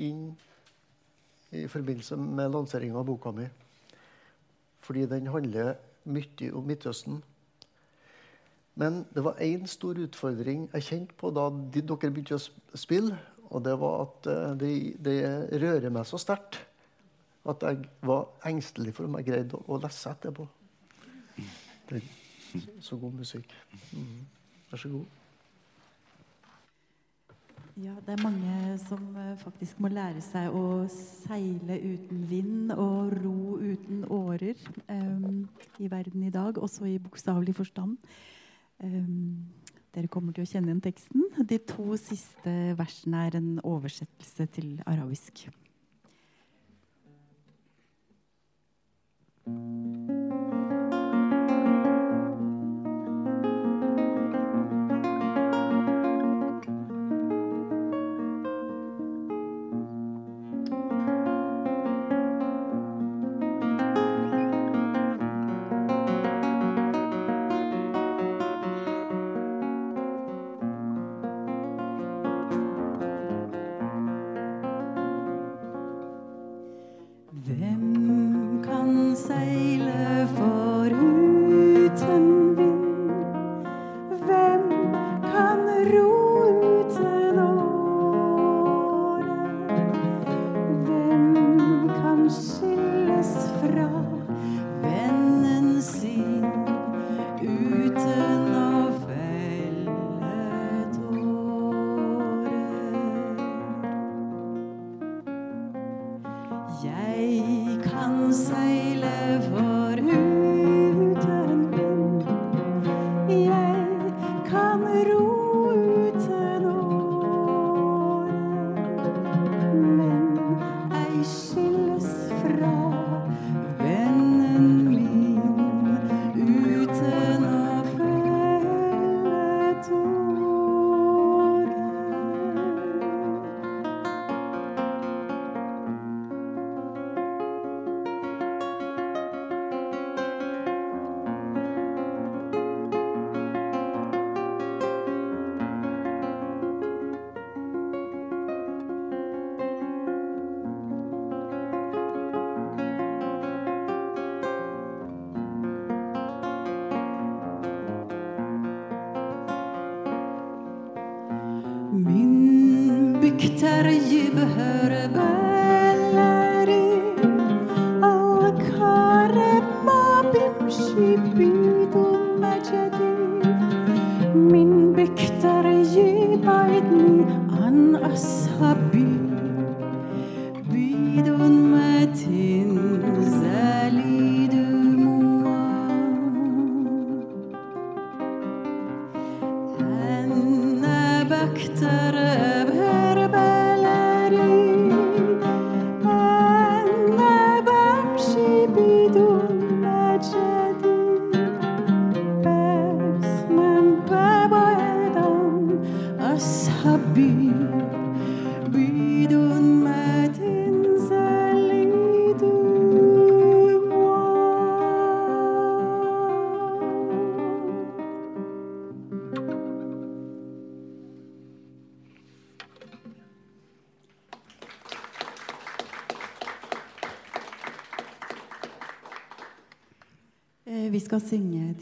inn 0.02 0.32
i 1.54 1.68
forbindelse 1.70 2.18
med 2.18 2.50
lanseringa 2.50 2.98
av 2.98 3.06
boka 3.06 3.30
mi. 3.30 3.46
fordi 4.84 5.06
den 5.06 5.26
handler 5.26 5.76
mye 6.04 6.50
om 6.52 6.66
Midtøsten. 6.66 7.22
Men 8.74 9.06
det 9.14 9.24
var 9.24 9.38
én 9.40 9.66
stor 9.66 9.94
utfordring 9.96 10.68
jeg 10.74 10.82
kjente 10.82 11.14
på 11.14 11.30
da 11.30 11.46
de, 11.48 11.80
dere 11.80 12.10
begynte 12.10 12.36
å 12.36 12.76
spille. 12.76 13.16
Og 13.54 13.62
det 13.64 13.78
var 13.78 14.02
at 14.02 14.26
eh, 14.26 14.52
det, 14.58 14.74
det 14.98 15.62
rører 15.62 15.90
meg 15.94 16.06
så 16.10 16.18
sterkt 16.18 16.58
at 17.46 17.62
jeg 17.62 17.86
var 18.02 18.26
engstelig 18.44 18.96
for 18.96 19.06
om 19.06 19.16
jeg 19.20 19.30
greide 19.30 19.54
å, 19.54 19.62
å 19.70 19.78
lese 19.78 20.10
etterpå. 20.10 20.48
Det 21.88 22.00
er 22.00 22.80
så, 22.80 22.96
god 22.96 23.12
musikk. 23.12 23.52
Mm. 23.92 24.24
Vær 24.70 24.80
så 24.80 24.88
god. 24.88 25.04
Ja, 27.76 27.94
det 28.06 28.12
er 28.14 28.22
mange 28.22 28.78
som 28.78 29.16
eh, 29.18 29.32
faktisk 29.40 29.80
må 29.82 29.90
lære 29.90 30.20
seg 30.22 30.54
å 30.54 30.84
seile 30.92 31.80
uten 31.82 32.20
vind 32.30 32.70
og 32.70 33.10
ro 33.18 33.56
uten 33.58 34.04
årer 34.14 34.54
um, 34.86 35.48
i 35.82 35.90
verden 35.90 36.22
i 36.22 36.30
dag, 36.30 36.58
også 36.58 36.86
i 36.86 37.00
bokstavelig 37.02 37.56
forstand. 37.58 37.96
Um, 38.78 39.42
dere 39.94 40.06
kommer 40.06 40.34
til 40.34 40.46
å 40.46 40.50
kjenne 40.52 40.70
igjen 40.70 40.84
teksten. 40.86 41.26
De 41.50 41.58
to 41.66 41.98
siste 41.98 42.54
versene 42.78 43.26
er 43.26 43.40
en 43.40 43.50
oversettelse 43.66 44.46
til 44.54 44.78
arabisk. 44.86 45.48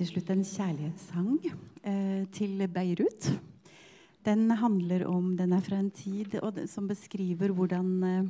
Til 0.03 0.17
slutt 0.17 0.31
en 0.33 0.41
kjærlighetssang 0.43 1.35
eh, 1.87 2.23
til 2.35 2.65
Beirut. 2.75 3.29
Den 4.27 4.51
handler 4.51 5.05
om 5.07 5.37
Den 5.39 5.53
er 5.55 5.63
fra 5.63 5.79
en 5.79 5.93
tid 5.95 6.35
det, 6.35 6.65
som 6.71 6.89
beskriver 6.91 7.55
hvordan 7.55 7.91
eh, 8.03 8.25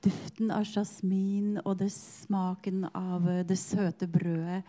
duften 0.00 0.50
av 0.50 0.64
jasmin 0.64 1.58
og 1.66 1.76
det 1.82 1.90
smaken 1.92 2.86
av 2.94 3.28
eh, 3.28 3.44
det 3.44 3.58
søte 3.60 4.08
brødet 4.08 4.62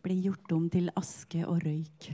blir 0.00 0.24
gjort 0.30 0.56
om 0.56 0.70
til 0.72 0.88
aske 0.96 1.44
og 1.44 1.60
røyk. 1.66 2.08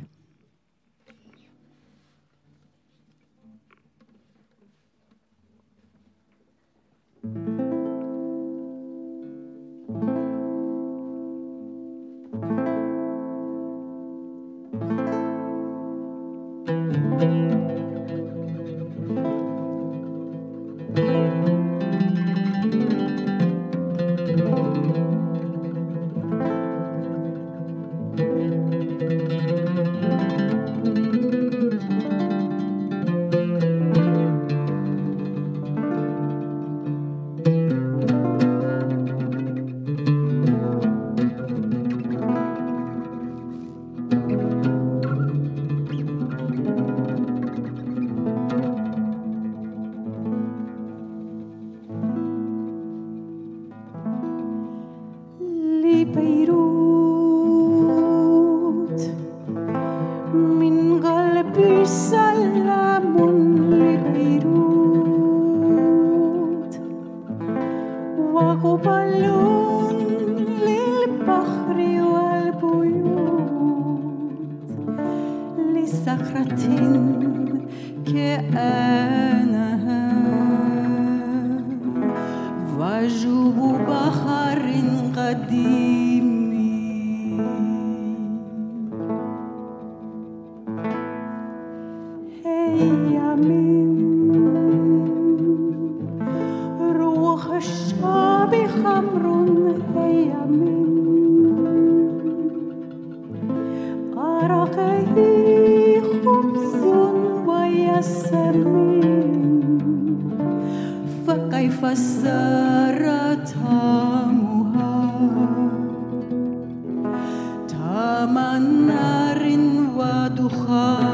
和 120.49 121.08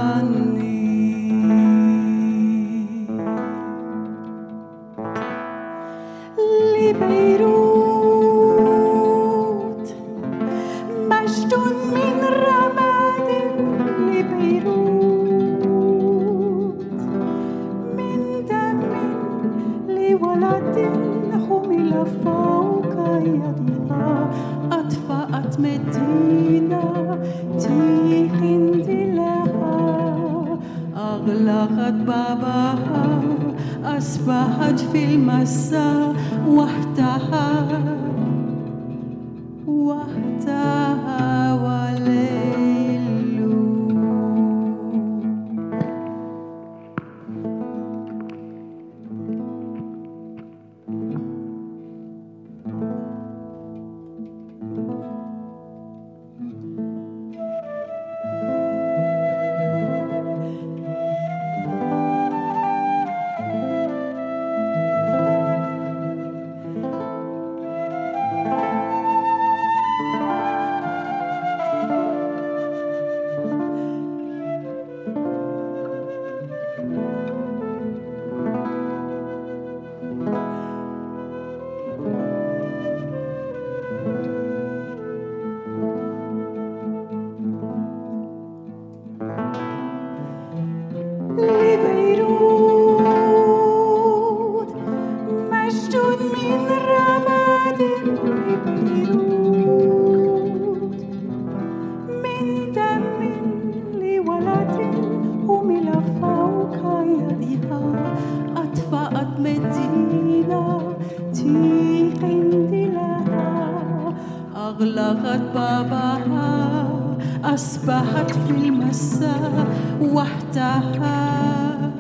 أصبحت 117.55 118.31
في 118.31 118.51
المساء 118.51 119.67
وحدها 120.03 121.91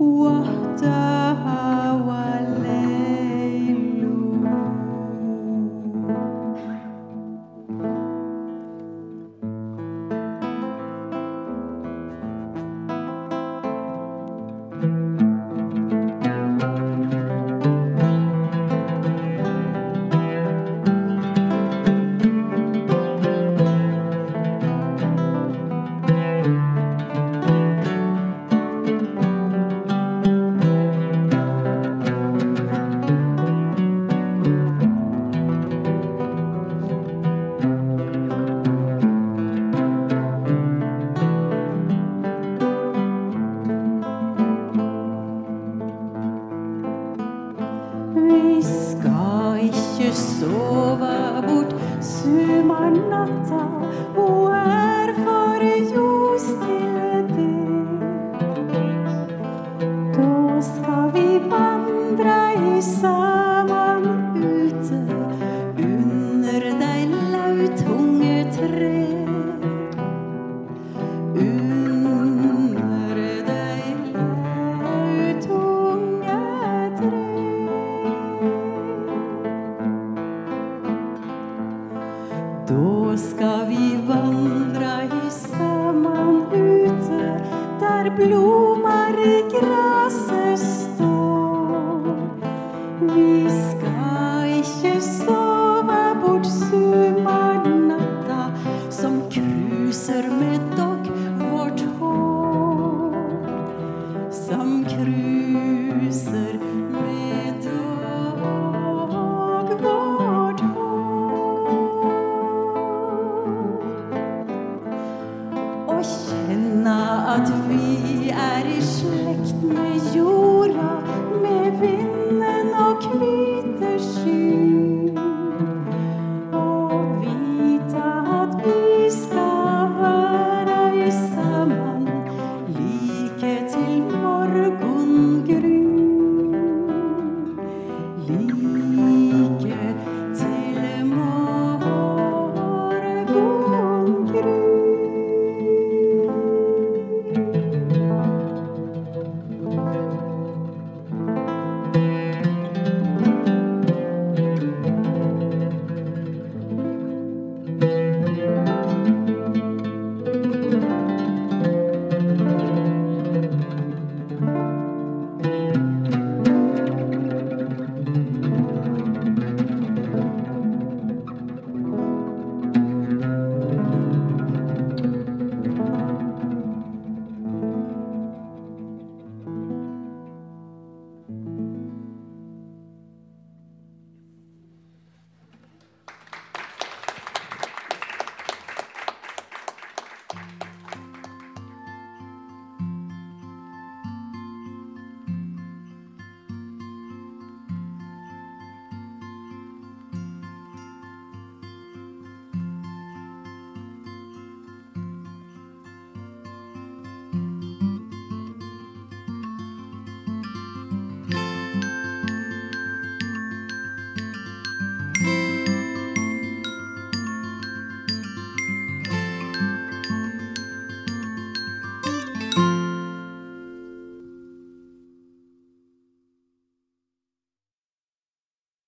وحدها. 0.00 1.15